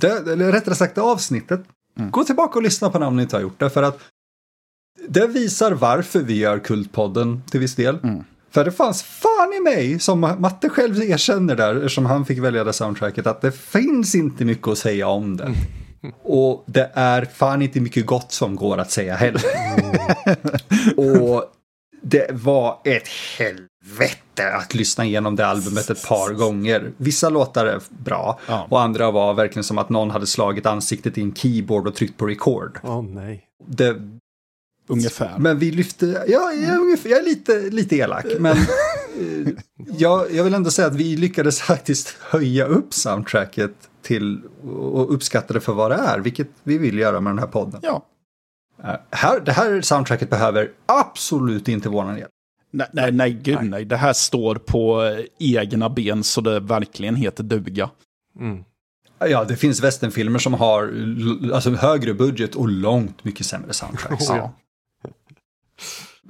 eller 0.03 0.53
rättare 0.53 0.75
sagt 0.75 0.99
avsnittet, 0.99 1.61
mm. 1.99 2.11
gå 2.11 2.25
tillbaka 2.25 2.59
och 2.59 2.63
lyssna 2.63 2.91
på 2.91 2.99
det 2.99 3.07
om 3.07 3.17
ni 3.17 3.23
inte 3.23 3.37
har 3.37 3.43
gjort 3.43 3.61
det. 3.61 3.71
För 3.71 3.83
att 3.83 4.01
det 5.09 5.27
visar 5.27 5.73
varför 5.73 6.21
vi 6.21 6.39
gör 6.39 6.59
Kultpodden 6.59 7.43
till 7.51 7.61
viss 7.61 7.75
del. 7.75 7.99
Mm. 8.03 8.25
För 8.51 8.65
det 8.65 8.73
fanns 8.73 9.03
fan 9.03 9.53
i 9.53 9.61
mig, 9.61 9.99
som 9.99 10.21
Matte 10.21 10.69
själv 10.69 11.03
erkänner 11.03 11.57
där, 11.57 11.75
eftersom 11.75 12.07
han 12.07 12.27
fick 12.27 12.39
välja 12.39 12.65
det 12.65 12.73
soundtracket, 12.73 13.27
att 13.27 13.41
det 13.41 13.53
finns 13.53 14.15
inte 14.15 14.45
mycket 14.45 14.69
att 14.69 14.79
säga 14.79 15.09
om 15.09 15.37
det. 15.37 15.55
Och 16.23 16.65
det 16.67 16.91
är 16.95 17.25
fan 17.25 17.63
inte 17.63 17.81
mycket 17.81 18.07
gott 18.07 18.33
som 18.33 18.57
går 18.57 18.79
att 18.79 18.91
säga 18.91 19.15
heller. 19.17 19.43
och 20.97 21.45
det 22.09 22.27
var 22.33 22.79
ett 22.85 23.09
helvete 23.39 24.49
att 24.55 24.75
lyssna 24.75 25.05
igenom 25.05 25.37
det 25.37 25.47
albumet 25.47 25.91
ett 25.91 26.07
par 26.09 26.33
gånger. 26.33 26.93
Vissa 26.97 27.29
låtar 27.29 27.67
är 27.67 27.81
bra 27.89 28.41
Ja. 28.49 28.67
och 28.71 28.81
andra 28.81 29.11
var 29.11 29.35
verkligen 29.35 29.65
som 29.65 29.79
att 29.79 29.89
någon 29.89 30.11
hade 30.11 30.27
slagit 30.27 30.67
ansiktet 30.67 31.19
i 31.19 31.21
en 31.21 31.35
keyboard 31.35 31.87
och 31.87 31.95
tryckt 31.95 32.17
på 32.17 32.27
record. 32.27 32.79
Åh 32.83 33.03
nej. 33.03 33.45
Det, 33.67 33.97
Ungefär. 34.89 35.35
men 35.39 35.59
vi 35.59 35.71
lyfte, 35.71 36.07
ja, 36.07 36.53
jag, 36.53 36.59
är 36.75 36.79
ungefär, 36.79 37.11
jag 37.11 37.19
är 37.19 37.25
lite, 37.25 37.61
lite 37.61 37.97
elak, 37.97 38.25
men 38.39 38.57
eh, 39.21 39.53
jag, 39.99 40.33
jag 40.33 40.45
vill 40.45 40.55
ändå 40.55 40.71
säga 40.71 40.89
att 40.89 40.97
vi 40.97 41.17
lyckades 41.17 41.61
faktiskt 41.61 42.17
höja 42.21 42.67
upp 42.67 42.95
soundtracket 42.95 43.73
till 44.03 44.43
och 44.81 45.15
uppskatta 45.15 45.55
det 45.55 45.61
för 45.61 45.73
vad 45.73 45.91
det 45.91 45.95
är, 45.97 46.19
vilket 46.19 46.49
vi 46.63 46.79
vill 46.79 46.99
göra 46.99 47.21
med 47.21 47.31
den 47.31 47.39
här 47.39 47.47
podden. 47.47 47.81
Ja. 47.83 48.07
Eh, 48.87 48.97
här, 49.11 49.41
det 49.41 49.53
här 49.53 49.81
soundtracket 49.81 50.31
behöver 50.31 50.71
absolut 50.87 51.69
inte 51.69 51.89
våran 51.89 52.19
hjälp. 52.19 52.31
Nej, 52.71 52.89
nej, 52.93 53.13
nej, 53.13 53.33
gud 53.33 53.59
nej. 53.63 53.85
Det 53.85 53.97
här 53.97 54.13
står 54.13 54.55
på 54.55 55.05
eh, 55.05 55.25
egna 55.39 55.89
ben 55.89 56.25
så 56.25 56.41
det 56.41 56.61
verkligen 56.61 57.17
heter 57.17 57.45
duga. 57.45 57.91
Mm. 58.41 58.65
Ja, 59.19 59.45
det 59.45 59.57
finns 59.57 59.83
västernfilmer 59.83 60.39
som 60.39 60.55
har 60.55 60.83
alltså, 61.55 61.71
högre 61.71 62.15
budget 62.15 62.55
och 62.55 62.69
långt 62.69 63.25
mycket 63.25 63.47
sämre 63.47 63.73
soundtracks. 63.73 64.31
Oh, 64.31 64.37
ja. 64.37 64.53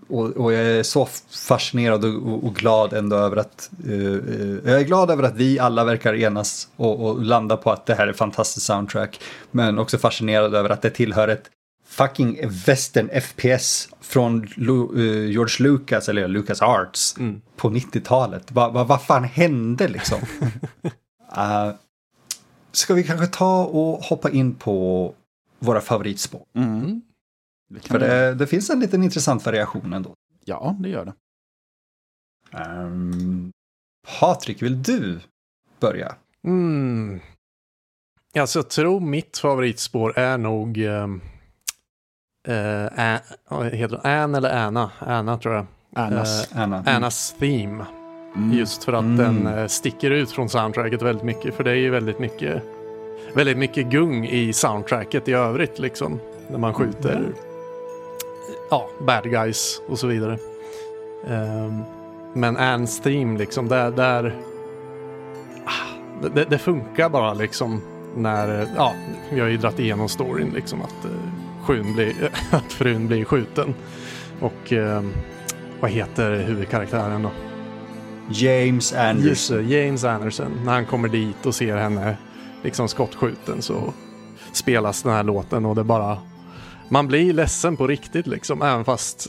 Och, 0.08 0.26
och 0.26 0.52
jag 0.52 0.62
är 0.62 0.82
så 0.82 1.08
fascinerad 1.30 2.04
och, 2.04 2.32
och, 2.32 2.44
och 2.44 2.54
glad 2.54 2.92
ändå 2.92 3.16
över 3.16 3.36
att 3.36 3.70
eh, 3.84 3.92
eh, 3.92 4.72
jag 4.72 4.80
är 4.80 4.84
glad 4.84 5.10
över 5.10 5.22
att 5.22 5.36
vi 5.36 5.58
alla 5.58 5.84
verkar 5.84 6.14
enas 6.14 6.68
och, 6.76 7.06
och 7.06 7.22
landa 7.22 7.56
på 7.56 7.70
att 7.70 7.86
det 7.86 7.94
här 7.94 8.06
är 8.06 8.12
fantastiskt 8.12 8.66
soundtrack. 8.66 9.20
Men 9.50 9.78
också 9.78 9.98
fascinerad 9.98 10.54
över 10.54 10.70
att 10.70 10.82
det 10.82 10.90
tillhör 10.90 11.28
ett 11.28 11.50
fucking 11.96 12.48
western 12.66 13.08
FPS 13.20 13.88
från 14.00 14.46
Lu, 14.56 14.82
eh, 14.82 15.30
George 15.30 15.68
Lucas 15.68 16.08
eller 16.08 16.28
Lucas 16.28 16.62
Arts 16.62 17.16
Mm. 17.18 17.42
på 17.56 17.70
90-talet. 17.70 18.52
Vad 18.52 18.72
va, 18.72 18.84
vad 18.84 19.02
fan 19.02 19.24
hände 19.24 19.88
liksom? 19.88 20.18
uh, 21.36 21.74
ska 22.72 22.94
vi 22.94 23.04
kanske 23.04 23.26
ta 23.26 23.64
och 23.64 23.98
hoppa 24.04 24.30
in 24.30 24.54
på 24.54 25.14
våra 25.58 25.80
favoritspår? 25.80 26.42
Mm. 26.54 27.02
Det 27.68 27.80
För 27.88 27.98
det, 27.98 28.34
det 28.34 28.46
finns 28.46 28.70
en 28.70 28.80
liten 28.80 29.02
intressant 29.02 29.46
variation 29.46 29.92
ändå. 29.92 30.14
Ja, 30.44 30.76
det 30.80 30.88
gör 30.88 31.04
det. 31.04 31.14
Um, 32.58 33.52
Patrik, 34.20 34.62
vill 34.62 34.82
du 34.82 35.20
börja? 35.80 36.14
Mm. 36.44 37.20
Alltså 38.38 38.58
jag 38.58 38.70
tror 38.70 39.00
mitt 39.00 39.38
favoritspår 39.38 40.18
är 40.18 40.38
nog 40.38 40.78
ehm, 40.78 41.20
eh, 42.46 43.62
heter 43.72 44.00
det? 44.02 44.08
Ann 44.22 44.34
eller 44.34 44.50
Anna? 44.66 44.90
Anna 44.98 45.38
tror 45.38 45.54
jag. 45.54 45.66
Annas. 45.94 46.52
Eh, 46.52 46.62
Anna. 46.62 46.82
Annas 46.86 47.34
theme. 47.38 47.84
Mm. 48.36 48.52
Just 48.52 48.84
för 48.84 48.92
att 48.92 49.04
Mm. 49.04 49.16
den 49.16 49.58
eh, 49.58 49.66
sticker 49.66 50.10
ut 50.10 50.30
från 50.30 50.48
soundtracket 50.48 51.02
väldigt 51.02 51.24
mycket. 51.24 51.54
För 51.54 51.64
det 51.64 51.70
är 51.70 51.74
ju 51.74 51.90
väldigt 51.90 52.18
mycket, 52.18 52.62
väldigt 53.34 53.58
mycket 53.58 53.86
gung 53.86 54.26
i 54.26 54.52
soundtracket 54.52 55.28
i 55.28 55.32
övrigt 55.32 55.78
liksom. 55.78 56.20
När 56.50 56.58
man 56.58 56.74
skjuter 56.74 57.26
ja, 58.70 58.88
bad 59.06 59.30
guys 59.30 59.80
och 59.88 59.98
så 59.98 60.06
vidare. 60.06 60.38
Ehm, 61.28 61.82
men 62.34 62.56
Anns 62.56 63.00
theme 63.00 63.38
liksom, 63.38 63.68
där, 63.68 63.90
där 63.90 64.34
ah, 65.64 66.28
det, 66.34 66.44
det 66.44 66.58
funkar 66.58 67.08
bara 67.08 67.34
liksom 67.34 67.82
när, 68.16 68.68
ja, 68.76 68.92
vi 69.30 69.40
har 69.40 69.48
ju 69.48 69.56
dragit 69.56 69.78
igenom 69.78 70.08
storyn 70.08 70.50
liksom 70.54 70.82
att, 70.82 71.04
eh, 71.04 71.10
frun 71.66 71.94
blir, 71.94 72.30
att 72.50 72.72
frun 72.72 73.06
blir 73.06 73.24
skjuten. 73.24 73.74
Och 74.40 74.72
ehm, 74.72 75.12
vad 75.80 75.90
heter 75.90 76.42
huvudkaraktären 76.42 77.22
då? 77.22 77.30
James 78.30 78.92
Just 78.92 78.94
Anderson. 78.94 79.56
det, 79.56 79.62
James 79.62 80.04
Anderson. 80.04 80.52
När 80.64 80.72
han 80.72 80.86
kommer 80.86 81.08
dit 81.08 81.46
och 81.46 81.54
ser 81.54 81.76
henne 81.76 82.16
liksom 82.62 82.88
skottskjuten 82.88 83.62
så 83.62 83.92
spelas 84.52 85.02
den 85.02 85.12
här 85.12 85.22
låten 85.22 85.66
och 85.66 85.74
det 85.74 85.84
bara... 85.84 86.18
Man 86.88 87.08
blir 87.08 87.32
ledsen 87.32 87.76
på 87.76 87.86
riktigt 87.86 88.26
liksom, 88.26 88.62
även 88.62 88.84
fast 88.84 89.26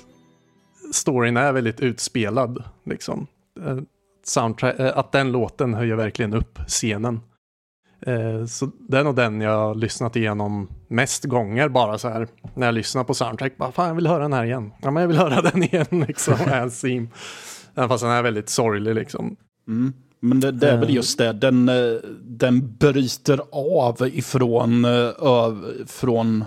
storyn 0.93 1.37
är 1.37 1.51
väldigt 1.51 1.79
utspelad. 1.79 2.63
Liksom. 2.85 3.27
Eh, 3.65 3.77
Soundtrack, 4.23 4.79
eh, 4.79 4.97
att 4.97 5.11
den 5.11 5.31
låten 5.31 5.73
höjer 5.73 5.95
verkligen 5.95 6.33
upp 6.33 6.59
scenen. 6.67 7.19
Eh, 8.01 8.45
Så 8.45 8.65
är 8.93 9.03
nog 9.03 9.15
den 9.15 9.41
jag 9.41 9.57
har 9.57 9.75
lyssnat 9.75 10.15
igenom 10.15 10.67
mest 10.87 11.23
gånger 11.23 11.69
bara 11.69 11.97
så 11.97 12.09
här. 12.09 12.27
När 12.55 12.67
jag 12.67 12.75
lyssnar 12.75 13.03
på 13.03 13.13
soundtrack, 13.13 13.57
bara 13.57 13.71
fan 13.71 13.87
jag 13.87 13.95
vill 13.95 14.07
höra 14.07 14.23
den 14.23 14.33
här 14.33 14.43
igen. 14.45 14.71
Ja 14.81 14.91
men 14.91 15.01
jag 15.01 15.07
vill 15.07 15.17
höra 15.25 15.41
den 15.41 15.63
igen 15.63 15.85
liksom, 16.07 16.35
theme. 16.81 17.07
Även 17.75 17.89
fast 17.89 18.03
den 18.03 18.11
är 18.11 18.21
väldigt 18.21 18.49
sorglig 18.49 18.95
liksom. 18.95 19.35
Mm. 19.67 19.93
Men 20.19 20.39
det, 20.39 20.51
det 20.51 20.69
är 20.69 20.77
väl 20.77 20.89
Eh. 20.89 20.95
just 20.95 21.17
det, 21.17 21.33
den, 21.33 21.69
eh, 21.69 21.75
den 22.23 22.77
bryter 22.77 23.39
av 23.51 24.07
ifrån 24.13 24.85
ö, 24.85 25.11
från 25.87 26.45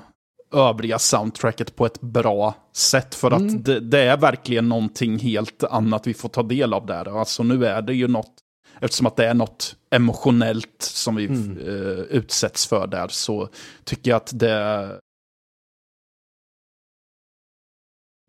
övriga 0.55 0.99
soundtracket 0.99 1.77
på 1.77 1.87
ett 1.87 2.01
bra 2.01 2.55
sätt. 2.77 3.15
För 3.15 3.31
att 3.31 3.41
Mm. 3.41 3.63
det, 3.63 3.81
det 3.81 3.99
är 4.03 4.17
verkligen 4.17 4.69
någonting 4.69 5.19
helt 5.19 5.65
annat 5.65 6.07
vi 6.07 6.15
får 6.15 6.29
ta 6.29 6.43
del 6.43 6.75
av 6.75 6.87
där. 6.87 7.19
Alltså 7.21 7.43
nu 7.43 7.67
är 7.67 7.83
det 7.83 7.95
ju 7.95 8.09
något, 8.09 8.33
eftersom 8.81 9.07
att 9.07 9.16
det 9.16 9.27
är 9.27 9.35
något 9.35 9.77
emotionellt 9.90 10.83
som 10.83 11.16
vi 11.16 11.27
Mm. 11.27 11.59
eh, 11.59 11.99
utsätts 11.99 12.66
för 12.66 12.87
där, 12.87 13.09
så 13.09 13.49
tycker 13.85 14.11
jag 14.11 14.16
att 14.16 14.38
det 14.38 14.99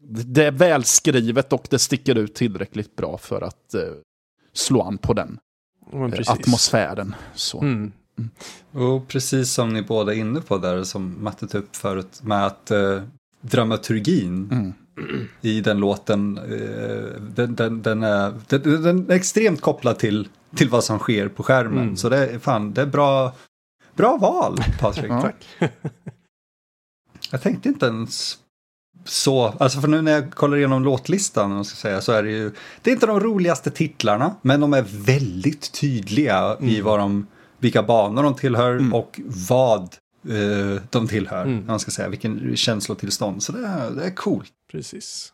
det 0.03 0.45
är 0.45 0.51
välskrivet 0.51 1.53
och 1.53 1.67
det 1.69 1.79
sticker 1.79 2.15
ut 2.17 2.35
tillräckligt 2.35 2.95
bra 2.95 3.17
för 3.17 3.41
att 3.41 3.73
eh, 3.73 3.81
slå 4.53 4.81
an 4.81 4.97
på 4.97 5.13
den 5.13 5.39
eh, 5.93 6.19
atmosfären. 6.27 7.15
Så. 7.35 7.59
Mm. 7.61 7.91
Och 8.71 9.07
precis 9.07 9.53
som 9.53 9.73
ni 9.73 9.81
båda 9.81 10.13
är 10.13 10.17
inne 10.17 10.41
på 10.41 10.57
där, 10.57 10.83
som 10.83 11.23
Matte 11.23 11.47
tog 11.47 11.61
upp 11.63 11.75
förut, 11.75 12.21
med 12.23 12.45
att 12.45 12.71
eh, 12.71 13.03
dramaturgin 13.41 14.49
Mm. 14.51 14.73
i 15.41 15.61
den 15.61 15.77
låten, 15.77 16.37
eh, 16.37 17.21
den, 17.35 17.55
den, 17.55 17.81
den, 17.81 18.03
är, 18.03 18.33
den, 18.47 18.83
den 18.83 19.09
är 19.09 19.15
extremt 19.15 19.61
kopplad 19.61 19.99
till, 19.99 20.27
till 20.55 20.69
vad 20.69 20.83
som 20.83 20.99
sker 20.99 21.27
på 21.27 21.43
skärmen. 21.43 21.83
Mm. 21.83 21.97
Så 21.97 22.09
det 22.09 22.17
är, 22.27 22.39
fan, 22.39 22.73
det 22.73 22.81
är 22.81 22.85
bra, 22.85 23.35
bra 23.95 24.17
val, 24.17 24.57
Patrik. 24.79 25.05
Ja. 25.11 25.21
Tack. 25.21 25.71
Jag 27.31 27.41
tänkte 27.41 27.69
inte 27.69 27.85
ens 27.85 28.37
så, 29.05 29.45
alltså 29.45 29.81
för 29.81 29.87
nu 29.87 30.01
när 30.01 30.11
jag 30.11 30.31
kollar 30.31 30.57
igenom 30.57 30.83
låtlistan, 30.83 31.65
ska 31.65 31.75
säga, 31.75 32.01
så 32.01 32.11
är 32.11 32.23
det 32.23 32.31
ju, 32.31 32.51
det 32.81 32.89
är 32.89 32.93
inte 32.93 33.05
de 33.05 33.19
roligaste 33.19 33.71
titlarna, 33.71 34.35
men 34.41 34.59
de 34.59 34.73
är 34.73 34.81
väldigt 35.05 35.71
tydliga 35.73 36.57
i 36.61 36.73
Mm. 36.73 36.85
vad 36.85 36.99
de, 36.99 37.27
vilka 37.59 37.83
banor 37.83 38.23
de 38.23 38.35
tillhör 38.35 38.71
Mm. 38.71 38.93
och 38.93 39.19
vad 39.49 39.81
eh, 40.29 40.81
de 40.89 41.07
tillhör, 41.07 41.45
Mm. 41.45 41.65
man 41.65 41.79
ska 41.79 41.91
säga, 41.91 42.09
vilken 42.09 42.55
känslotillstånd. 42.55 43.43
Så 43.43 43.51
det 43.51 43.67
är, 43.67 43.91
det 43.91 44.03
är 44.05 44.15
coolt. 44.15 44.51
Precis. 44.71 45.33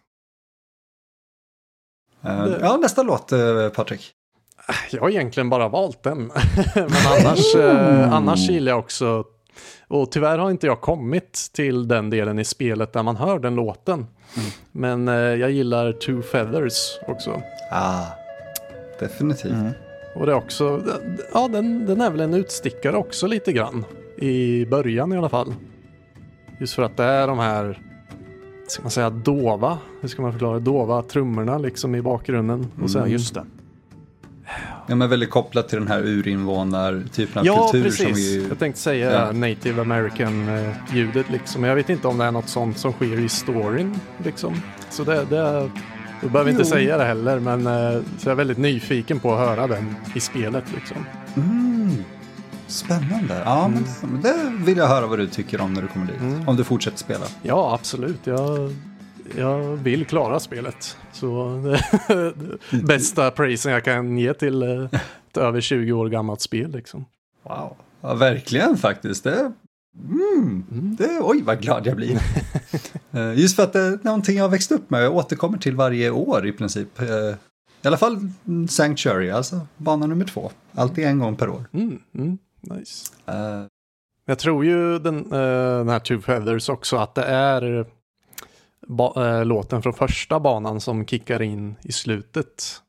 Eh, 2.21 2.43
Det- 2.45 2.59
Ja, 2.61 2.77
nästa 2.77 3.03
låt, 3.03 3.31
eh, 3.31 3.69
Patrik. 3.69 4.13
Jag 4.91 5.01
har 5.01 5.09
egentligen 5.09 5.49
bara 5.49 5.67
valt 5.69 6.03
den. 6.03 6.17
Men 6.75 6.89
annars, 7.19 7.55
eh, 7.55 8.13
annars 8.13 8.49
gillar 8.49 8.71
jag 8.71 8.79
också, 8.79 9.23
och 9.87 10.11
tyvärr 10.11 10.37
har 10.37 10.51
inte 10.51 10.67
jag 10.67 10.81
kommit 10.81 11.49
till 11.53 11.87
den 11.87 12.09
delen 12.09 12.39
i 12.39 12.45
spelet 12.45 12.93
där 12.93 13.03
man 13.03 13.15
hör 13.15 13.39
den 13.39 13.55
låten. 13.55 14.05
Men 14.71 15.07
eh, 15.07 15.13
jag 15.15 15.51
gillar 15.51 15.91
Two 15.91 16.21
Feathers 16.21 16.99
också. 17.07 17.41
Ah, 17.71 18.05
definitivt. 18.99 19.51
Mm. 19.51 19.71
Och 20.15 20.25
det 20.25 20.31
är 20.31 20.35
också, 20.35 20.81
ja 21.33 21.47
den, 21.47 21.85
den 21.85 22.01
är 22.01 22.09
väl 22.11 22.19
en 22.21 22.33
utstickare 22.33 22.97
också 22.97 23.27
lite 23.27 23.51
grann. 23.51 23.85
I 24.17 24.65
början 24.65 25.13
i 25.13 25.17
alla 25.17 25.29
fall. 25.29 25.53
Just 26.59 26.73
för 26.73 26.83
att 26.83 26.97
det 26.97 27.03
är 27.03 27.27
de 27.27 27.39
här, 27.39 27.81
ska 28.67 28.81
man 28.81 28.91
säga 28.91 29.09
dova, 29.09 29.77
hur 30.01 30.07
ska 30.07 30.21
man 30.21 30.31
förklara 30.31 30.53
det? 30.53 30.59
Dova 30.65 31.01
trummorna 31.01 31.57
liksom 31.57 31.95
i 31.95 32.01
bakgrunden. 32.01 32.67
Och 32.83 32.91
sen, 32.91 33.01
Mm, 33.01 33.11
just 33.11 33.33
det. 33.33 33.45
Ja, 34.89 34.95
men 34.95 35.09
väldigt 35.09 35.29
kopplat 35.29 35.69
till 35.69 35.79
den 35.79 35.87
här 35.87 35.99
urinvånartypen 36.01 37.39
av 37.39 37.45
Ja, 37.45 37.67
kultur 37.71 37.83
precis. 37.83 38.03
som 38.05 38.13
vi... 38.13 38.45
Jag 38.49 38.59
tänkte 38.59 38.81
säga 38.81 39.11
Ja. 39.11 39.31
native 39.31 39.81
american-ljudet 39.81 41.29
liksom. 41.31 41.63
Jag 41.63 41.75
vet 41.75 41.89
inte 41.89 42.07
om 42.07 42.17
det 42.17 42.25
är 42.25 42.31
något 42.31 42.49
sånt 42.49 42.77
som 42.77 42.91
sker 42.93 43.19
i 43.19 43.29
storyn 43.29 43.99
liksom. 44.23 44.61
Så 44.89 45.03
det, 45.03 45.25
det 45.29 45.69
du 46.21 46.29
behöver 46.29 46.51
inte 46.51 46.63
Jo. 46.63 46.69
säga 46.69 46.97
det 46.97 47.03
heller, 47.03 47.39
men 47.39 47.67
eh, 47.67 48.01
så 48.17 48.27
jag 48.29 48.31
är 48.31 48.35
väldigt 48.35 48.57
nyfiken 48.57 49.19
på 49.19 49.33
att 49.33 49.39
höra 49.39 49.67
den 49.67 49.95
i 50.15 50.19
spelet 50.19 50.63
liksom. 50.75 50.97
Mm, 51.35 51.95
spännande. 52.67 53.41
Ja, 53.45 53.71
men 54.01 54.21
det 54.21 54.35
vill 54.65 54.77
jag 54.77 54.87
höra 54.87 55.07
vad 55.07 55.19
du 55.19 55.27
tycker 55.27 55.61
om 55.61 55.73
när 55.73 55.81
du 55.81 55.87
kommer 55.87 56.05
dit. 56.05 56.19
Mm. 56.21 56.47
Om 56.47 56.55
du 56.55 56.63
fortsätter 56.63 56.97
spela. 56.97 57.25
Ja, 57.41 57.73
absolut. 57.73 58.19
Jag, 58.23 58.73
jag 59.37 59.59
vill 59.75 60.05
klara 60.05 60.39
spelet. 60.39 60.97
Så 61.11 61.61
bästa 62.83 63.31
prisen 63.31 63.71
jag 63.71 63.83
kan 63.83 64.17
ge 64.17 64.33
till 64.33 64.61
eh, 64.63 64.83
ett 65.29 65.37
över 65.37 65.61
20 65.61 65.91
år 65.91 66.09
gammalt 66.09 66.41
spel 66.41 66.71
liksom. 66.71 67.05
Wow. 67.43 67.75
Ja, 68.01 68.13
verkligen 68.13 68.77
faktiskt. 68.77 69.23
Det, 69.23 69.51
mm, 70.09 70.65
det, 70.97 71.19
oj, 71.21 71.41
vad 71.41 71.61
glad 71.61 71.87
jag 71.87 71.95
blir. 71.95 72.19
Eh, 73.11 73.39
Just 73.39 73.55
för 73.55 73.63
att 73.63 73.73
det 73.73 73.79
är 73.79 73.99
någonting 74.01 74.37
jag 74.37 74.43
har 74.43 74.49
växt 74.49 74.71
upp 74.71 74.89
med. 74.89 75.03
Jag 75.03 75.15
återkommer 75.15 75.57
till 75.57 75.75
varje 75.75 76.09
år 76.11 76.47
i 76.47 76.51
princip. 76.51 77.01
Eh, 77.01 77.07
I 77.83 77.87
alla 77.87 77.97
fall 77.97 78.29
Sanctuary, 78.69 79.29
alltså 79.31 79.59
bana 79.77 80.05
nummer 80.07 80.25
två. 80.25 80.51
Alltid 80.75 81.05
en 81.05 81.19
gång 81.19 81.35
per 81.35 81.49
år. 81.49 81.65
Mm, 81.73 81.99
mm, 82.15 82.37
nice. 82.61 83.05
Eh, 83.25 83.65
Jag 84.25 84.39
tror 84.39 84.65
ju 84.65 84.99
den, 84.99 85.17
eh, 85.17 85.77
den 85.77 85.89
här 85.89 85.99
Two 85.99 86.19
Feathers 86.21 86.69
också 86.69 86.97
att 86.97 87.15
det 87.15 87.23
är 87.23 87.85
ba- 88.87 89.13
eh, 89.39 89.45
låten 89.45 89.81
från 89.81 89.93
första 89.93 90.39
banan 90.39 90.81
som 90.81 91.05
kickar 91.05 91.41
in 91.41 91.75
i 91.83 91.91
slutet 91.91 92.81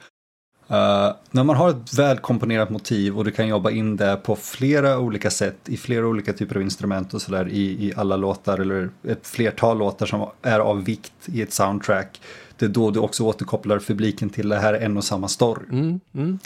Eh, 0.69 1.13
när 1.31 1.45
man 1.45 1.57
har 1.57 1.71
ett 1.71 1.95
välkomponerat 1.95 2.71
motiv 2.71 3.19
och 3.19 3.25
du 3.25 3.31
kan 3.31 3.49
jobba 3.49 3.71
in 3.71 3.97
det 3.97 4.17
på 4.17 4.37
flera 4.37 4.99
olika 4.99 5.31
sätt 5.31 5.57
i 5.67 5.77
flera 5.77 6.07
olika 6.07 6.33
typer 6.33 6.57
av 6.57 6.63
instrument 6.63 7.15
och 7.15 7.23
sådär 7.23 7.49
i, 7.49 7.87
i 7.87 7.93
alla 7.97 8.17
låtar 8.17 8.59
eller 8.59 8.91
ett 9.09 9.27
flertal 9.27 9.79
låtar 9.79 10.07
som 10.07 10.29
är 10.43 10.61
av 10.61 10.85
vikt 10.85 11.13
i 11.27 11.43
ett 11.43 11.53
soundtrack. 11.53 12.21
Det 12.59 12.65
är 12.65 12.69
då 12.69 12.91
du 12.91 13.01
också 13.01 13.25
återkopplar 13.25 13.79
publiken 13.79 14.31
till 14.31 14.49
det 14.49 14.57
här 14.59 14.75
är 14.75 14.81
en 14.81 14.97
och 14.97 15.05
samma 15.05 15.29
story. 15.29 15.65
Mm, 15.71 16.01
mm. 16.15 16.39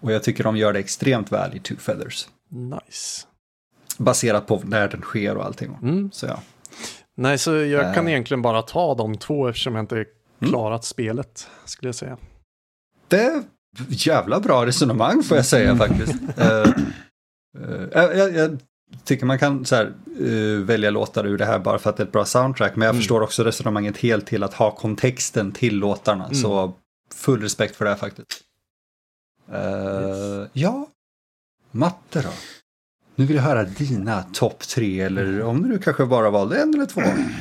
Och 0.00 0.12
jag 0.12 0.22
tycker 0.22 0.44
de 0.44 0.56
gör 0.56 0.72
det 0.72 0.78
extremt 0.78 1.32
väl 1.32 1.56
i 1.56 1.58
Two 1.58 1.74
Feathers. 1.78 2.28
Nice. 2.50 3.26
Baserat 3.98 4.46
på 4.46 4.62
när 4.64 4.88
den 4.88 5.00
sker 5.00 5.36
och 5.36 5.44
allting. 5.44 5.78
Mm. 5.82 6.10
Så 6.12 6.26
ja. 6.26 6.42
Nej, 7.16 7.38
så 7.38 7.54
jag 7.56 7.94
kan 7.94 8.06
Eh. 8.06 8.12
egentligen 8.12 8.42
bara 8.42 8.62
ta 8.62 8.94
de 8.94 9.18
två 9.18 9.48
eftersom 9.48 9.74
jag 9.74 9.82
inte 9.82 10.04
klarat 10.48 10.84
spelet, 10.84 11.48
skulle 11.64 11.88
jag 11.88 11.94
säga. 11.94 12.16
Det 13.08 13.22
är 13.22 13.42
jävla 13.88 14.40
bra 14.40 14.66
resonemang 14.66 15.22
får 15.22 15.36
jag 15.36 15.46
säga 15.46 15.76
faktiskt. 15.76 16.14
Eh, 16.36 16.62
eh, 17.92 18.02
jag, 18.18 18.34
jag 18.34 18.58
tycker 19.04 19.26
man 19.26 19.38
kan 19.38 19.64
så 19.64 19.76
här, 19.76 19.92
eh, 20.20 20.64
välja 20.64 20.90
låtar 20.90 21.26
ur 21.26 21.38
det 21.38 21.44
här 21.44 21.58
bara 21.58 21.78
för 21.78 21.90
att 21.90 21.96
det 21.96 22.02
är 22.02 22.06
ett 22.06 22.12
bra 22.12 22.24
soundtrack. 22.24 22.76
Men 22.76 22.86
jag 22.86 22.96
förstår 22.96 23.20
också 23.20 23.44
resonemanget 23.44 23.96
helt 23.96 24.26
till 24.26 24.42
att 24.42 24.54
ha 24.54 24.70
kontexten 24.70 25.52
till 25.52 25.76
låtarna. 25.76 26.34
Så 26.34 26.72
full 27.14 27.40
respekt 27.42 27.76
för 27.76 27.84
det 27.84 27.90
här 27.90 27.98
faktiskt. 27.98 28.28
Eh, 29.52 30.46
Ja, 30.52 30.86
matte 31.70 32.22
då? 32.22 32.28
Nu 33.16 33.24
vill 33.26 33.36
jag 33.36 33.42
höra 33.42 33.64
dina 33.64 34.22
topp 34.22 34.60
tre 34.68 35.00
eller 35.00 35.42
om 35.42 35.68
du 35.70 35.78
kanske 35.78 36.06
bara 36.06 36.30
valde 36.30 36.62
en 36.62 36.74
eller 36.74 36.86
två 36.86 37.00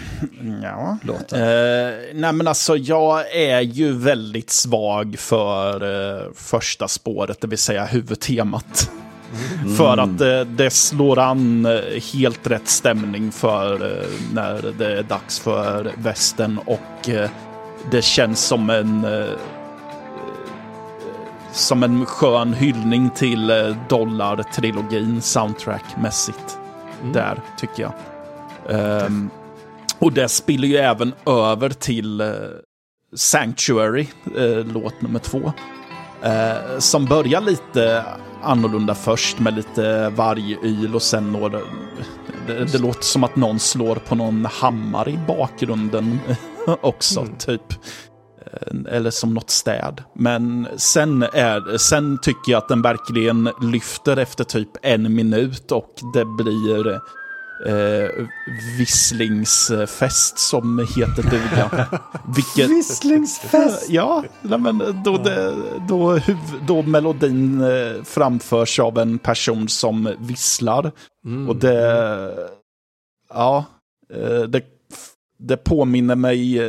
Ja. 0.64 0.98
låtar. 1.04 1.38
Eh, 1.38 1.94
nej 2.14 2.34
men 2.34 2.48
alltså 2.48 2.78
jag 2.78 3.36
är 3.36 3.62
ju 3.62 3.92
väldigt 3.94 4.50
svag 4.50 5.16
för 5.20 5.74
eh, 6.18 6.32
första 6.36 6.88
spåret, 6.88 7.42
det 7.42 7.48
vill 7.48 7.58
säga 7.58 7.86
huvudtemat. 7.86 8.92
För 9.78 9.98
att 9.98 10.22
eh, 10.22 10.42
det 10.42 10.70
slår 10.70 11.20
an 11.20 11.66
eh, 11.66 12.02
helt 12.14 12.48
rätt 12.48 12.68
stämning 12.68 13.32
för 13.32 13.74
eh, 13.74 14.08
när 14.34 14.74
det 14.78 14.98
är 15.00 15.04
dags 15.04 15.40
för 15.40 15.92
västen 15.98 16.58
och 16.66 17.10
eh, 17.10 17.30
det 17.92 18.02
känns 18.02 18.40
som 18.40 18.70
en 18.70 19.06
som 21.52 21.84
en 21.84 22.06
skön 22.06 22.54
hyllning 22.54 23.10
till 23.10 23.50
eh, 23.50 23.76
Dollar-trilogin 23.90 25.22
soundtrackmässigt. 25.22 26.58
Där, 27.14 27.40
tycker 27.58 27.84
jag. 27.84 27.94
Ehm, 28.70 29.30
och 30.00 30.14
det 30.14 30.30
spiller 30.30 30.68
ju 30.68 30.78
även 30.78 31.14
över 31.26 31.70
till 31.70 32.22
eh, 32.22 32.28
Sanctuary, 33.16 34.08
eh, 34.38 34.66
låt 34.66 35.02
nummer 35.02 35.20
två. 35.20 35.54
Eh, 36.22 36.80
som 36.80 37.06
börjar 37.06 37.42
lite 37.42 38.06
annorlunda 38.42 38.96
först 38.96 39.40
med 39.40 39.54
lite 39.54 40.10
vargyl 40.10 40.96
och 40.96 41.02
sen 41.02 41.32
några... 41.32 41.60
Det, 42.48 42.66
det 42.72 42.78
låter 42.78 43.04
som 43.04 43.24
att 43.24 43.36
någon 43.36 43.60
slår 43.60 43.96
på 43.96 44.16
någon 44.16 44.46
hammare 44.46 45.12
i 45.12 45.20
bakgrunden 45.28 46.20
också, 46.82 47.28
typ. 47.40 47.74
Eh, 48.54 48.96
Eller 48.96 49.12
som 49.12 49.34
något 49.34 49.50
städ. 49.50 50.04
Men 50.16 50.68
sen, 50.78 51.24
är, 51.24 51.78
sen 51.78 52.18
tycker 52.22 52.52
jag 52.52 52.58
att 52.58 52.70
den 52.70 52.82
verkligen 52.82 53.50
lyfter 53.62 54.18
efter 54.18 54.44
typ 54.44 54.70
en 54.82 55.16
minut 55.16 55.72
och 55.72 55.94
det 56.14 56.26
blir 56.26 57.02
eh, 57.66 58.26
visslingsfest 58.78 60.40
som 60.40 60.80
heter 60.80 61.24
duga. 61.24 61.88
Vilket, 62.36 62.70
Visslingsfest! 62.70 63.90
Ja, 63.90 64.24
men 64.42 65.02
då, 65.04 65.18
det, 65.18 65.56
då, 65.88 66.20
då 66.68 66.82
melodin 66.82 67.62
eh, 67.62 68.04
framförs 68.04 68.80
av 68.80 68.98
en 68.98 69.20
person 69.20 69.68
som 69.68 70.16
visslar. 70.20 70.92
Mm. 71.26 71.50
Och 71.50 71.56
det... 71.56 72.50
Ja, 73.34 73.66
eh, 74.14 74.42
det, 74.42 74.64
det 75.38 75.58
påminner 75.58 76.16
mig 76.16 76.60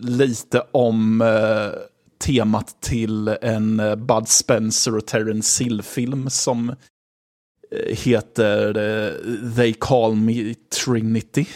lite 0.00 0.62
om 0.72 1.20
eh, 1.20 1.80
temat 2.18 2.76
till 2.80 3.28
en 3.28 3.80
eh, 3.80 3.96
Bud 3.96 4.28
Spencer 4.28 4.96
och 4.96 5.06
Terence 5.06 5.64
Hill-film 5.64 6.30
som 6.30 6.70
eh, 6.70 7.96
heter 7.96 8.78
eh, 8.78 9.54
They 9.56 9.74
Call 9.74 10.14
Me 10.14 10.54
Trinity. 10.84 11.46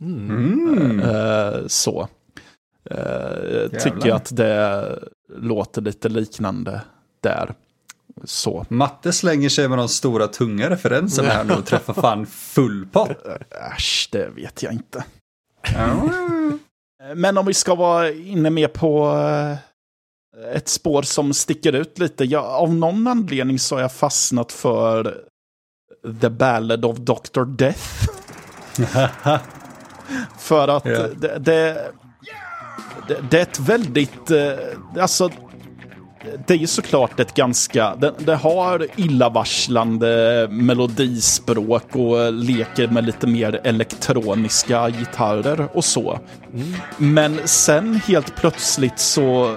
Mm. 0.00 1.00
Eh, 1.00 1.66
så. 1.66 2.08
Jag 2.82 3.70
tycker 3.70 3.98
Jävlar. 3.98 4.16
att 4.16 4.36
det 4.36 4.98
låter 5.36 5.82
lite 5.82 6.08
liknande 6.08 6.82
där. 7.20 7.54
Så. 8.24 8.66
Matte 8.68 9.12
slänger 9.12 9.48
sig 9.48 9.68
med 9.68 9.78
de 9.78 9.88
stora 9.88 10.26
tunga 10.26 10.70
referenserna 10.70 11.28
här 11.28 11.44
nu 11.44 11.52
och 11.52 11.66
träffar 11.66 11.94
fan 11.94 12.26
full 12.26 12.86
pott. 12.86 13.26
Äsch, 13.76 14.08
det 14.12 14.28
vet 14.36 14.62
jag 14.62 14.72
inte. 14.72 15.04
Ja. 17.00 17.14
Men 17.14 17.38
om 17.38 17.46
vi 17.46 17.54
ska 17.54 17.74
vara 17.74 18.10
inne 18.10 18.50
mer 18.50 18.68
på 18.68 19.10
eh, 19.10 19.56
ett 20.56 20.68
spår 20.68 21.02
som 21.02 21.34
sticker 21.34 21.72
ut 21.72 21.98
lite. 21.98 22.24
Jag, 22.24 22.44
av 22.44 22.74
någon 22.74 23.06
anledning 23.06 23.58
så 23.58 23.74
har 23.74 23.82
jag 23.82 23.92
fastnat 23.92 24.52
för 24.52 25.24
The 26.20 26.28
Ballad 26.30 26.84
of 26.84 26.96
Dr. 26.96 27.44
Death. 27.44 28.08
för 30.38 30.68
att 30.68 30.84
det, 30.84 31.38
det, 31.38 31.38
det, 33.08 33.20
det 33.30 33.38
är 33.38 33.42
ett 33.42 33.58
väldigt... 33.60 34.30
eh, 34.30 34.54
Alltså, 34.98 35.30
det 36.46 36.54
är 36.54 36.58
ju 36.58 36.66
såklart 36.66 37.20
ett 37.20 37.34
ganska... 37.34 37.96
Det, 37.96 38.14
det 38.18 38.34
har 38.36 38.86
illavarslande 38.96 40.48
melodispråk 40.50 41.96
och 41.96 42.32
leker 42.32 42.88
med 42.88 43.04
lite 43.04 43.26
mer 43.26 43.60
elektroniska 43.64 44.90
gitarrer 44.90 45.68
och 45.72 45.84
så. 45.84 46.18
Men 46.96 47.40
sen 47.44 47.94
helt 47.94 48.36
plötsligt 48.36 48.98
så 48.98 49.56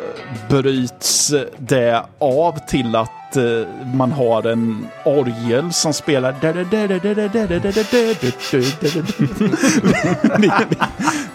bryts 0.50 1.34
det 1.58 2.06
av 2.20 2.58
till 2.68 2.96
att 2.96 3.10
man 3.94 4.12
har 4.12 4.48
en 4.48 4.88
orgel 5.06 5.74
som 5.74 5.94
spelar... 5.94 6.36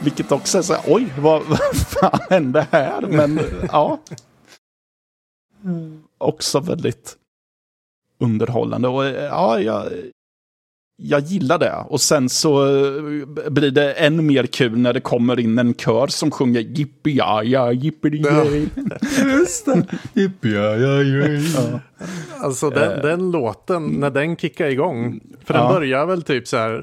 Vilket 0.00 0.32
också 0.32 0.58
är 0.58 0.62
så 0.62 0.72
här, 0.72 0.82
oj, 0.86 1.06
vad, 1.18 1.42
vad 1.46 1.58
fan 1.74 2.20
hände 2.30 2.66
här? 2.70 3.00
Men 3.00 3.40
ja. 3.72 3.98
Också 6.18 6.60
väldigt 6.60 7.16
underhållande. 8.20 8.88
Och 8.88 9.04
ja, 9.04 9.60
jag, 9.60 9.84
jag 11.02 11.20
gillar 11.20 11.58
det. 11.58 11.74
Och 11.88 12.00
sen 12.00 12.28
så 12.28 12.66
eh, 12.66 13.50
blir 13.50 13.70
det 13.70 13.92
än 13.92 14.26
mer 14.26 14.46
kul 14.46 14.78
när 14.78 14.92
det 14.92 15.00
kommer 15.00 15.40
in 15.40 15.58
en 15.58 15.74
kör 15.74 16.06
som 16.06 16.30
sjunger 16.30 16.60
jippi 16.60 17.16
ja 17.16 17.42
ja 17.42 17.72
jippi 17.72 18.22
Ja. 18.24 18.44
Just 19.38 19.66
det. 19.66 19.86
Yippee, 20.14 20.50
ja, 20.54 20.76
ja, 20.76 21.28
ja. 21.28 21.80
Alltså 22.40 22.70
den, 22.70 23.02
den 23.02 23.30
låten, 23.30 23.86
när 23.86 24.10
den 24.10 24.36
kickar 24.36 24.66
igång, 24.66 25.20
för 25.44 25.54
Ja. 25.54 25.62
den 25.62 25.72
börjar 25.72 26.06
väl 26.06 26.22
typ 26.22 26.48
så 26.48 26.56
här 26.56 26.82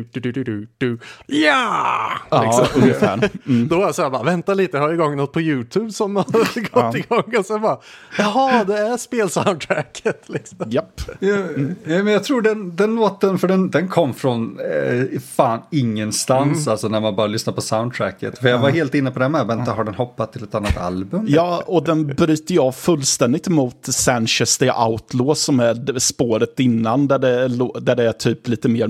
du, 0.00 0.20
du, 0.20 0.32
du, 0.32 0.32
du, 0.32 0.44
du, 0.44 0.68
du. 0.78 0.98
Ja! 1.26 2.10
Ja, 2.30 2.42
Liksom. 2.42 2.82
ungefär. 2.82 3.30
Mm. 3.46 3.68
Då 3.68 3.76
var 3.76 3.84
jag 3.84 3.94
så 3.94 4.02
här 4.02 4.10
bara, 4.10 4.22
vänta 4.22 4.54
lite, 4.54 4.76
jag 4.76 4.84
har 4.84 4.92
igång 4.92 5.16
något 5.16 5.32
på 5.32 5.40
YouTube 5.40 5.92
som 5.92 6.16
har 6.16 6.24
gått 6.32 6.68
Ja. 6.72 6.96
igång. 6.96 7.36
Och 7.38 7.46
så 7.46 7.58
bara, 7.58 7.78
jaha, 8.18 8.64
det 8.64 8.78
är 8.78 8.96
spelsoundtracket. 8.96 10.22
Liksom. 10.28 10.58
Japp. 10.70 11.00
Ja, 11.20 11.36
ja, 11.84 12.02
men 12.02 12.06
jag 12.06 12.24
tror 12.24 12.42
den, 12.42 12.76
den 12.76 12.94
låten, 12.94 13.38
för 13.38 13.48
den, 13.48 13.70
den 13.70 13.88
kom 13.88 14.14
från 14.14 14.58
eh, 14.60 15.20
fan 15.36 15.60
ingenstans, 15.70 16.68
alltså 16.68 16.88
när 16.88 17.00
man 17.00 17.16
bara 17.16 17.26
lyssnar 17.26 17.52
på 17.54 17.60
soundtracket. 17.60 18.38
För 18.38 18.48
jag 18.48 18.58
var 18.58 18.70
helt 18.70 18.94
inne 18.94 19.10
på 19.10 19.18
det 19.18 19.28
med, 19.28 19.46
vänta 19.46 19.72
har 19.72 19.84
den 19.84 19.94
hoppat 19.94 20.32
till 20.32 20.42
ett 20.42 20.54
annat 20.54 20.76
album? 20.76 21.24
Ja, 21.28 21.62
och 21.66 21.84
den 21.84 22.06
bryter 22.06 22.54
jag 22.54 22.74
fullständigt 22.74 23.48
mot 23.48 23.78
Sanchez 23.82 24.58
the 24.58 24.70
Outlaw 24.72 25.34
som 25.34 25.60
är 25.60 25.98
spåret 25.98 26.60
innan 26.60 27.08
där 27.08 27.18
det, 27.18 27.48
där 27.80 27.96
det 27.96 28.04
är 28.08 28.12
typ 28.12 28.48
lite 28.48 28.68
mer 28.68 28.88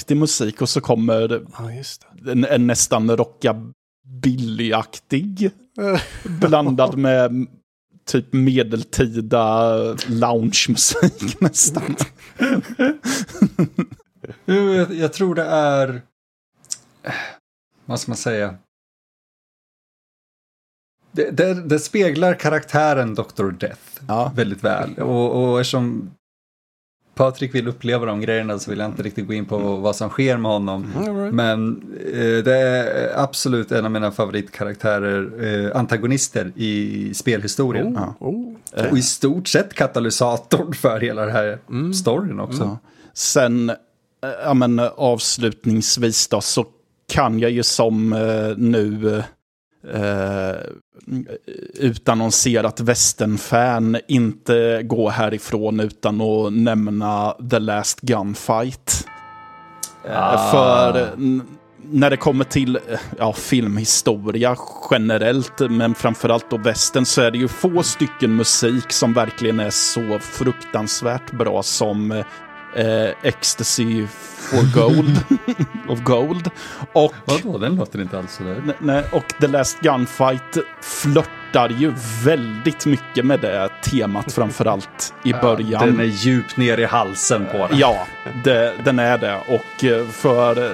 mariachi-aktig 0.00 0.16
musik 0.16 0.62
och 0.62 0.68
så 0.68 0.80
kommer 0.80 1.42
Ja, 1.58 1.72
just 1.72 2.06
en, 2.26 2.44
en 2.44 2.66
nästan 2.66 3.10
rockabilly-aktig 3.16 5.50
blandad 6.40 6.98
med 6.98 7.46
typ 8.06 8.32
medeltida 8.32 9.74
loungemusik 10.08 11.40
nästan. 11.40 11.96
Jag, 14.44 14.94
jag 14.94 15.12
tror 15.12 15.34
det 15.34 15.44
är, 15.44 16.02
vad 17.86 18.00
ska 18.00 18.10
man 18.10 18.16
säga? 18.16 18.54
Det, 21.12 21.30
det, 21.30 21.54
det 21.68 21.78
speglar 21.78 22.34
karaktären 22.34 23.14
Dr. 23.14 23.50
Death 23.50 23.80
Ja. 24.08 24.32
väldigt 24.36 24.64
väl. 24.64 24.94
Och, 24.94 25.42
och 25.50 25.60
eftersom 25.60 26.10
Patrik 27.14 27.54
vill 27.54 27.68
uppleva 27.68 28.06
de 28.06 28.20
grejerna 28.20 28.58
så 28.58 28.70
vill 28.70 28.78
jag 28.78 28.88
inte 28.88 29.02
riktigt 29.02 29.26
gå 29.26 29.32
in 29.32 29.46
på 29.46 29.58
vad 29.58 29.96
som 29.96 30.08
sker 30.08 30.36
med 30.36 30.50
honom. 30.50 30.92
All 30.96 31.32
Men 31.32 31.82
eh, 32.12 32.44
det 32.44 32.56
är 32.56 33.12
absolut 33.22 33.72
en 33.72 33.84
av 33.84 33.90
mina 33.90 34.10
favoritkaraktärer, 34.10 35.44
eh, 35.44 35.76
antagonister 35.76 36.52
i 36.56 37.14
spelhistorien. 37.14 37.96
Oh, 37.96 38.12
oh. 38.20 38.54
Och 38.90 38.98
i 38.98 39.02
stort 39.02 39.48
sett 39.48 39.74
katalysatorn 39.74 40.72
för 40.74 41.00
hela 41.00 41.22
den 41.22 41.34
här 41.34 41.58
storyn 41.92 42.40
också. 42.40 42.62
Ja. 42.62 42.78
Sen, 43.14 43.70
eh, 43.70 43.76
ja 44.44 44.54
men 44.54 44.78
eh, 44.78 44.86
avslutningsvis 44.96 46.28
då, 46.28 46.40
så 46.40 46.66
kan 47.12 47.38
jag 47.38 47.50
ju 47.50 47.62
som 47.62 48.12
eh, 48.12 48.56
nu 48.56 49.22
eh, 49.94 50.56
utannonserat 51.74 52.80
västernfan 52.80 53.96
inte 54.08 54.82
gå 54.82 55.08
härifrån 55.08 55.80
utan 55.80 56.20
att 56.20 56.52
nämna 56.52 57.34
The 57.50 57.58
Last 57.58 58.00
Gunfight. 58.00 59.06
Eh, 60.04 60.50
För 60.50 61.08
n- 61.16 61.42
när 61.92 62.10
det 62.10 62.16
kommer 62.16 62.44
till 62.44 62.76
eh, 62.76 62.82
ja, 63.18 63.32
filmhistoria 63.32 64.56
generellt, 64.90 65.60
men 65.70 65.94
framförallt 65.94 66.50
då 66.50 66.56
västern, 66.56 67.04
så 67.04 67.22
är 67.22 67.30
det 67.30 67.38
ju 67.38 67.48
få 67.48 67.82
stycken 67.82 68.36
musik 68.36 68.92
som 68.92 69.12
verkligen 69.12 69.60
är 69.60 69.70
så 69.70 70.18
fruktansvärt 70.18 71.32
bra 71.32 71.62
som 71.62 72.22
eh, 72.76 73.10
Ecstasy 73.22 74.06
for 74.06 74.74
Gold. 74.80 75.20
of 75.88 76.00
Gold. 76.00 76.50
Och, 76.92 77.14
Vadå, 77.24 77.58
den 77.58 77.76
låter 77.76 78.00
inte 78.02 78.18
alls 78.18 78.32
sådär. 78.36 78.62
ne- 78.66 78.74
ne- 78.80 79.04
och 79.12 79.28
The 79.40 79.46
Last 79.46 79.80
Gunfight 79.80 80.56
flörtar 80.82 81.68
ju 81.68 81.92
väldigt 82.24 82.86
mycket 82.86 83.24
med 83.26 83.40
det 83.40 83.68
temat 83.82 84.32
framförallt 84.32 85.14
i 85.24 85.32
början. 85.42 85.86
Den 85.86 86.00
är 86.00 86.04
djupt 86.04 86.56
ner 86.56 86.78
i 86.78 86.84
halsen 86.84 87.46
på 87.52 87.58
den. 87.58 87.78
Ja, 87.78 88.06
det, 88.44 88.74
den 88.84 88.98
är 88.98 89.18
det. 89.18 89.36
Och 89.48 89.84
eh, 89.84 90.06
för... 90.06 90.72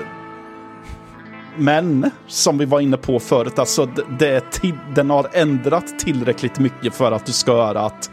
Men, 1.58 2.10
som 2.26 2.58
vi 2.58 2.64
var 2.64 2.80
inne 2.80 2.96
på 2.96 3.20
förut, 3.20 3.58
alltså 3.58 3.86
det, 4.18 4.44
det 4.62 4.74
den 4.94 5.10
har 5.10 5.28
ändrat 5.32 5.98
tillräckligt 5.98 6.58
mycket 6.58 6.94
för 6.94 7.12
att 7.12 7.26
du 7.26 7.32
ska 7.32 7.52
höra 7.52 7.80
att 7.80 8.10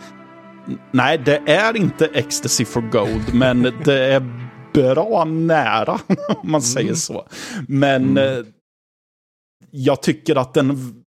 nej, 0.91 1.17
det 1.25 1.37
är 1.37 1.77
inte 1.77 2.05
Ecstasy 2.05 2.65
for 2.65 2.81
Gold, 2.81 3.33
men 3.33 3.61
det 3.85 3.99
är 4.13 4.49
bra 4.73 5.25
nära, 5.25 5.99
om 6.43 6.51
man 6.51 6.61
säger 6.61 6.93
så. 6.93 7.27
Men 7.67 8.17
eh, 8.17 8.37
jag 9.71 10.01
tycker 10.01 10.35
att 10.35 10.53
den 10.53 11.03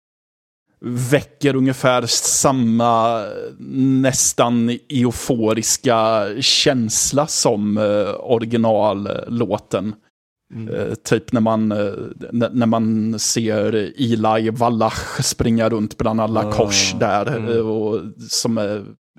väcker 0.85 1.55
ungefär 1.55 2.05
samma 2.07 3.25
nästan 3.77 4.69
euforiska 4.89 6.25
känsla 6.39 7.27
som 7.27 7.77
eh, 7.77 8.15
originallåten. 8.19 9.95
Eh, 10.73 10.93
typ 10.93 11.31
när 11.31 11.41
man, 11.41 11.67
när 12.31 12.65
man 12.65 13.19
ser 13.19 13.73
Eli 13.75 14.49
Wallach 14.49 15.21
springa 15.25 15.69
runt 15.69 15.97
bland 15.97 16.21
alla 16.21 16.51
kors 16.51 16.93
där. 16.99 17.51
eh, 17.51 17.67
Och, 17.67 18.01
som 18.29 18.57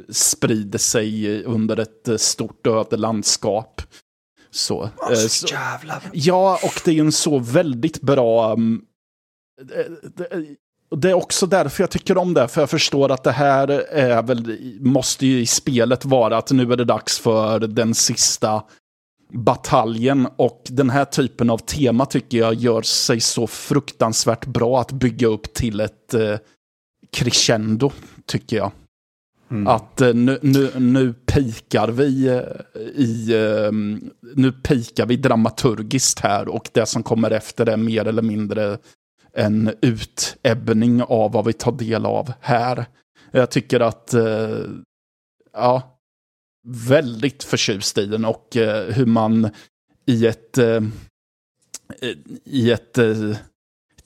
sprider 0.08 0.78
sig 0.78 1.44
under 1.44 1.76
ett 1.76 2.08
eh, 2.08 2.16
stort 2.16 2.66
ödelandskap. 2.66 3.82
Så, 4.50 4.82
eh, 5.10 5.16
så, 5.16 5.46
Jävla. 5.46 6.02
Ja, 6.12 6.58
och 6.62 6.80
det 6.84 6.90
är 6.90 7.00
en 7.00 7.12
så 7.12 7.38
väldigt 7.38 8.00
bra... 8.00 8.56
det, 9.62 9.88
det, 10.16 10.56
och 10.90 10.98
det 10.98 11.10
är 11.10 11.14
också 11.14 11.46
därför 11.46 11.82
jag 11.82 11.90
tycker 11.90 12.18
om 12.18 12.34
det, 12.34 12.48
för 12.48 12.62
jag 12.62 12.70
förstår 12.70 13.12
att 13.12 13.24
det 13.24 13.32
här 13.32 13.68
är 13.90 14.22
väl, 14.22 14.58
måste 14.80 15.26
ju 15.26 15.40
i 15.40 15.46
spelet 15.46 16.04
vara 16.04 16.36
att 16.36 16.50
nu 16.50 16.72
är 16.72 16.76
det 16.76 16.84
dags 16.84 17.18
för 17.18 17.60
den 17.60 17.94
sista 17.94 18.62
bataljen 19.32 20.28
och 20.36 20.62
den 20.68 20.90
här 20.90 21.04
typen 21.04 21.50
av 21.50 21.58
tema 21.58 22.06
tycker 22.06 22.38
jag 22.38 22.54
gör 22.54 22.82
sig 22.82 23.20
så 23.20 23.46
fruktansvärt 23.46 24.46
bra 24.46 24.80
att 24.80 24.92
bygga 24.92 25.26
upp 25.26 25.54
till 25.54 25.80
ett 25.80 26.14
eh, 26.14 26.38
crescendo, 27.12 27.92
tycker 28.26 28.56
jag. 28.56 28.72
Mm. 29.50 29.66
Att 29.66 30.00
eh, 30.00 30.14
nu, 30.14 30.38
nu, 30.42 30.70
nu 30.78 31.12
pikar 31.12 31.88
vi 31.88 32.28
eh, 32.28 32.80
i... 32.80 33.34
Ehm, 33.36 34.10
nu 34.20 34.52
pikar 34.52 35.06
vi 35.06 35.16
dramaturgiskt 35.16 36.20
här 36.20 36.48
och 36.48 36.70
det 36.72 36.86
som 36.86 37.02
kommer 37.02 37.30
efter 37.30 37.66
är 37.68 37.76
mer 37.76 38.04
eller 38.04 38.22
mindre 38.22 38.78
en 39.32 39.70
utebbning 39.82 41.02
av 41.02 41.32
vad 41.32 41.46
vi 41.46 41.52
tar 41.52 41.72
del 41.72 42.06
av 42.06 42.32
här. 42.40 42.86
Jag 43.30 43.50
tycker 43.50 43.80
att... 43.80 44.14
Eh, 44.14 44.58
ja, 45.52 46.00
väldigt 46.88 47.44
förtjust 47.44 47.98
i 47.98 48.06
den 48.06 48.24
och 48.24 48.48
hur 48.88 49.06
man 49.06 49.50
i 50.06 50.26
ett... 50.26 50.58
I 52.44 52.70
ett 52.70 52.98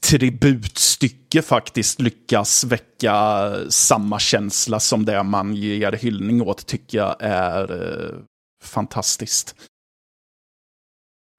tributstycke 0.00 1.42
faktiskt 1.42 2.00
lyckas 2.00 2.64
väcka 2.64 3.54
samma 3.68 4.18
känsla 4.18 4.80
som 4.80 5.04
det 5.04 5.22
man 5.22 5.54
ger 5.54 5.92
hyllning 5.92 6.42
åt 6.42 6.66
tycker 6.66 6.98
jag 6.98 7.16
är 7.20 7.72
eh, 7.72 8.18
fantastiskt. 8.64 9.54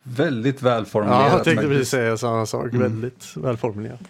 Väldigt 0.04 0.62
välformulerat. 0.62 1.26
Ja, 1.26 1.36
jag 1.38 1.44
tänkte 1.44 1.68
precis 1.68 1.90
säga 1.90 2.18
samma 2.18 2.46
sak. 2.46 2.74
Väldigt 2.74 3.38
välformulerat. 3.38 4.02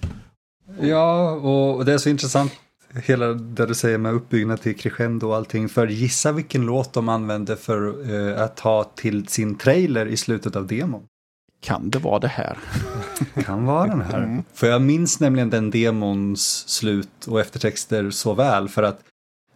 Ja, 0.82 1.32
och 1.32 1.76
och 1.76 1.86
det 1.86 1.94
är 1.94 1.98
så 1.98 2.10
intressant 2.10 2.52
hela 2.94 3.28
det 3.28 3.66
du 3.66 3.76
säger 3.76 3.98
med 3.98 4.14
uppbyggnad 4.14 4.62
till 4.62 4.76
crescendo 4.78 5.28
och 5.28 5.36
allting. 5.36 5.70
För 5.70 5.88
gissa 5.88 6.32
vilken 6.32 6.66
låt 6.66 6.94
de 6.94 7.10
använde 7.10 7.58
för 7.58 8.12
eh, 8.12 8.44
att 8.44 8.60
ha 8.60 8.84
till 8.84 9.28
sin 9.28 9.58
trailer 9.58 10.06
i 10.06 10.18
slutet 10.18 10.56
av 10.56 10.68
demon. 10.68 11.06
Kan 11.62 11.90
det 11.90 12.00
vara 12.00 12.20
det 12.20 12.28
här? 12.28 12.58
Kan 13.46 13.66
vara 13.66 13.88
den 13.88 14.02
här. 14.02 14.44
För 14.54 14.68
jag 14.68 14.82
minns 14.82 15.20
nämligen 15.20 15.50
den 15.50 15.72
demons 15.72 16.68
slut 16.68 17.28
och 17.28 17.40
eftertexter 17.40 18.10
så 18.12 18.34
väl 18.34 18.70
för 18.70 18.84
att 18.84 19.00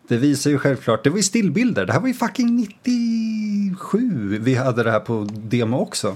det 0.07 0.17
visar 0.17 0.51
ju 0.51 0.59
självklart, 0.59 1.03
det 1.03 1.09
var 1.09 1.17
ju 1.17 1.23
stillbilder, 1.23 1.85
det 1.85 1.93
här 1.93 1.99
var 1.99 2.07
ju 2.07 2.13
fucking 2.13 2.55
97 2.55 4.39
vi 4.41 4.55
hade 4.55 4.83
det 4.83 4.91
här 4.91 4.99
på 4.99 5.27
demo 5.31 5.77
också. 5.77 6.15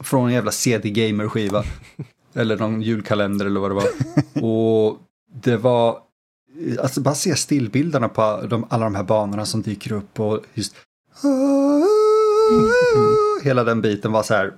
Från 0.00 0.26
en 0.26 0.34
jävla 0.34 0.50
CD 0.50 0.90
Gamer 0.90 1.28
skiva. 1.28 1.64
eller 2.34 2.56
någon 2.56 2.82
julkalender 2.82 3.46
eller 3.46 3.60
vad 3.60 3.70
det 3.70 3.74
var. 3.74 3.88
och 4.42 4.98
det 5.42 5.56
var, 5.56 5.98
alltså 6.80 7.00
bara 7.00 7.14
se 7.14 7.36
stillbilderna 7.36 8.08
på 8.08 8.46
de, 8.48 8.66
alla 8.70 8.84
de 8.84 8.94
här 8.94 9.02
banorna 9.02 9.46
som 9.46 9.62
dyker 9.62 9.92
upp 9.92 10.20
och 10.20 10.40
just 10.54 10.74
Hela 13.44 13.64
den 13.64 13.80
biten 13.80 14.12
var 14.12 14.22
så 14.22 14.34
här, 14.34 14.52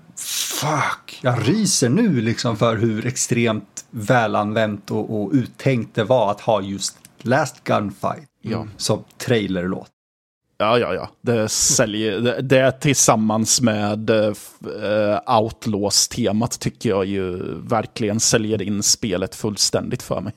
fuck, 0.61 1.19
jag 1.23 1.49
ryser 1.49 1.89
nu 1.89 2.21
liksom 2.21 2.57
för 2.57 2.77
hur 2.77 3.07
extremt 3.07 3.85
välanvänt 3.91 4.91
och, 4.91 5.21
och 5.23 5.31
uttänkt 5.33 5.95
det 5.95 6.05
var 6.05 6.31
att 6.31 6.41
ha 6.41 6.63
just 6.63 6.99
Last 7.19 7.65
Gunfight 7.65 8.29
Ja. 8.43 8.67
som 8.77 9.05
trailerlåt. 9.19 9.89
Ja, 10.59 10.79
ja, 10.79 10.95
ja. 10.95 11.11
Det 11.21 11.49
säljer, 11.49 12.21
det, 12.21 12.41
det 12.43 12.73
tillsammans 12.81 13.61
med 13.61 14.11
eh, 14.11 14.35
Outlaws-temat 15.41 16.61
tycker 16.61 16.89
jag 16.89 17.05
ju 17.07 17.37
verkligen 17.55 18.21
säljer 18.21 18.63
in 18.63 18.83
spelet 18.83 19.35
fullständigt 19.35 20.03
för 20.03 20.21
mig. 20.21 20.33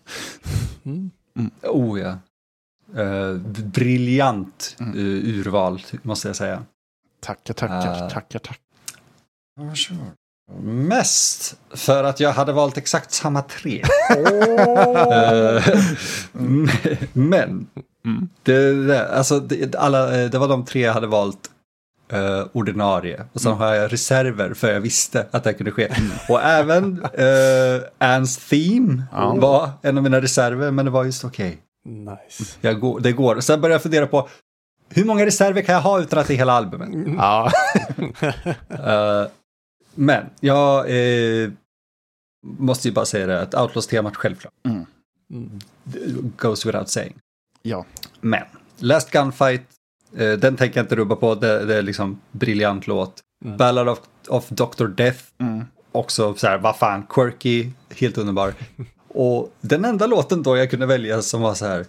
Oh 1.63 1.99
ja. 1.99 2.17
Eh, 3.01 3.33
briljant 3.63 4.75
eh, 4.79 4.85
urval 5.05 5.81
måste 6.03 6.27
jag 6.29 6.35
säga. 6.35 6.63
Tackar, 7.21 7.53
tackar, 7.53 8.05
Ah. 8.05 8.09
tackar, 8.09 8.39
tackar. 8.39 8.57
Varsågod. 9.59 10.05
Mest 10.63 11.55
för 11.75 12.03
att 12.03 12.19
jag 12.19 12.31
hade 12.31 12.51
valt 12.53 12.77
exakt 12.77 13.11
samma 13.11 13.41
tre. 13.41 13.83
Eh, 15.11 15.63
Men, 17.13 17.67
det, 18.43 18.87
det, 18.87 19.09
alltså, 19.09 19.39
det, 19.39 19.75
alla, 19.75 20.21
eh, 20.23 20.29
det 20.29 20.37
var 20.37 20.47
de 20.47 20.65
tre 20.65 20.81
jag 20.81 20.93
hade 20.93 21.07
valt 21.07 21.49
eh, 22.11 22.45
ordinarie. 22.53 23.25
Och 23.33 23.41
sen 23.41 23.53
har 23.53 23.73
jag 23.73 23.93
reserver 23.93 24.53
för 24.53 24.73
jag 24.73 24.81
visste 24.81 25.27
att 25.31 25.43
det 25.43 25.53
kunde 25.53 25.71
ske. 25.71 25.91
Och 26.29 26.41
även 26.41 27.05
uh, 27.19 27.81
Anns 27.97 28.37
theme 28.37 29.03
var 29.35 29.69
en 29.81 29.97
av 29.97 30.03
mina 30.03 30.21
reserver, 30.21 30.71
men 30.71 30.85
det 30.85 30.91
var 30.91 31.03
just 31.03 31.23
okej. 31.23 31.57
Nice. 31.85 32.53
Jag 32.61 32.79
går, 32.79 32.99
det 32.99 33.11
går. 33.11 33.39
Sen 33.39 33.61
började 33.61 33.73
jag 33.75 33.81
fundera 33.83 34.07
på 34.07 34.29
hur 34.95 35.05
många 35.05 35.25
reserver 35.25 35.61
kan 35.61 35.75
jag 35.75 35.81
ha 35.81 36.01
utan 36.01 36.19
att 36.19 36.27
det 36.27 36.33
är 36.33 36.37
hela 36.37 36.53
albumet? 36.53 36.89
Ja. 37.17 37.51
Eh, 38.69 39.27
men 39.95 40.25
jag 40.39 40.89
eh, 40.89 41.49
måste 42.45 42.87
ju 42.87 42.93
bara 42.93 43.05
säga 43.05 43.27
det 43.27 43.41
att 43.41 43.55
Outlaws-temat 43.55 44.15
självklart. 44.15 44.53
Mm. 44.65 44.85
Goes 46.37 46.65
without 46.65 46.89
saying. 46.89 47.13
ja. 47.61 47.85
Men 48.21 48.43
Last 48.79 49.11
Gunfight, 49.11 49.61
eh, 50.17 50.31
den 50.31 50.57
tänker 50.57 50.77
jag 50.79 50.83
inte 50.83 50.95
rubba 50.95 51.15
på. 51.15 51.35
Det, 51.35 51.65
det 51.65 51.75
är 51.77 51.81
liksom 51.81 52.21
briljant 52.31 52.87
låt. 52.87 53.19
Ballad 53.57 53.89
of, 53.89 53.99
of 54.29 54.49
Dr. 54.49 54.85
Death, 54.85 55.19
Mm. 55.39 55.65
också 55.91 56.33
så 56.33 56.47
här, 56.47 56.57
vad 56.57 56.75
fan, 56.77 57.03
quirky, 57.09 57.69
helt 57.89 58.17
underbar. 58.17 58.53
Och 59.07 59.53
den 59.61 59.85
enda 59.85 60.07
låten 60.07 60.43
då 60.43 60.57
jag 60.57 60.69
kunde 60.69 60.85
välja 60.85 61.21
som 61.21 61.41
var 61.41 61.53
så 61.53 61.65
här, 61.65 61.85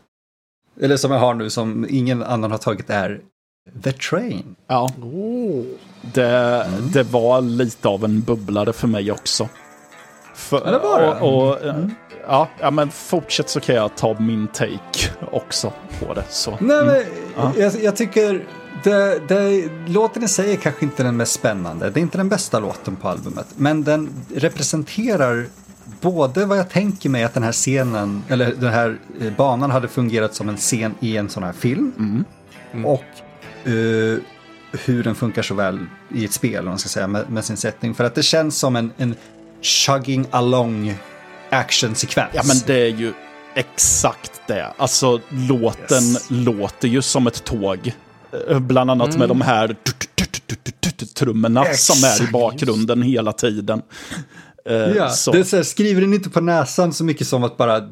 eller 0.82 0.96
som 0.96 1.10
jag 1.10 1.18
har 1.18 1.34
nu 1.34 1.50
som 1.50 1.86
ingen 1.90 2.22
annan 2.22 2.50
har 2.50 2.58
tagit 2.58 2.90
är 2.90 3.20
The 3.84 3.92
Train. 3.92 4.56
ja. 4.68 4.90
Oh. 5.02 5.64
Det, 6.14 6.66
det 6.92 7.02
var 7.02 7.40
lite 7.40 7.88
av 7.88 8.04
en 8.04 8.20
bubblare 8.20 8.72
för 8.72 8.88
mig 8.88 9.12
också. 9.12 9.48
För, 10.34 10.62
Ja, 10.64 10.70
det 10.70 10.78
var 10.78 11.00
det. 11.00 11.20
Och, 11.20 11.48
och, 11.48 11.64
eh, 11.64 11.86
ja, 12.26 12.48
ja, 12.60 12.70
men 12.70 12.90
fortsätt 12.90 13.48
så 13.48 13.60
kan 13.60 13.74
jag 13.74 13.96
ta 13.96 14.20
min 14.20 14.48
take 14.48 15.10
också 15.32 15.72
på 16.00 16.14
det. 16.14 16.24
Så. 16.30 16.50
Nej, 16.60 16.84
men 16.86 17.02
Ja. 17.36 17.52
jag, 17.56 17.82
jag 17.82 17.96
tycker 17.96 18.44
det, 18.84 19.18
det, 19.28 19.68
låten 19.86 20.22
i 20.24 20.28
sig 20.28 20.52
är 20.52 20.56
kanske 20.56 20.84
inte 20.84 21.02
den 21.02 21.16
mest 21.16 21.32
spännande. 21.32 21.90
Det 21.90 22.00
är 22.00 22.02
inte 22.02 22.18
den 22.18 22.28
bästa 22.28 22.58
låten 22.58 22.96
på 22.96 23.08
albumet. 23.08 23.46
Men 23.56 23.84
den 23.84 24.10
representerar 24.34 25.46
både 26.00 26.46
vad 26.46 26.58
jag 26.58 26.70
tänker 26.70 27.08
mig 27.08 27.24
att 27.24 27.34
den 27.34 27.42
här 27.42 27.52
scenen, 27.52 28.22
eller 28.28 28.54
den 28.54 28.72
här 28.72 28.98
eh, 29.20 29.32
banan 29.32 29.70
hade 29.70 29.88
fungerat 29.88 30.34
som 30.34 30.48
en 30.48 30.56
scen 30.56 30.94
i 31.00 31.16
en 31.16 31.28
sån 31.28 31.42
här 31.42 31.52
film. 31.52 32.24
Och 32.84 33.04
eh, 33.70 34.18
hur 34.84 35.02
den 35.04 35.14
funkar 35.14 35.42
så 35.42 35.54
väl 35.54 35.78
i 36.14 36.24
ett 36.24 36.32
spel, 36.32 36.58
om 36.64 36.68
man 36.68 36.78
ska 36.78 36.88
säga, 36.88 37.06
med, 37.06 37.30
med 37.30 37.44
sin 37.44 37.56
sättning. 37.56 37.94
För 37.94 38.04
att 38.04 38.14
det 38.14 38.22
känns 38.22 38.58
som 38.58 38.76
en, 38.76 38.92
en 38.96 39.14
chugging 39.62 40.26
along 40.30 40.94
actionsekvens. 41.50 42.30
Ja, 42.34 42.42
men 42.46 42.56
det 42.66 42.74
är 42.82 42.88
ju 42.96 43.12
exakt 43.54 44.40
det. 44.46 44.72
Alltså 44.76 45.20
låten 45.28 46.02
Yes. 46.04 46.26
låter 46.30 46.88
ju 46.88 47.02
som 47.02 47.26
ett 47.26 47.44
tåg. 47.44 47.92
Eh, 48.48 48.58
Bland 48.58 48.90
annat 48.90 49.18
med 49.18 49.28
de 49.28 49.40
här 49.40 49.76
trummorna 51.14 51.64
som 51.64 52.04
är 52.04 52.28
i 52.28 52.32
bakgrunden 52.32 53.02
hela 53.02 53.32
tiden. 53.32 53.82
Eh, 54.64 54.74
Ja, 54.76 55.08
så. 55.08 55.32
det 55.32 55.38
är 55.38 55.44
så 55.44 55.56
här, 55.56 55.62
skriver 55.62 56.00
den 56.00 56.14
inte 56.14 56.30
på 56.30 56.40
näsan 56.40 56.92
så 56.92 57.04
mycket 57.04 57.26
som 57.26 57.44
att 57.44 57.56
bara 57.56 57.88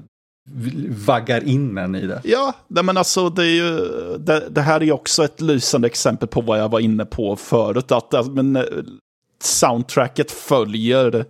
vaggar 0.89 1.45
in 1.45 1.79
en 1.79 1.95
i 1.95 2.07
det. 2.07 2.21
Ja, 2.25 2.53
nej, 2.69 2.85
men 2.85 2.97
alltså 2.97 3.31
det, 3.31 3.43
är 3.43 3.55
ju, 3.55 3.79
det, 4.19 4.49
det 4.51 4.61
här 4.61 4.81
är 4.81 4.85
ju 4.85 4.93
också 4.93 5.25
ett 5.25 5.41
lysande 5.41 5.87
exempel 5.87 6.29
på 6.29 6.41
vad 6.41 6.61
jag 6.61 6.69
var 6.69 6.81
inne 6.81 7.05
på 7.05 7.37
förut. 7.37 7.93
Att 7.93 8.15
alltså, 8.15 8.33
men, 8.33 8.57
eh, 8.57 8.63
soundtracket 9.43 10.31
följer 10.31 11.25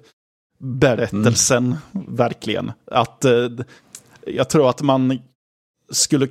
berättelsen 0.58 1.76
verkligen. 2.08 2.72
Att 2.90 3.24
eh, 3.24 3.48
jag 4.26 4.48
tror 4.48 4.70
att 4.70 4.82
man 4.82 5.18
skulle 5.92 6.28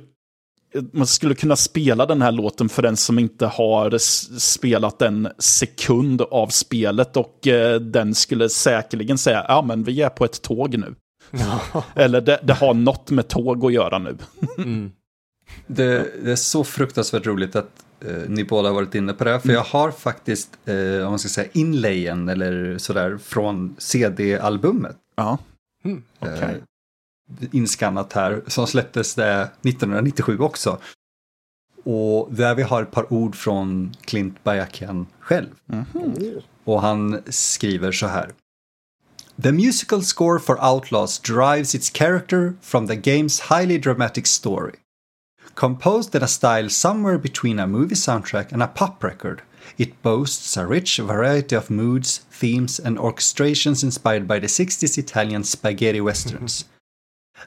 man 0.92 1.06
skulle 1.06 1.34
kunna 1.34 1.56
spela 1.56 2.06
den 2.06 2.22
här 2.22 2.32
låten 2.32 2.68
för 2.68 2.82
den 2.82 2.96
som 2.96 3.18
inte 3.18 3.46
har 3.46 3.98
spelat 4.38 5.02
en 5.02 5.28
sekund 5.38 6.22
av 6.22 6.48
spelet 6.48 7.16
och 7.16 7.46
eh, 7.46 7.80
den 7.80 8.14
skulle 8.14 8.48
säkerligen 8.48 9.18
säga 9.18 9.44
ja 9.48 9.62
men 9.62 9.84
vi 9.84 10.02
är 10.02 10.08
på 10.08 10.24
ett 10.24 10.42
tåg 10.42 10.78
nu. 10.78 10.94
Eller 11.94 12.20
det, 12.20 12.40
det 12.42 12.52
har 12.52 12.74
något 12.74 13.10
med 13.10 13.28
tåg 13.28 13.64
att 13.64 13.72
göra 13.72 13.98
nu. 13.98 14.16
Mm. 14.58 14.92
det. 15.66 16.06
Det 16.24 16.32
är 16.32 16.36
så 16.36 16.64
fruktansvärt 16.64 17.26
roligt 17.26 17.56
att 17.56 17.70
eh, 18.00 18.28
ni 18.28 18.44
båda 18.44 18.68
har 18.68 18.74
varit 18.74 18.94
inne 18.94 19.12
på 19.12 19.24
det. 19.24 19.40
För 19.40 19.52
jag 19.52 19.64
har 19.64 19.90
faktiskt, 19.90 20.58
eh, 20.64 21.04
om 21.04 21.10
man 21.10 21.18
ska 21.18 21.28
säga 21.28 21.48
inlayen 21.52 22.28
eller 22.28 22.78
sådär, 22.78 23.18
från 23.22 23.76
CD-albumet. 23.78 24.96
Ja. 25.16 25.38
Eh, 26.20 26.50
inskannat 27.52 28.12
här, 28.12 28.42
som 28.46 28.66
släpptes 28.66 29.14
det 29.14 29.42
1997 29.42 30.38
också. 30.38 30.78
Och 31.84 32.28
där 32.34 32.54
vi 32.54 32.62
har 32.62 32.82
ett 32.82 32.90
par 32.90 33.12
ord 33.12 33.36
från 33.36 33.94
Clint 34.04 34.44
Bajakian 34.44 35.06
själv. 35.20 35.48
Och 36.64 36.82
han 36.82 37.22
skriver 37.28 37.92
så 37.92 38.06
här. 38.06 38.32
The 39.42 39.52
musical 39.52 40.02
score 40.02 40.38
for 40.38 40.58
Outlaws 40.58 41.18
derives 41.18 41.74
its 41.74 41.90
character 41.90 42.54
from 42.60 42.86
the 42.86 42.96
game's 42.96 43.40
highly 43.48 43.78
dramatic 43.78 44.26
story. 44.26 44.74
Composed 45.54 46.14
in 46.14 46.22
a 46.22 46.28
style 46.28 46.68
somewhere 46.68 47.18
between 47.18 47.58
a 47.58 47.66
movie 47.66 47.94
soundtrack 47.94 48.52
and 48.52 48.62
a 48.62 48.66
pop 48.66 49.02
record, 49.02 49.42
it 49.78 50.02
boasts 50.02 50.56
a 50.56 50.66
rich 50.66 50.98
variety 50.98 51.56
of 51.56 51.70
moods, 51.70 52.18
themes, 52.30 52.78
and 52.78 52.98
orchestrations 52.98 53.82
inspired 53.82 54.28
by 54.28 54.38
the 54.38 54.46
60s 54.46 54.98
Italian 54.98 55.44
spaghetti 55.44 56.00
westerns. 56.00 56.64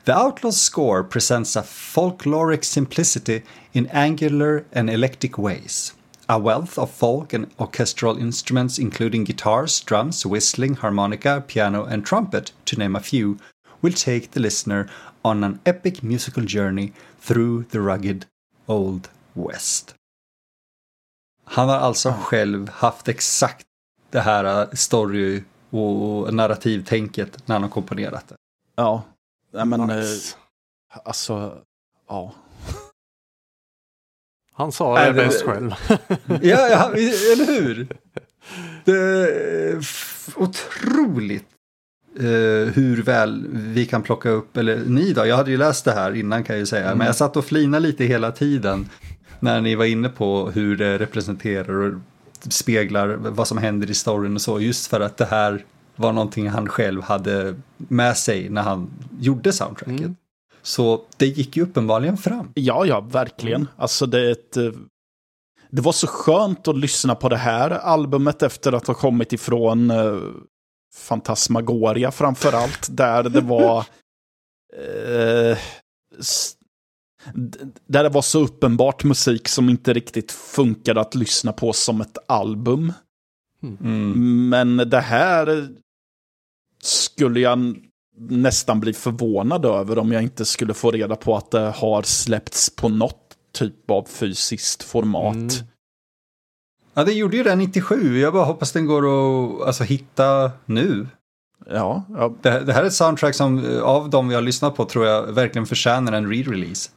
The 0.05 0.13
Outlaws 0.13 0.59
score 0.59 1.03
presents 1.03 1.55
a 1.55 1.61
folkloric 1.61 2.63
simplicity 2.65 3.43
in 3.73 3.87
angular 3.87 4.65
and 4.71 4.89
eclectic 4.89 5.37
ways. 5.37 5.93
A 6.27 6.39
wealth 6.39 6.77
of 6.77 6.91
folk 6.91 7.33
and 7.33 7.51
orchestral 7.59 8.17
instruments, 8.17 8.79
including 8.79 9.23
guitars, 9.23 9.81
drums, 9.81 10.25
whistling, 10.25 10.75
harmonica, 10.75 11.43
piano, 11.47 11.85
and 11.85 12.05
trumpet, 12.05 12.51
to 12.65 12.77
name 12.77 12.95
a 12.95 12.99
few, 12.99 13.37
will 13.81 13.93
take 13.93 14.31
the 14.31 14.39
listener 14.39 14.89
on 15.23 15.43
an 15.43 15.59
epic 15.65 16.03
musical 16.03 16.43
journey 16.43 16.93
through 17.19 17.63
the 17.63 17.79
rugged 17.79 18.25
Old 18.67 19.09
West. 19.33 19.95
Han 21.45 21.69
har 21.69 21.77
alltså 21.77 22.11
själv 22.11 22.69
haft 22.69 23.07
exakt 23.07 23.65
det 24.09 24.21
här 24.21 24.75
story 24.75 25.43
och 25.69 26.33
narrativtänket 26.33 27.47
när 27.47 27.55
han 27.55 27.63
har 27.63 27.69
komponerat 27.69 28.27
det. 28.27 28.35
Ja. 28.75 29.03
Nej, 29.53 29.65
men 29.65 29.79
Nice. 29.87 30.35
eh, 30.93 30.99
alltså, 31.05 31.57
ja. 32.09 32.33
Han 34.53 34.71
sa 34.71 34.99
det 34.99 35.05
det- 35.05 35.13
bäst 35.13 35.41
själv. 35.41 35.71
Ja, 36.41 36.67
ja, 36.67 36.89
eller 36.93 37.45
hur? 37.45 37.87
Det 38.85 38.91
är 38.91 39.79
otroligt 40.35 41.45
eh, 42.19 42.73
hur 42.73 43.03
väl 43.03 43.47
vi 43.51 43.85
kan 43.85 44.03
plocka 44.03 44.29
upp, 44.29 44.57
eller 44.57 44.77
ni 44.85 45.13
då, 45.13 45.25
jag 45.25 45.35
hade 45.37 45.51
ju 45.51 45.57
läst 45.57 45.85
det 45.85 45.91
här 45.91 46.15
innan 46.15 46.43
kan 46.43 46.55
jag 46.55 46.59
ju 46.59 46.65
säga, 46.65 46.95
men 46.95 47.07
jag 47.07 47.15
satt 47.15 47.37
och 47.37 47.45
flinade 47.45 47.87
lite 47.87 48.05
hela 48.05 48.31
tiden 48.31 48.89
när 49.39 49.61
ni 49.61 49.75
var 49.75 49.85
inne 49.85 50.09
på 50.09 50.49
hur 50.51 50.77
det 50.77 50.97
representerar 50.97 51.73
och 51.73 51.93
speglar 52.49 53.07
vad 53.07 53.47
som 53.47 53.57
händer 53.57 53.89
i 53.91 53.93
storyn 53.93 54.35
och 54.35 54.41
så, 54.41 54.59
just 54.59 54.87
för 54.87 54.99
att 54.99 55.17
det 55.17 55.25
här 55.25 55.65
var 55.95 56.13
någonting 56.13 56.49
han 56.49 56.69
själv 56.69 57.01
hade 57.01 57.55
med 57.77 58.17
sig 58.17 58.49
när 58.49 58.61
han 58.61 58.89
gjorde 59.19 59.53
soundtracket. 59.53 59.99
Mm. 59.99 60.15
Så 60.61 61.01
det 61.17 61.25
gick 61.25 61.57
ju 61.57 61.63
uppenbarligen 61.63 62.17
fram. 62.17 62.51
Ja, 62.53 62.85
ja, 62.85 62.99
verkligen. 62.99 63.67
Alltså 63.75 64.05
det 64.05 64.27
är 64.27 64.31
ett... 64.31 64.57
eh, 64.57 64.71
Det 65.69 65.81
var 65.81 65.91
så 65.91 66.07
skönt 66.07 66.67
att 66.67 66.77
lyssna 66.77 67.15
på 67.15 67.29
det 67.29 67.37
här 67.37 67.69
albumet 67.71 68.43
efter 68.43 68.71
att 68.73 68.87
ha 68.87 68.93
kommit 68.93 69.33
ifrån 69.33 69.91
uh, 69.91 70.31
Fantasmagoria 70.95 72.11
framför 72.11 72.53
allt. 72.53 72.87
Där 72.91 73.23
det 73.23 73.41
var... 73.41 73.77
eh, 74.77 75.57
där 77.87 78.03
det 78.03 78.09
var 78.09 78.21
så 78.21 78.39
uppenbart 78.39 79.03
musik 79.03 79.47
som 79.47 79.69
inte 79.69 79.93
riktigt 79.93 80.31
funkade 80.31 81.01
att 81.01 81.15
lyssna 81.15 81.51
på 81.53 81.73
som 81.73 82.01
ett 82.01 82.17
album. 82.27 82.93
Mm. 83.63 84.49
Men 84.49 84.77
det 84.77 84.99
här 84.99 85.67
skulle 86.83 87.39
jag 87.39 87.75
nästan 88.17 88.79
bli 88.79 88.93
förvånad 88.93 89.65
över 89.65 89.97
om 89.97 90.11
jag 90.11 90.23
inte 90.23 90.45
skulle 90.45 90.73
få 90.73 90.91
reda 90.91 91.15
på 91.15 91.37
att 91.37 91.51
det 91.51 91.73
har 91.75 92.03
släppts 92.03 92.75
på 92.75 92.89
något 92.89 93.19
typ 93.53 93.91
av 93.91 94.07
fysiskt 94.09 94.83
format. 94.83 95.35
Mm. 95.35 95.49
Ja, 96.93 97.03
det 97.03 97.13
gjorde 97.13 97.37
ju 97.37 97.43
det 97.43 97.55
97. 97.55 98.19
Jag 98.19 98.33
bara 98.33 98.45
hoppas 98.45 98.71
den 98.71 98.85
går 98.85 99.03
att 99.03 99.67
alltså, 99.67 99.83
hitta 99.83 100.51
nu. 100.65 101.07
Ja, 101.69 102.03
ja, 102.09 102.35
Det, 102.41 102.59
det 102.59 102.73
här 102.73 102.83
är 102.83 102.87
ett 102.87 102.93
soundtrack 102.93 103.35
som 103.35 103.65
eh, 103.65 103.81
av 103.81 104.09
de 104.09 104.27
vi 104.27 104.35
har 104.35 104.41
lyssnat 104.41 104.75
på 104.75 104.85
tror 104.85 105.05
jag 105.05 105.33
verkligen 105.33 105.65
förtjänar 105.65 106.13
en 106.13 106.33
re-release. 106.33 106.89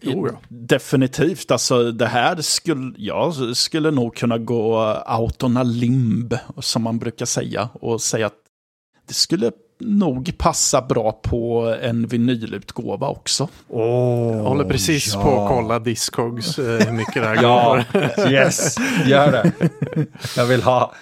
Jo, 0.00 0.28
ja. 0.28 0.38
Definitivt, 0.48 1.50
alltså 1.50 1.92
det 1.92 2.06
här 2.06 2.36
skulle, 2.36 2.94
jag 2.96 3.56
skulle 3.56 3.90
nog 3.90 4.16
kunna 4.16 4.38
gå 4.38 4.96
out 5.20 5.42
on 5.42 5.56
a 5.56 5.62
limb, 5.62 6.34
som 6.58 6.82
man 6.82 6.98
brukar 6.98 7.26
säga, 7.26 7.68
och 7.72 8.00
säga 8.00 8.26
att 8.26 8.43
det 9.06 9.14
skulle 9.14 9.52
nog 9.78 10.38
passa 10.38 10.82
bra 10.82 11.12
på 11.12 11.76
en 11.80 12.06
vinylutgåva 12.06 13.08
också. 13.08 13.48
Oh, 13.68 14.36
Jag 14.36 14.42
håller 14.42 14.64
precis 14.64 15.14
ja. 15.14 15.22
på 15.22 15.42
att 15.42 15.48
kolla 15.48 15.78
Discogs 15.78 16.58
eh, 16.58 16.86
hur 16.86 16.92
mycket 16.92 17.14
det 17.14 17.28
här 17.28 17.42
Ja, 17.42 17.84
går. 17.92 18.28
yes, 18.32 18.76
gör 19.06 19.32
det. 19.32 19.52
Jag 20.36 20.46
vill 20.46 20.62
ha. 20.62 20.94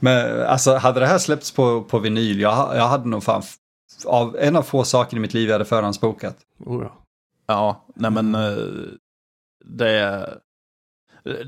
Men 0.00 0.42
alltså, 0.42 0.76
hade 0.76 1.00
det 1.00 1.06
här 1.06 1.18
släppts 1.18 1.50
på, 1.50 1.82
på 1.82 1.98
vinyl, 1.98 2.40
jag, 2.40 2.76
jag 2.76 2.88
hade 2.88 3.08
nog 3.08 3.24
fan, 3.24 3.42
av, 4.06 4.36
en 4.40 4.56
av 4.56 4.62
få 4.62 4.84
saker 4.84 5.16
i 5.16 5.20
mitt 5.20 5.34
liv 5.34 5.48
jag 5.48 5.54
hade 5.54 5.64
förhandsbokat. 5.64 6.36
Oh, 6.64 6.82
ja. 6.82 7.02
Ja, 7.46 7.84
nej 7.94 8.10
men 8.10 8.34
eh, 8.34 8.56
det 9.64 9.90
är... 9.90 10.38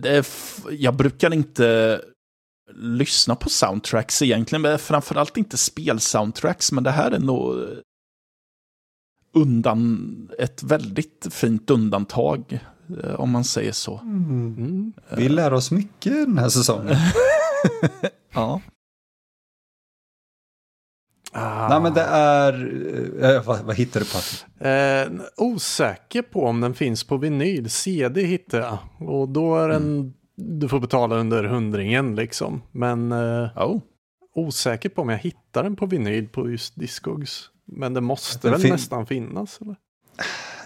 Det 0.02 0.16
är 0.16 0.26
jag 0.70 0.94
brukar 0.94 1.34
inte 1.34 2.00
lyssna 2.74 3.36
på 3.36 3.48
soundtracks 3.48 4.22
egentligen, 4.22 4.62
men 4.62 4.78
framförallt 4.78 5.36
inte 5.36 5.58
spelsoundtracks, 5.58 6.72
men 6.72 6.84
det 6.84 6.90
här 6.90 7.10
är 7.10 7.18
nog 7.18 7.54
undan, 9.34 10.30
ett 10.38 10.62
väldigt 10.62 11.26
fint 11.30 11.70
undantag, 11.70 12.60
eh, 13.02 13.14
om 13.14 13.30
man 13.30 13.44
säger 13.44 13.72
så. 13.72 13.98
Mm. 13.98 14.92
Vi 15.16 15.28
lär 15.28 15.52
oss 15.52 15.70
mycket 15.70 16.12
den 16.12 16.38
här 16.38 16.48
säsongen. 16.48 16.96
Ja. 18.32 18.60
Ah. 21.32 21.68
Nej 21.68 21.80
men 21.80 21.94
det 21.94 22.02
är, 22.02 22.52
eh, 23.24 23.42
vad, 23.42 23.60
vad 23.60 23.76
hittar 23.76 24.00
du 24.00 24.06
på? 24.06 24.64
Eh, 24.68 25.26
osäker 25.36 26.22
på 26.22 26.44
om 26.44 26.60
den 26.60 26.74
finns 26.74 27.04
på 27.04 27.16
vinyl. 27.16 27.70
CD 27.70 28.22
hittar 28.22 28.58
jag. 28.58 28.78
Och 29.08 29.28
då 29.28 29.56
är 29.56 29.68
den, 29.68 30.14
du 30.38 30.68
får 30.68 30.80
betala 30.80 31.16
under 31.16 31.44
hundringen 31.44 32.14
liksom. 32.16 32.62
Men 32.72 33.12
eh, 33.12 33.48
Oh. 33.56 33.80
osäker 34.34 34.88
på 34.88 35.02
om 35.02 35.08
jag 35.08 35.18
hittar 35.18 35.62
den 35.62 35.76
på 35.76 35.86
vinyl 35.86 36.28
på 36.28 36.50
just 36.50 36.76
Discogs. 36.76 37.50
Men 37.66 37.94
det 37.94 38.00
måste 38.00 38.38
Den 38.48 38.52
väl 38.52 38.60
fin- 38.60 38.72
nästan 38.72 39.06
finnas? 39.06 39.58
Eller? 39.60 39.76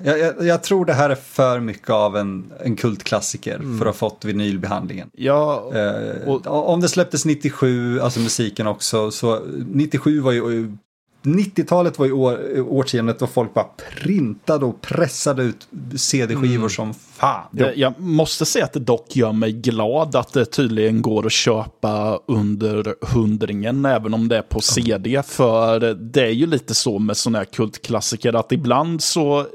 Jag, 0.05 0.19
jag, 0.19 0.47
jag 0.47 0.63
tror 0.63 0.85
det 0.85 0.93
här 0.93 1.11
är 1.11 1.15
för 1.15 1.61
mycket 1.61 1.91
av 1.91 2.17
en, 2.17 2.53
en 2.61 2.77
kultklassiker 2.77 3.59
för 3.59 3.81
att 3.87 3.87
ha 3.87 3.93
fått 4.11 4.25
vinylbehandlingen. 4.25 5.11
Ja, 5.13 5.73
Eh, 5.75 6.29
Och- 6.29 6.47
om 6.73 6.81
det 6.81 6.89
släpptes 6.89 7.25
97, 7.25 8.01
alltså 8.01 8.21
musiken 8.21 8.67
också, 8.67 9.11
så 9.11 9.41
97 9.67 10.21
var 10.21 10.33
ju 10.33 10.77
90-talet 11.23 11.99
var 11.99 12.07
ju 12.07 12.13
år, 12.13 12.61
årtiondet 12.61 13.19
då 13.19 13.27
folk 13.27 13.55
bara 13.55 13.67
printade 13.95 14.65
och 14.65 14.81
pressade 14.81 15.43
ut 15.43 15.69
CD-skivor 15.97 16.69
som 16.69 16.95
fan. 16.95 17.45
det, 17.51 17.75
jag 17.75 18.01
måste 18.01 18.47
säga 18.47 18.65
att 18.65 18.73
det 18.73 18.81
dock 18.81 19.17
gör 19.17 19.33
mig 19.33 19.53
glad 19.53 20.17
att 20.17 20.33
det 20.33 20.45
tydligen 20.45 21.03
går 21.03 21.27
att 21.27 21.33
köpa 21.33 22.21
under 22.27 22.95
hundringen, 23.01 23.85
även 23.85 24.15
om 24.15 24.29
det 24.29 24.37
är 24.37 24.43
på 24.43 24.61
CD. 24.61 25.23
För 25.23 25.81
det 25.95 26.23
är 26.23 26.31
ju 26.31 26.47
lite 26.47 26.75
så 26.75 26.99
med 26.99 27.17
sådana 27.17 27.39
här 27.39 27.45
kultklassiker, 27.45 28.33
att 28.33 28.53
ibland 28.53 29.03
så 29.03 29.47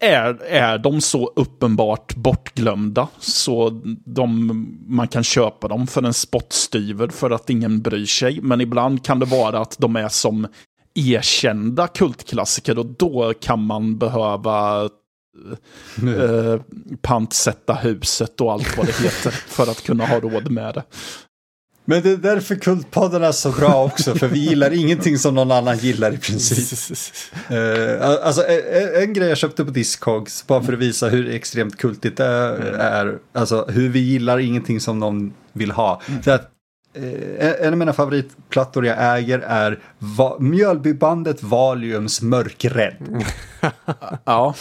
är, 0.00 0.42
är 0.42 0.78
de 0.78 1.00
så 1.00 1.32
uppenbart 1.36 2.14
bortglömda 2.14 3.08
så 3.18 3.70
de, 4.04 4.48
man 4.86 5.08
kan 5.08 5.24
köpa 5.24 5.68
dem 5.68 5.86
för 5.86 6.02
en 6.02 6.14
spottstyver 6.14 7.08
för 7.08 7.30
att 7.30 7.50
ingen 7.50 7.82
bryr 7.82 8.06
sig. 8.06 8.40
Men 8.40 8.60
ibland 8.60 9.04
kan 9.04 9.18
det 9.18 9.26
vara 9.26 9.58
att 9.58 9.76
de 9.78 9.96
är 9.96 10.08
som 10.08 10.46
erkända 10.94 11.86
kultklassiker 11.86 12.78
och 12.78 12.86
då 12.86 13.32
kan 13.40 13.66
man 13.66 13.98
behöva 13.98 14.84
eh, 16.02 16.60
pantsätta 17.02 17.74
huset 17.74 18.40
och 18.40 18.52
allt 18.52 18.76
vad 18.76 18.86
det 18.86 18.98
heter 19.02 19.30
för 19.30 19.70
att 19.70 19.82
kunna 19.82 20.06
ha 20.06 20.20
råd 20.20 20.50
med 20.50 20.74
det. 20.74 20.82
Men 21.84 22.02
det 22.02 22.10
är 22.10 22.16
därför 22.16 22.54
Kultpodden 22.54 23.22
är 23.22 23.32
så 23.32 23.50
bra 23.50 23.84
också, 23.84 24.14
för 24.14 24.28
vi 24.28 24.38
gillar 24.38 24.70
ingenting 24.70 25.18
som 25.18 25.34
någon 25.34 25.50
annan 25.50 25.78
gillar 25.78 26.14
i 26.14 26.18
princip. 26.18 26.98
Eh, 27.48 28.10
alltså 28.22 28.42
en, 28.46 29.02
en 29.02 29.12
grej 29.12 29.28
jag 29.28 29.38
köpte 29.38 29.64
på 29.64 29.70
Discogs, 29.70 30.46
bara 30.46 30.62
för 30.62 30.72
att 30.72 30.78
visa 30.78 31.08
hur 31.08 31.30
extremt 31.30 31.78
kultigt 31.78 32.16
det 32.16 32.24
är, 32.78 33.18
alltså 33.32 33.64
hur 33.68 33.88
vi 33.88 33.98
gillar 33.98 34.38
ingenting 34.38 34.80
som 34.80 34.98
någon 34.98 35.32
vill 35.52 35.70
ha. 35.70 36.02
Så 36.24 36.30
att, 36.30 36.50
en 37.60 37.72
av 37.72 37.78
mina 37.78 37.92
favoritplattor 37.92 38.86
jag 38.86 39.18
äger 39.18 39.38
är 39.38 39.78
Va- 39.98 40.36
Mjölbybandet 40.40 41.42
Valiums 41.42 42.22
Mörkrädd. 42.22 42.94
Ja, 44.24 44.54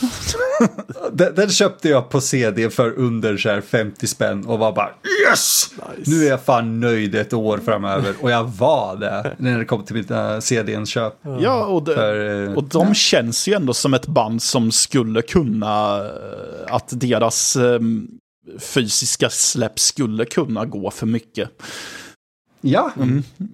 Den, 1.12 1.36
den 1.36 1.50
köpte 1.50 1.90
jag 1.90 2.10
på 2.10 2.22
CD 2.22 2.70
för 2.70 2.92
under 3.00 3.38
så 3.38 3.50
här 3.50 3.62
50 3.62 4.08
spänn 4.08 4.46
och 4.46 4.60
var 4.60 4.72
bara 4.72 4.90
yes! 5.30 5.70
Nice. 5.98 6.12
Nu 6.12 6.26
är 6.26 6.30
jag 6.30 6.42
fan 6.44 6.80
nöjd 6.80 7.16
ett 7.16 7.34
år 7.34 7.58
framöver. 7.58 8.14
Och 8.22 8.32
jag 8.32 8.44
var 8.44 8.96
det 8.96 9.36
när 9.38 9.60
det 9.60 9.66
kom 9.66 9.84
till 9.86 9.96
mitt 9.96 10.12
uh, 10.12 10.40
CD-inköp. 10.40 11.14
ja 11.40 11.66
och, 11.66 11.84
det, 11.84 11.96
För, 11.96 12.44
eh, 12.50 12.54
och 12.54 12.64
de 12.64 12.94
känns 12.96 13.48
ju 13.48 13.54
ändå 13.54 13.74
som 13.74 13.94
ett 13.94 14.08
band 14.08 14.42
som 14.44 14.72
skulle 14.72 15.22
kunna, 15.22 15.98
eh, 15.98 16.76
att 16.76 16.90
deras 16.92 17.56
eh, 17.56 17.80
fysiska 18.60 19.30
släpp 19.30 19.80
skulle 19.80 20.26
kunna 20.26 20.66
gå 20.66 20.92
för 20.92 21.06
mycket. 21.06 21.50
Ja, 22.66 22.92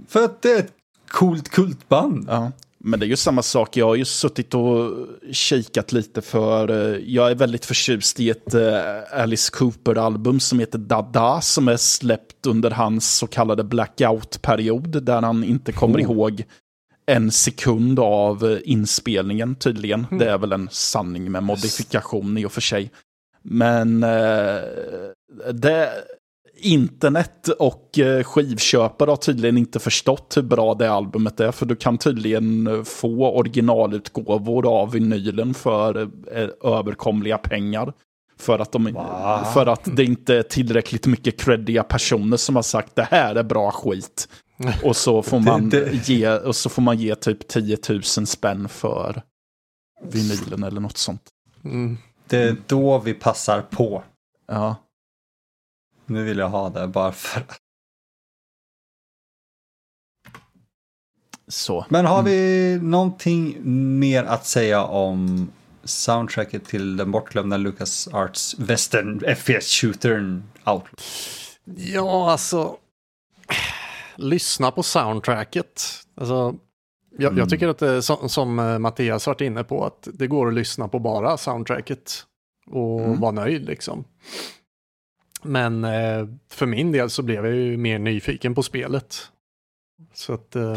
för 0.07 0.25
att 0.25 0.41
det 0.41 0.51
är 0.51 0.59
ett 0.59 0.73
coolt 1.07 1.49
kultband. 1.49 2.25
Ja. 2.29 2.51
Men 2.83 2.99
det 2.99 3.05
är 3.05 3.07
ju 3.07 3.15
samma 3.15 3.41
sak, 3.41 3.77
jag 3.77 3.85
har 3.85 3.95
ju 3.95 4.05
suttit 4.05 4.53
och 4.53 4.91
kikat 5.31 5.91
lite 5.91 6.21
för, 6.21 6.69
eh, 6.71 6.97
jag 7.05 7.31
är 7.31 7.35
väldigt 7.35 7.65
förtjust 7.65 8.19
i 8.19 8.29
ett 8.29 8.53
eh, 8.53 9.21
Alice 9.21 9.51
Cooper-album 9.53 10.39
som 10.39 10.59
heter 10.59 10.79
Dada, 10.79 11.41
som 11.41 11.67
är 11.67 11.77
släppt 11.77 12.45
under 12.45 12.71
hans 12.71 13.17
så 13.17 13.27
kallade 13.27 13.63
blackout-period, 13.63 15.03
där 15.03 15.21
han 15.21 15.43
inte 15.43 15.71
kommer 15.71 15.99
Oh. 15.99 16.01
ihåg 16.01 16.43
en 17.05 17.31
sekund 17.31 17.99
av 17.99 18.51
eh, 18.51 18.57
inspelningen 18.63 19.55
tydligen. 19.55 20.05
Det 20.11 20.29
är 20.29 20.37
väl 20.37 20.51
en 20.51 20.69
sanning 20.71 21.31
med 21.31 21.43
modifikation 21.43 22.37
i 22.37 22.45
och 22.45 22.51
för 22.51 22.61
sig. 22.61 22.91
Men 23.41 23.99
det, 25.53 25.89
internet 26.61 27.47
och 27.47 27.99
eh, 27.99 28.23
skivköpare 28.23 29.09
har 29.09 29.15
tydligen 29.15 29.57
inte 29.57 29.79
förstått 29.79 30.33
hur 30.37 30.41
bra 30.41 30.73
det 30.73 30.91
albumet 30.91 31.39
är. 31.39 31.51
För 31.51 31.65
du 31.65 31.75
kan 31.75 31.97
tydligen 31.97 32.67
eh, 32.67 32.83
få 32.83 33.37
originalutgåvor 33.37 34.79
av 34.81 34.91
vinylen 34.91 35.53
för 35.53 36.01
eh, 36.31 36.49
överkomliga 36.63 37.37
pengar. 37.37 37.93
För 38.39 38.59
att, 38.59 38.71
de, 38.71 38.93
för 39.53 39.65
att 39.65 39.95
det 39.95 40.03
inte 40.03 40.35
är 40.35 40.43
tillräckligt 40.43 41.07
mycket 41.07 41.39
creddiga 41.39 41.83
personer 41.83 42.37
som 42.37 42.55
har 42.55 42.63
sagt 42.63 42.95
det 42.95 43.07
här 43.11 43.35
är 43.35 43.43
bra 43.43 43.71
skit. 43.71 44.27
Och 44.83 44.95
så 44.95 45.21
får 45.21 45.39
man, 45.45 45.71
Ge, 46.03 46.29
och 46.29 46.55
så 46.55 46.69
får 46.69 46.81
man 46.81 46.97
ge 46.97 47.15
typ 47.15 47.47
10 47.47 47.77
000 47.89 48.03
spänn 48.03 48.69
för 48.69 49.21
vinylen 50.03 50.63
eller 50.63 50.81
något 50.81 50.97
sånt. 50.97 51.21
Mm. 51.63 51.97
Det 52.27 52.37
är 52.37 52.55
då 52.67 52.99
vi 52.99 53.13
passar 53.13 53.61
på. 53.61 54.03
Ja. 54.47 54.75
Nu 56.09 56.23
vill 56.23 56.37
jag 56.37 56.49
ha 56.49 56.69
det 56.69 56.87
bara 56.87 57.11
för 57.11 57.43
Så. 61.47 61.85
Men 61.89 62.05
har 62.05 62.23
vi 62.23 62.79
någonting 62.81 63.57
mer 63.99 64.23
att 64.23 64.45
säga 64.45 64.83
om 64.83 65.51
soundtracket 65.83 66.65
till 66.65 66.97
den 66.97 67.11
bortglömda 67.11 67.57
Lucas 67.57 68.07
Arts 68.13 68.55
Western 68.59 69.19
FPS-shootern 69.19 70.43
Outlaw? 70.65 70.91
Ja, 71.75 72.31
alltså. 72.31 72.77
Lyssna 74.15 74.71
på 74.71 74.83
soundtracket. 74.83 75.83
Alltså, 76.15 76.55
jag, 77.17 77.37
jag 77.37 77.49
tycker 77.49 77.67
att 77.67 77.77
det, 77.79 78.01
som, 78.01 78.29
som 78.29 78.59
eh, 78.59 78.79
Mattias 78.79 79.27
varit 79.27 79.41
inne 79.41 79.63
på, 79.63 79.85
att 79.85 80.07
det 80.13 80.27
går 80.27 80.47
att 80.47 80.53
lyssna 80.53 80.87
på 80.87 80.99
bara 80.99 81.37
soundtracket 81.37 82.25
och 82.71 82.99
Mm. 83.01 83.19
vara 83.19 83.31
nöjd 83.31 83.65
liksom. 83.65 84.03
Men 85.41 85.83
eh, 85.83 86.27
för 86.49 86.65
min 86.65 86.91
del 86.91 87.09
så 87.09 87.21
blev 87.21 87.45
jag 87.45 87.55
ju 87.55 87.77
mer 87.77 87.99
nyfiken 87.99 88.55
på 88.55 88.63
spelet. 88.63 89.31
Så 90.13 90.33
att, 90.33 90.55
eh, 90.55 90.73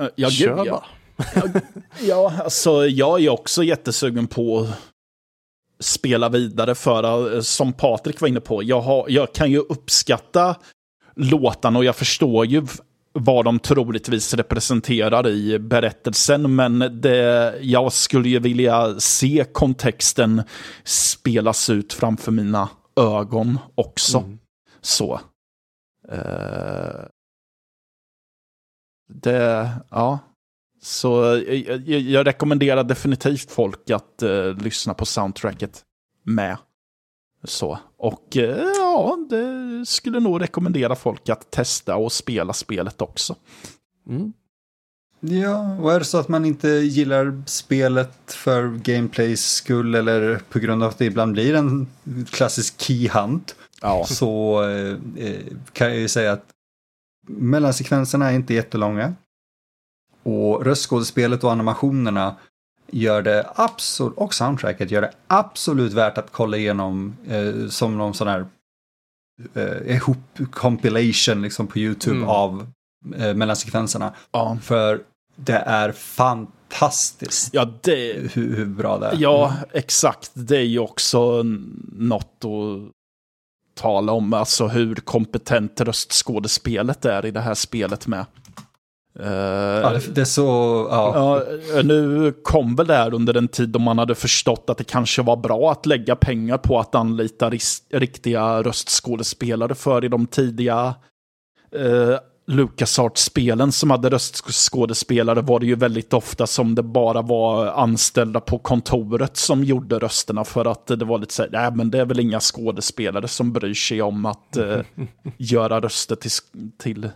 Eh, 0.00 0.08
Ja, 0.14 0.30
kör 0.30 0.56
gud, 0.56 0.66
ja. 0.66 0.70
bara. 0.70 1.60
Ja, 2.00 2.32
alltså 2.44 2.86
jag 2.86 3.22
är 3.22 3.28
också 3.28 3.62
jättesugen 3.64 4.26
på 4.26 4.60
att 4.60 4.68
spela 5.80 6.28
vidare 6.28 6.74
för, 6.74 7.34
eh, 7.34 7.40
som 7.40 7.72
Patrik 7.72 8.20
var 8.20 8.28
inne 8.28 8.40
på, 8.40 8.62
jag, 8.62 8.80
har, 8.80 9.06
jag 9.08 9.34
kan 9.34 9.50
ju 9.50 9.58
uppskatta 9.58 10.56
låtarna 11.16 11.78
och 11.78 11.84
jag 11.84 11.96
förstår 11.96 12.46
ju 12.46 12.66
vad 13.12 13.44
de 13.44 13.58
troligtvis 13.58 14.34
representerar 14.34 15.28
i 15.28 15.58
berättelsen, 15.58 16.54
men 16.54 17.00
det, 17.00 17.54
jag 17.60 17.92
skulle 17.92 18.28
ju 18.28 18.38
vilja 18.38 19.00
se 19.00 19.44
kontexten 19.52 20.42
spelas 20.84 21.70
ut 21.70 21.92
framför 21.92 22.32
mina 22.32 22.68
ögon 22.98 23.58
också. 23.74 24.18
Mm. 24.18 24.38
Så. 24.80 25.20
Eh, 26.08 27.04
det, 29.08 29.70
ja. 29.90 30.18
Så 30.80 31.34
eh, 31.34 31.54
jag, 31.54 32.00
jag 32.00 32.26
rekommenderar 32.26 32.84
definitivt 32.84 33.50
folk 33.50 33.90
att 33.90 34.22
uh, 34.22 34.56
lyssna 34.56 34.94
på 34.94 35.06
soundtracket 35.06 35.84
med. 36.22 36.56
Så. 37.44 37.78
Och 37.96 38.36
uh, 38.36 38.42
ja, 38.76 39.18
det 39.30 39.86
skulle 39.86 40.20
nog 40.20 40.42
rekommendera 40.42 40.96
folk 40.96 41.28
att 41.28 41.50
testa 41.50 41.96
och 41.96 42.12
spela 42.12 42.52
spelet 42.52 43.02
också. 43.02 43.36
Mm. 44.08 44.32
Ja, 45.20 45.76
och 45.80 45.92
är 45.92 45.98
det 45.98 46.04
så 46.04 46.18
att 46.18 46.28
man 46.28 46.44
inte 46.44 46.68
gillar 46.68 47.42
spelet 47.46 48.32
för 48.32 48.68
gameplays 48.68 49.46
skull 49.52 49.94
eller 49.94 50.40
på 50.48 50.58
grund 50.58 50.82
av 50.82 50.88
att 50.88 50.98
det 50.98 51.04
ibland 51.04 51.32
blir 51.32 51.54
en 51.54 51.86
klassisk 52.30 52.80
key 52.80 53.08
hunt 53.08 53.54
Ja. 53.82 54.04
så 54.06 54.62
eh, 54.68 54.96
kan 55.72 55.88
jag 55.88 55.96
ju 55.96 56.08
säga 56.08 56.32
att 56.32 56.44
mellansekvenserna 57.28 58.30
är 58.30 58.34
inte 58.34 58.54
jättelånga. 58.54 59.14
Och 60.22 60.64
röstskådespelet 60.64 61.44
och 61.44 61.52
animationerna 61.52 62.36
gör 62.90 63.22
det 63.22 63.46
absolut, 63.54 64.16
och 64.16 64.34
soundtracket 64.34 64.90
gör 64.90 65.02
det 65.02 65.12
absolut 65.26 65.92
värt 65.92 66.18
att 66.18 66.32
kolla 66.32 66.56
igenom 66.56 67.16
eh, 67.28 67.68
som 67.68 67.98
någon 67.98 68.14
sån 68.14 68.28
här 68.28 68.46
eh, 69.54 69.96
ihop 69.96 70.18
compilation 70.50 71.42
liksom 71.42 71.66
på 71.66 71.78
YouTube 71.78 72.16
Mm. 72.16 72.28
av 72.28 72.66
eh, 73.16 73.34
mellansekvenserna. 73.34 74.12
Ja, 74.32 74.58
För 74.62 75.00
det 75.36 75.56
är 75.66 75.92
fantastiskt 75.92 77.54
ja 77.54 77.68
det, 77.82 78.12
hur, 78.32 78.56
hur 78.56 78.66
bra 78.66 78.98
det 78.98 79.06
är. 79.06 79.16
ja, 79.18 79.54
exakt. 79.72 80.30
Det 80.34 80.56
är 80.56 80.62
ju 80.64 80.78
också 80.78 81.42
något 81.92 82.44
att 82.44 82.92
tala 83.82 84.12
om. 84.12 84.32
Alltså 84.32 84.66
hur 84.66 84.94
kompetent 84.94 85.80
röstskådespelet 85.80 87.04
är 87.04 87.26
i 87.26 87.30
det 87.30 87.40
här 87.40 87.54
spelet 87.54 88.06
med. 88.06 88.24
Eh, 89.20 89.28
Ja, 89.82 89.90
det, 89.90 90.14
det 90.14 90.20
är 90.20 90.24
så, 90.24 90.42
ja. 90.90 91.12
Ja, 91.14 91.82
nu 91.82 92.32
kom 92.44 92.76
väl 92.76 92.86
det 92.86 92.94
här 92.94 93.14
under 93.14 93.36
en 93.36 93.48
tid 93.48 93.68
då 93.68 93.78
man 93.78 93.98
hade 93.98 94.14
förstått 94.14 94.70
att 94.70 94.78
det 94.78 94.84
kanske 94.84 95.22
var 95.22 95.36
bra 95.36 95.70
att 95.72 95.86
lägga 95.86 96.16
pengar 96.16 96.58
på 96.58 96.78
att 96.78 96.94
anlita 96.94 97.50
riktiga 97.90 98.62
röstskådespelare 98.62 99.74
för 99.74 100.04
i 100.04 100.08
de 100.08 100.26
tidiga 100.26 100.94
eh, 101.76 102.18
LucasArts-spelen 102.48 103.72
som 103.72 103.90
hade 103.90 104.10
röstskådespelare 104.10 105.40
var 105.40 105.60
det 105.60 105.66
ju 105.66 105.74
väldigt 105.74 106.12
ofta 106.12 106.46
som 106.46 106.74
det 106.74 106.82
bara 106.82 107.22
var 107.22 107.66
anställda 107.66 108.40
på 108.40 108.58
kontoret 108.58 109.36
som 109.36 109.64
gjorde 109.64 109.98
rösterna 109.98 110.44
för 110.44 110.64
att 110.64 110.86
det 110.86 111.04
var 111.04 111.18
lite 111.18 111.34
så 111.34 111.42
här, 111.42 111.50
nej 111.52 111.70
men 111.74 111.90
det 111.90 111.98
är 111.98 112.04
väl 112.04 112.20
inga 112.20 112.40
skådespelare 112.40 113.28
som 113.28 113.52
bryr 113.52 113.74
sig 113.74 114.02
om 114.02 114.26
att 114.26 114.56
eh, 114.56 114.80
göra 115.36 115.80
röster 115.80 116.16
till, 116.16 116.30
till 116.78 117.10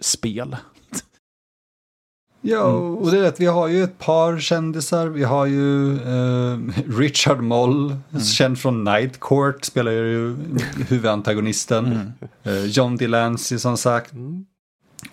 spel. 0.00 0.56
Ja, 2.40 2.62
och 2.72 3.10
det 3.10 3.18
är 3.18 3.22
rätt. 3.22 3.40
Vi 3.40 3.46
har 3.46 3.68
ju 3.68 3.84
ett 3.84 3.98
par 3.98 4.38
kändisar. 4.38 5.06
Vi 5.06 5.24
har 5.24 5.46
ju 5.46 5.92
eh, 5.92 6.58
Richard 6.98 7.40
Moll, 7.40 7.96
känd 8.34 8.58
från 8.58 8.84
Night 8.84 9.20
Court, 9.20 9.64
spelar 9.64 9.92
ju 9.92 10.36
huvudantagonisten. 10.88 12.12
Eh, 12.42 12.64
John 12.64 12.96
DeLancey 12.96 13.58
som 13.58 13.76
sagt. 13.76 14.12
Mm. 14.12 14.46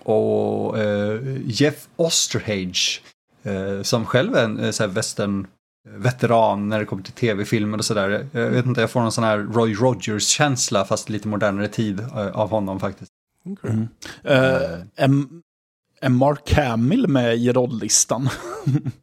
Och 0.04 0.78
eh, 0.78 1.20
Jeff 1.46 1.88
Osterhage, 1.96 3.02
eh, 3.42 3.82
som 3.82 4.06
själv 4.06 4.34
är 4.34 4.44
en 4.44 4.58
eh, 4.60 4.70
så 4.70 4.82
här 4.82 4.90
western 4.90 5.46
veteran 5.88 6.68
när 6.68 6.78
det 6.78 6.84
kommer 6.84 7.02
till 7.02 7.12
tv-filmer 7.12 7.78
och 7.78 7.84
sådär. 7.84 8.26
Jag 8.32 8.50
vet 8.50 8.66
inte, 8.66 8.80
jag 8.80 8.90
får 8.90 9.00
någon 9.00 9.12
sån 9.12 9.24
här 9.24 9.38
Roy 9.38 9.74
Rogers-känsla 9.74 10.84
fast 10.84 11.08
lite 11.08 11.28
modernare 11.28 11.68
tid 11.68 12.00
eh, 12.00 12.28
av 12.28 12.50
honom 12.50 12.80
faktiskt. 12.80 13.10
Okej. 13.46 13.70
Mm. 13.70 13.88
Eh, 14.22 14.80
är, 14.96 15.24
är 16.00 16.08
Mark 16.08 16.52
Hamill 16.52 17.08
med 17.08 17.36
i 17.36 17.52
rolllistan? 17.52 18.28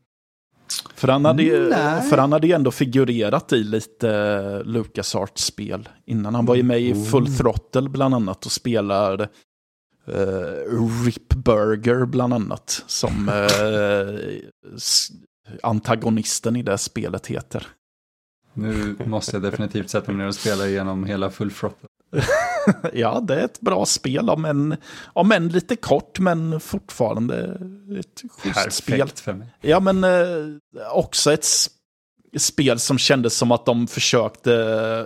för, 0.95 1.07
han 1.07 1.25
hade, 1.25 1.43
ju- 1.43 1.69
för 2.09 2.17
han 2.17 2.31
hade 2.31 2.47
ju 2.47 2.53
ändå 2.53 2.71
figurerat 2.71 3.53
i 3.53 3.63
lite 3.63 4.07
uh, 4.07 4.63
LucasArts-spel 4.65 5.89
innan. 6.05 6.35
Han 6.35 6.45
var 6.45 6.55
ju 6.55 6.63
med 6.63 6.81
i 6.81 7.05
Full 7.05 7.37
Throttle 7.37 7.89
bland 7.89 8.15
annat 8.15 8.45
och 8.45 8.51
spelar 8.51 9.29
uh, 10.09 11.05
Rip 11.05 11.29
Burger 11.33 12.05
bland 12.05 12.33
annat. 12.33 12.83
Som 12.87 13.29
s- 14.75 15.09
antagonisten 15.63 16.55
i 16.55 16.63
det 16.63 16.77
spelet 16.77 17.27
heter. 17.27 17.67
Nu 18.53 18.95
måste 19.05 19.35
jag 19.35 19.43
definitivt 19.43 19.89
sätta 19.89 20.11
mig 20.11 20.19
ner 20.21 20.27
och 20.27 20.35
spela 20.35 20.67
igenom 20.67 21.03
hela 21.05 21.29
Full 21.29 21.51
Throttle. 21.51 21.87
ja, 22.93 23.19
det 23.19 23.35
är 23.35 23.45
ett 23.45 23.61
bra 23.61 23.85
spel, 23.85 24.29
om 24.29 24.45
än, 24.45 24.75
om 25.13 25.31
än 25.31 25.47
lite 25.47 25.75
kort, 25.75 26.19
men 26.19 26.59
fortfarande 26.59 27.57
ett 27.99 28.21
schysst 28.31 28.71
spel. 28.71 28.99
Perfekt 28.99 29.19
för 29.19 29.33
mig. 29.33 29.47
Ja, 29.61 29.79
men 29.79 30.03
eh, 30.03 30.57
också 30.93 31.33
ett 31.33 31.43
s- 31.43 31.69
spel 32.37 32.79
som 32.79 32.97
kändes 32.97 33.37
som 33.37 33.51
att 33.51 33.65
de 33.65 33.87
försökte 33.87 34.51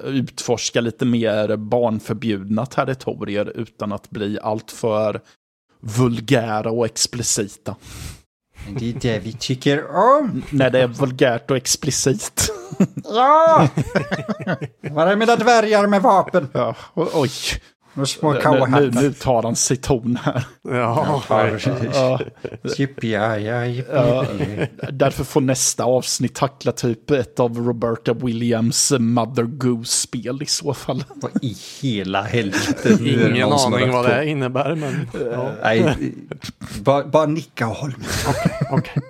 utforska 0.06 0.82
lite 0.82 1.06
mer 1.06 1.56
barnförbjudna 1.56 2.66
territorier 2.66 3.52
utan 3.56 3.92
att 3.92 4.10
bli 4.10 4.40
alltför 4.42 5.22
vulgära 5.82 6.72
och 6.72 6.86
explicita. 6.86 7.76
Men 8.66 8.78
det 8.78 8.90
är 8.90 8.94
det 8.94 9.20
vi 9.20 9.34
tycker 9.34 9.96
om. 9.96 10.44
När 10.50 10.70
det 10.70 10.80
är 10.80 10.88
vulgärt 10.88 11.52
och 11.52 11.58
explicit. 11.58 12.52
Ja! 13.04 13.68
Var 14.82 15.08
är 15.08 15.16
mina 15.16 15.36
dvärgar 15.36 15.88
med 15.88 16.02
vapen? 16.02 16.48
Ja, 16.54 16.76
oj. 16.94 17.32
Nu, 17.96 18.92
nu, 18.92 19.02
nu 19.02 19.14
tar 19.14 19.44
han 19.44 19.56
sig 19.56 19.78
ton 19.78 20.20
här. 20.24 20.46
Ja, 20.62 21.24
Ja, 23.02 23.40
ja, 23.40 23.66
ja, 23.66 24.26
därför 24.92 25.24
får 25.24 25.42
nästa 25.42 25.84
avsnitt 25.84 26.36
tackla 26.36 26.72
typ 26.72 27.12
ett 27.12 27.40
av 27.40 27.58
Roberta 27.58 28.14
Williams 28.14 28.94
Mother 29.00 29.44
Goose-spel 29.44 30.42
i 30.42 30.46
så 30.46 30.74
fall. 30.74 31.04
Vad 31.16 31.32
i 31.44 31.58
hela 31.82 32.22
helvete? 32.22 32.90
Är 32.90 33.30
ingen 33.32 33.52
aning 33.52 33.92
vad 33.92 34.10
det 34.10 34.26
innebär, 34.26 34.76
men 34.76 35.10
ja, 35.32 35.52
Nej, 35.64 36.14
bara, 36.80 37.08
bara 37.08 37.26
nicka 37.26 37.68
och 37.68 37.76
håll 37.76 37.94
med. 37.98 38.08
okej. 38.72 39.04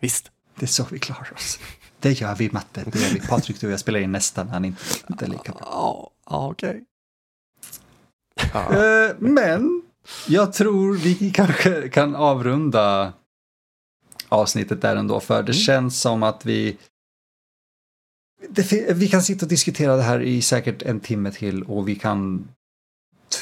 Visst. 0.00 0.30
Det 0.58 0.64
är 0.64 0.68
så 0.68 0.86
vi 0.90 0.98
klarar 0.98 1.32
oss. 1.34 1.58
Det 2.00 2.12
gör 2.20 2.34
vi 2.34 2.50
Matte, 2.52 2.82
det 2.92 2.98
gör 2.98 3.14
vi. 3.14 3.20
Patrik, 3.20 3.60
du 3.60 3.66
och 3.66 3.72
jag 3.72 3.80
spelar 3.80 4.00
in 4.00 4.12
nästan, 4.12 4.48
han 4.48 4.64
är 4.64 4.68
inte, 4.68 4.82
inte 5.10 5.26
lika 5.26 5.52
bra. 5.52 5.60
Ja, 5.64 6.10
ja. 8.52 8.74
Eh, 9.06 9.14
Men 9.18 9.82
jag 10.28 10.52
tror 10.52 10.96
vi 10.96 11.30
kanske 11.30 11.88
kan 11.88 12.16
avrunda 12.16 13.12
avsnittet 14.28 14.82
där 14.82 14.96
ändå, 14.96 15.20
för 15.20 15.42
det 15.42 15.52
känns 15.52 16.00
som 16.00 16.22
att 16.22 16.46
vi 16.46 16.76
det, 18.48 18.92
vi 18.94 19.08
kan 19.08 19.22
sitta 19.22 19.46
och 19.46 19.50
diskutera 19.50 19.96
det 19.96 20.02
här 20.02 20.20
i 20.20 20.42
säkert 20.42 20.82
en 20.82 21.00
timme 21.00 21.30
till 21.30 21.62
och 21.62 21.88
vi 21.88 21.94
kan 21.94 22.48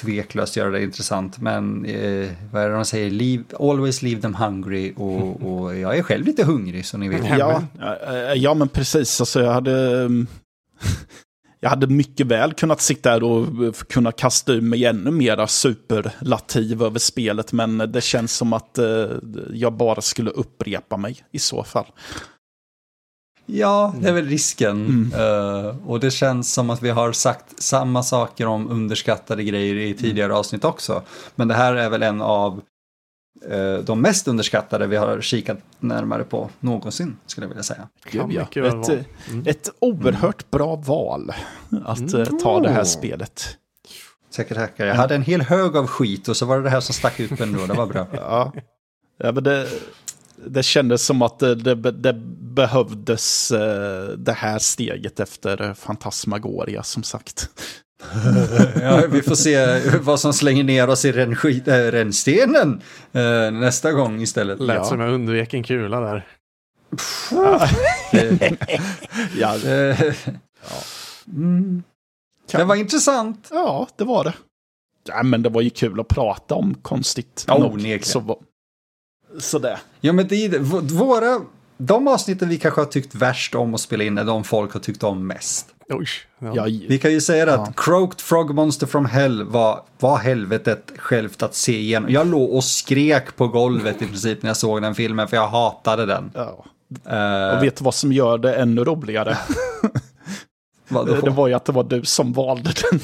tveklöst 0.00 0.56
göra 0.56 0.70
det 0.70 0.82
intressant. 0.82 1.38
Men 1.38 1.84
eh, 1.84 2.30
vad 2.52 2.62
är 2.62 2.68
det 2.68 2.74
de 2.74 2.84
säger? 2.84 3.10
Leave, 3.10 3.44
always 3.58 4.02
leave 4.02 4.20
them 4.20 4.34
hungry 4.34 4.92
och, 4.96 5.42
och 5.52 5.76
jag 5.76 5.98
är 5.98 6.02
själv 6.02 6.26
lite 6.26 6.44
hungrig 6.44 6.86
så 6.86 6.98
ni 6.98 7.08
vet. 7.08 7.38
Ja, 7.38 7.62
ja 8.34 8.54
men 8.54 8.68
precis. 8.68 9.20
Alltså, 9.20 9.42
jag 9.42 9.52
hade... 9.52 10.08
mm, 11.60 11.68
Jag 11.68 11.70
hade 11.70 11.86
mycket 11.86 12.26
väl 12.26 12.52
kunnat 12.52 12.80
sitta 12.80 13.10
här 13.10 13.22
och 13.22 13.64
eh, 13.64 13.72
kunna 13.72 14.12
kasta 14.12 14.52
ur 14.52 14.60
mig 14.60 14.84
ännu 14.84 15.10
mera 15.10 15.46
superlativ 15.46 16.82
över 16.82 16.98
spelet, 16.98 17.52
men 17.52 17.78
det 17.78 18.00
känns 18.00 18.32
som 18.32 18.52
att 18.52 18.78
eh, 18.78 19.06
jag 19.52 19.72
bara 19.72 20.00
skulle 20.00 20.30
upprepa 20.30 20.96
mig 20.96 21.24
i 21.32 21.38
så 21.38 21.64
fall. 21.64 21.86
Ja, 23.52 23.94
det 24.00 24.08
är 24.08 24.12
väl 24.12 24.26
risken. 24.26 24.86
Mm. 24.86 25.12
Eh, 25.12 25.76
och 25.86 26.00
det 26.00 26.10
känns 26.10 26.52
som 26.52 26.70
att 26.70 26.82
vi 26.82 26.90
har 26.90 27.12
sagt 27.12 27.62
samma 27.62 28.02
saker 28.02 28.46
om 28.46 28.70
underskattade 28.70 29.44
grejer 29.44 29.74
i 29.74 29.94
tidigare 29.94 30.34
avsnitt 30.34 30.64
också. 30.64 31.02
Men 31.34 31.48
det 31.48 31.54
här 31.54 31.74
är 31.74 31.90
väl 31.90 32.02
en 32.02 32.22
av 32.22 32.60
de 33.84 34.00
mest 34.00 34.28
underskattade 34.28 34.86
vi 34.86 34.96
har 34.96 35.20
kikat 35.20 35.58
närmare 35.78 36.24
på 36.24 36.50
någonsin, 36.60 37.16
skulle 37.26 37.44
jag 37.44 37.48
vilja 37.48 37.62
säga. 37.62 37.88
Gud, 38.10 38.32
ja. 38.32 38.42
Ett, 38.42 38.88
eh, 38.88 38.98
Mm. 39.30 39.46
ett 39.46 39.70
oerhört 39.78 40.50
bra 40.50 40.76
val 40.76 41.32
att 41.84 42.14
eh, 42.14 42.24
ta 42.24 42.60
det 42.60 42.70
här 42.70 42.84
spelet. 42.84 43.56
Säkert 44.30 44.56
tackar. 44.56 44.86
Jag 44.86 44.94
hade 44.94 45.14
en 45.14 45.22
hel 45.22 45.40
hög 45.42 45.76
av 45.76 45.86
skit 45.86 46.28
och 46.28 46.36
så 46.36 46.46
var 46.46 46.56
det 46.56 46.62
det 46.62 46.70
här 46.70 46.80
som 46.80 46.94
stack 46.94 47.20
ut 47.20 47.40
ändå. 47.40 47.66
Det 47.66 47.74
var 47.74 47.86
bra. 47.86 48.06
Ja, 48.12 48.52
ja 49.18 49.32
men 49.32 49.44
det, 49.44 49.68
det 50.46 50.62
kändes 50.62 51.04
som 51.06 51.22
att 51.22 51.38
det, 51.38 51.54
det, 51.54 51.74
det 51.74 52.12
behövdes 52.40 53.50
eh, 53.50 54.08
det 54.08 54.32
här 54.32 54.58
steget 54.58 55.20
efter 55.20 55.74
Fantasmagoria 55.74 56.82
som 56.82 57.02
sagt. 57.02 57.50
Ja, 58.82 59.02
vi 59.10 59.22
får 59.22 59.34
se 59.34 59.80
vad 60.00 60.20
som 60.20 60.32
slänger 60.32 60.64
ner 60.64 60.88
oss 60.88 61.04
i 61.04 61.08
äh, 61.08 61.72
rännstenen 61.72 62.82
eh, 63.12 63.50
nästa 63.50 63.92
gång 63.92 64.20
istället. 64.22 64.60
Lät 64.60 64.76
Ja. 64.76 64.84
som 64.84 65.00
jag 65.00 65.12
undvek 65.12 65.54
en 65.54 65.62
kula 65.62 66.00
där. 66.00 66.26
Eh, 67.32 67.68
Ja, 69.38 69.56
eh, 69.64 70.00
mm. 71.28 71.82
Det 72.52 72.64
var 72.64 72.74
intressant. 72.74 73.48
ja, 73.52 73.88
det 73.96 74.04
var 74.04 74.24
det. 74.24 74.32
Ja, 75.08 75.22
men 75.22 75.42
det 75.42 75.48
var 75.48 75.60
ju 75.60 75.70
kul 75.70 76.00
att 76.00 76.08
prata 76.08 76.54
om 76.54 76.74
konstigt 76.74 77.44
Ja, 77.48 77.58
nog. 77.58 77.72
onekligen. 77.72 78.02
Så, 78.02 78.20
var- 78.20 78.38
sådär. 79.38 79.78
Ja, 80.00 80.12
men 80.12 80.28
det 80.28 80.58
våra... 80.92 81.40
De 81.82 82.08
avsnitten 82.08 82.48
vi 82.48 82.58
kanske 82.58 82.80
har 82.80 82.86
tyckt 82.86 83.14
värst 83.14 83.54
om 83.54 83.74
att 83.74 83.80
spela 83.80 84.04
in 84.04 84.18
är 84.18 84.24
de 84.24 84.44
folk 84.44 84.72
har 84.72 84.80
tyckt 84.80 85.02
om 85.02 85.26
mest. 85.26 85.66
Oj. 85.90 86.06
Ja. 86.38 86.52
Ja, 86.54 86.64
Vi 86.88 86.98
kan 86.98 87.12
ju 87.12 87.20
säga 87.20 87.46
det 87.46 87.54
att 87.54 87.76
Croaked 87.76 88.20
Frog 88.20 88.54
Monster 88.54 88.86
from 88.86 89.04
Hell 89.04 89.44
var, 89.44 89.80
var 89.98 90.16
helvetet 90.18 90.92
självt 90.96 91.42
att 91.42 91.54
se 91.54 91.78
igenom. 91.78 92.10
Jag 92.10 92.26
låg 92.26 92.50
och 92.50 92.64
skrek 92.64 93.36
på 93.36 93.48
golvet 93.48 94.02
i 94.02 94.06
princip 94.06 94.42
när 94.42 94.50
jag 94.50 94.56
såg 94.56 94.82
den 94.82 94.94
filmen 94.94 95.28
för 95.28 95.36
jag 95.36 95.48
hatade 95.48 96.06
den. 96.06 96.30
ja. 96.34 96.64
Uh, 97.10 97.56
Och 97.56 97.64
vet 97.64 97.76
du 97.76 97.84
vad 97.84 97.94
som 97.94 98.12
gör 98.12 98.38
det 98.38 98.54
ännu 98.54 98.84
roligare? 98.84 99.38
Det 101.22 101.30
var 101.30 101.48
ju 101.48 101.54
att 101.54 101.64
det 101.64 101.72
var 101.72 101.84
du 101.84 102.04
som 102.04 102.32
valde 102.32 102.70
den. 102.90 103.00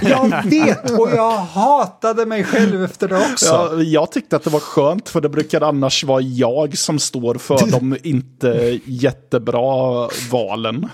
Jag 0.10 0.42
vet 0.44 0.90
och 0.90 1.10
jag 1.14 1.30
hatade 1.38 2.26
mig 2.26 2.44
själv 2.44 2.84
efter 2.84 3.08
det 3.08 3.16
också. 3.32 3.46
Ja, 3.46 3.82
jag 3.82 4.12
tyckte 4.12 4.36
att 4.36 4.44
det 4.44 4.50
var 4.50 4.60
skönt 4.60 5.08
för 5.08 5.20
det 5.20 5.28
brukar 5.28 5.60
annars 5.60 6.04
vara 6.04 6.20
jag 6.20 6.78
som 6.78 6.98
står 6.98 7.34
för 7.34 7.70
de 7.70 7.96
inte 8.02 8.80
jättebra 8.84 10.08
valen. 10.30 10.88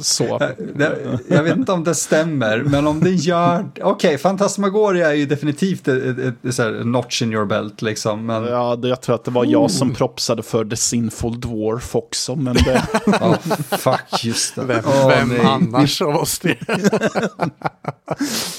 Så. 0.00 0.38
Det, 0.74 1.18
jag 1.28 1.42
vet 1.42 1.56
inte 1.56 1.72
om 1.72 1.84
det 1.84 1.94
stämmer, 1.94 2.58
men 2.58 2.86
om 2.86 3.00
det 3.00 3.10
gör... 3.10 3.64
Okej, 3.70 3.84
okay, 3.84 4.18
Fantasmagoria 4.18 5.10
är 5.10 5.14
ju 5.14 5.26
definitivt 5.26 5.88
ett, 5.88 6.18
ett, 6.18 6.44
ett, 6.44 6.54
så 6.54 6.62
här, 6.62 6.84
notch 6.84 7.22
in 7.22 7.32
your 7.32 7.44
belt 7.44 7.82
liksom. 7.82 8.26
Men, 8.26 8.44
Ja, 8.44 8.76
det, 8.76 8.88
jag 8.88 9.00
tror 9.00 9.14
att 9.14 9.24
det 9.24 9.30
var 9.30 9.44
jag 9.44 9.70
som 9.70 9.94
propsade 9.94 10.42
för 10.42 10.64
The 10.64 10.76
Sinful 10.76 11.40
Dwarf 11.40 11.96
också, 11.96 12.36
men 12.36 12.54
det... 12.54 12.82
oh, 13.06 13.36
fuck, 13.70 14.24
just 14.24 14.54
det. 14.54 14.64
Vem, 14.64 14.84
Åh, 14.86 15.08
vem 15.08 15.28
nej. 15.28 15.40
annars 15.44 16.02
av 16.02 16.16
oss 16.16 16.38
det? 16.38 16.56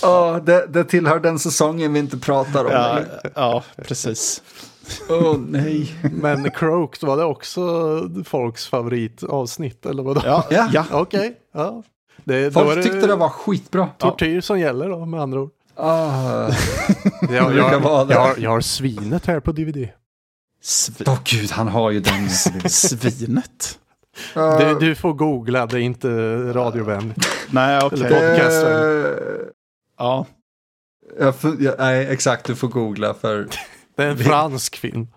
Åh, 0.03 0.37
det, 0.37 0.67
det 0.69 0.83
tillhör 0.83 1.19
den 1.19 1.39
säsongen 1.39 1.93
vi 1.93 1.99
inte 1.99 2.17
pratar 2.17 2.65
om. 2.65 2.71
Ja, 2.71 2.99
ja 3.35 3.63
precis. 3.87 4.41
Åh, 5.09 5.38
nej. 5.47 5.95
Men 6.11 6.51
Croaked, 6.51 7.07
var 7.09 7.17
det 7.17 7.23
också 7.23 7.61
folks 8.25 8.67
favoritavsnitt 8.67 9.85
eller 9.85 10.03
vadå? 10.03 10.21
Ja, 10.25 10.45
Ja. 10.51 10.69
ja. 10.73 10.85
Okej, 10.91 11.38
ja. 11.53 11.83
Det, 12.23 12.53
Folk 12.53 12.75
det 12.75 12.83
tyckte 12.83 13.07
det 13.07 13.15
var 13.15 13.29
skitbra. 13.29 13.89
tortyr 13.97 14.41
som 14.41 14.59
gäller 14.59 14.89
då 14.89 15.05
med 15.05 15.21
andra 15.21 15.39
ord. 15.41 15.51
Ah. 15.75 16.49
Jag, 17.31 17.55
jag, 17.55 17.79
vara 17.79 18.05
det. 18.05 18.13
jag, 18.13 18.21
har, 18.21 18.35
jag 18.38 18.49
har 18.49 18.61
svinet 18.61 19.25
här 19.25 19.39
på 19.39 19.51
DVD. 19.51 19.88
Sv- 20.63 21.03
Åh 21.07 21.17
gud, 21.23 21.51
han 21.51 21.67
har 21.67 21.91
ju 21.91 21.99
den. 21.99 22.29
Svinet. 22.69 23.79
Du, 24.33 24.77
du 24.79 24.95
får 24.95 25.13
googla, 25.13 25.65
det 25.65 25.77
är 25.77 25.81
inte 25.81 26.07
radiovänligt. 26.53 27.27
Nej, 27.51 27.79
okej. 27.83 27.99
Eller 28.05 28.09
podcast. 28.35 28.65
Eh, 28.65 29.47
Ja. 29.99 30.25
jag 31.19 31.33
jag, 31.59 31.75
nej, 31.77 32.07
exakt, 32.07 32.45
du 32.45 32.55
får 32.55 32.67
googla 32.67 33.13
för 33.13 33.47
Det 33.97 34.03
är 34.03 34.09
en 34.09 34.17
fransk 34.17 34.75
film. 34.77 35.07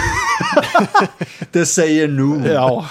det 1.50 1.66
säger 1.66 2.08
nog. 2.08 2.46
Ja. 2.46 2.88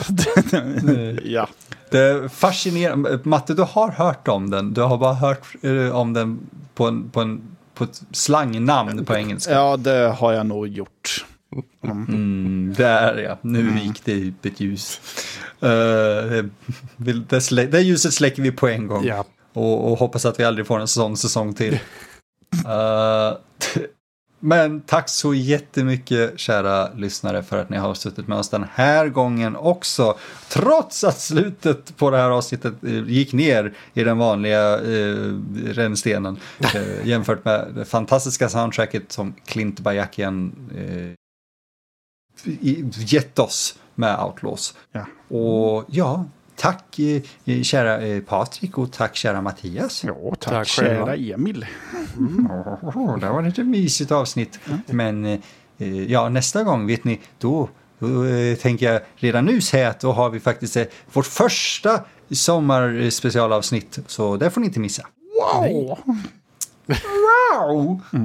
ja. 1.24 1.48
Det 1.90 2.00
är 2.00 2.28
fascinerande. 2.28 3.20
Matte, 3.24 3.54
du 3.54 3.62
har 3.62 3.92
hört 3.92 4.28
om 4.28 4.50
den. 4.50 4.74
Du 4.74 4.82
har 4.82 4.98
bara 4.98 5.14
hört 5.14 5.56
eh, 5.62 5.96
om 5.96 6.14
den 6.14 6.40
på, 6.74 6.88
en, 6.88 7.10
på, 7.10 7.22
en, 7.22 7.42
på 7.74 7.84
ett 7.84 8.02
slangnamn 8.12 9.06
på 9.06 9.16
engelska. 9.16 9.52
ja, 9.54 9.78
det 9.78 10.16
har 10.20 10.32
jag 10.34 10.46
nog 10.46 10.68
gjort. 10.68 11.26
Mm, 11.84 12.74
där 12.78 13.18
ja, 13.18 13.38
nu 13.42 13.80
gick 13.80 14.06
det 14.06 14.28
upp 14.28 14.46
ett 14.46 14.60
ljus. 14.60 15.02
Vill- 16.96 17.26
det, 17.30 17.42
slä, 17.42 17.66
det 17.66 17.82
ljuset 17.82 18.14
släcker 18.14 18.42
vi 18.44 18.52
på 18.52 18.68
en 18.68 18.88
gång. 18.88 19.06
Ja. 19.06 19.26
Och, 19.54 19.92
och 19.92 20.00
hoppas 20.00 20.26
att 20.26 20.40
vi 20.40 20.44
aldrig 20.44 20.68
får 20.68 20.80
en 20.80 20.88
sån 20.88 21.18
säsong 21.18 21.54
till. 21.54 21.80
Eh, 22.66 23.34
men 24.40 24.82
tack 24.82 25.10
så 25.10 25.34
jättemycket 25.34 26.40
kära 26.40 26.94
lyssnare 26.94 27.44
för 27.44 27.58
att 27.58 27.70
ni 27.70 27.78
har 27.78 27.94
suttit 27.94 28.28
med 28.28 28.38
oss 28.38 28.50
den 28.50 28.66
här 28.74 29.10
gången 29.10 29.56
också. 29.56 30.18
Trots 30.50 31.04
att 31.04 31.20
slutet 31.20 31.98
på 31.98 32.10
det 32.10 32.18
här 32.18 32.30
avsnittet 32.30 32.74
eh, 32.84 33.10
gick 33.10 33.34
ner 33.34 33.74
i 33.94 34.04
den 34.04 34.18
vanliga 34.18 34.74
eh, 34.82 35.34
rännstenen. 35.66 36.38
Eh, 36.60 37.08
jämfört 37.08 37.46
med 37.46 37.68
det 37.76 37.86
fantastiska 37.86 38.50
soundtracket 38.50 39.12
som 39.12 39.34
Clint 39.46 39.80
Bajakian 39.80 40.56
eh, 40.76 41.14
gett 42.92 43.40
oss 43.40 43.80
med 43.96 44.20
Outlaws. 44.20 44.76
Ja. 44.92 45.06
Och 45.38 45.86
ja, 45.88 46.26
tack 46.60 47.00
eh, 47.00 47.22
eh, 47.46 47.62
kära 47.62 48.02
eh, 48.02 48.22
Patrik 48.22 48.78
och 48.78 48.92
tack 48.92 49.16
kära 49.16 49.42
Mattias. 49.42 50.04
Ja, 50.04 50.16
tack, 50.40 50.54
Tack 50.54 50.68
kära. 50.68 51.16
Emil. 51.16 51.66
Oh, 52.82 53.20
det 53.20 53.30
var 53.30 53.44
ett 53.44 53.58
mysigt 53.58 54.12
avsnitt. 54.12 54.60
Men 54.86 55.26
eh, 55.26 56.04
ja, 56.04 56.30
nästa 56.30 56.64
gång 56.64 56.88
vet 56.88 57.04
ni, 57.04 57.20
då, 57.38 57.70
då 58.00 58.24
tänker 58.62 58.94
jag 58.94 59.02
redan 59.16 59.46
nu 59.46 59.62
säga 59.62 59.90
att 59.90 60.00
då 60.00 60.12
har 60.12 60.30
vi 60.30 60.40
faktiskt 60.40 60.78
vårt 61.14 61.26
första 61.26 62.02
sommarspecialavsnitt. 62.32 64.00
Så 64.08 64.38
det 64.38 64.50
får 64.50 64.62
ni 64.62 64.68
inte 64.68 64.80
missa. 64.80 65.04
Wow! 65.40 65.98
Wow! 67.54 68.02
Eh, 68.14 68.20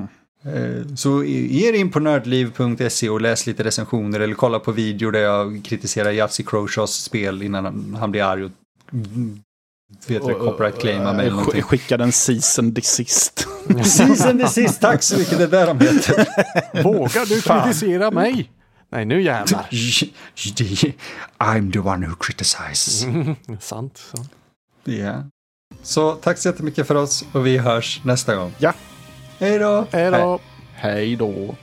Så 0.97 1.25
ge 1.25 1.69
er 1.69 1.73
in 1.73 1.91
på 1.91 2.01
nördliv.se 2.01 3.09
och 3.09 3.21
läs 3.21 3.47
lite 3.47 3.65
recensioner 3.65 4.21
eller 4.21 4.35
kolla 4.35 4.59
på 4.59 4.73
video 4.73 5.11
där 5.11 5.21
jag 5.21 5.61
kritiserar 5.65 6.13
Yatzy 6.13 6.43
Croshaws 6.43 6.95
spel 6.95 7.43
innan 7.43 7.97
han, 8.01 8.11
blir 8.11 8.23
arg 8.23 8.45
och 8.45 8.51
mm, 8.93 9.41
vet 10.07 10.27
det, 10.27 10.35
copyright 10.35 10.79
claimar 10.79 11.15
mig 11.15 11.27
eller 11.27 11.37
någonting. 11.37 11.63
Skickade 11.63 12.05
en 12.05 12.13
season 12.13 12.73
desist. 12.73 13.49
Season 13.85 14.39
the 14.39 14.49
sist, 14.49 14.81
tack 14.81 15.03
så 15.03 15.19
mycket, 15.19 15.39
det 15.39 15.45
är 15.45 15.49
där 15.49 15.67
de 15.67 15.81
heter. 15.81 16.83
Vågar 16.83 17.27
du 17.27 17.41
kritisera 17.41 18.11
mig? 18.11 18.51
Nej, 18.91 19.05
nu 19.05 19.23
jävlar. 19.23 19.69
I'm 21.39 21.73
the 21.73 21.79
one 21.79 22.07
who 22.07 22.15
criticizes. 22.15 23.07
sant. 23.61 23.99
sant. 23.99 24.31
Ja. 24.85 25.25
Så 25.83 26.13
tack 26.13 26.39
så 26.39 26.49
jättemycket 26.49 26.87
för 26.87 26.95
oss 26.95 27.25
och 27.33 27.47
vi 27.47 27.59
hörs 27.59 28.01
nästa 28.05 28.37
gång. 28.37 28.53
Ja, 28.59 28.73
Hej 29.45 29.59
då! 29.59 29.87
Hej 29.93 30.11
då. 30.11 30.39
hej 30.75 31.17
då. 31.17 31.55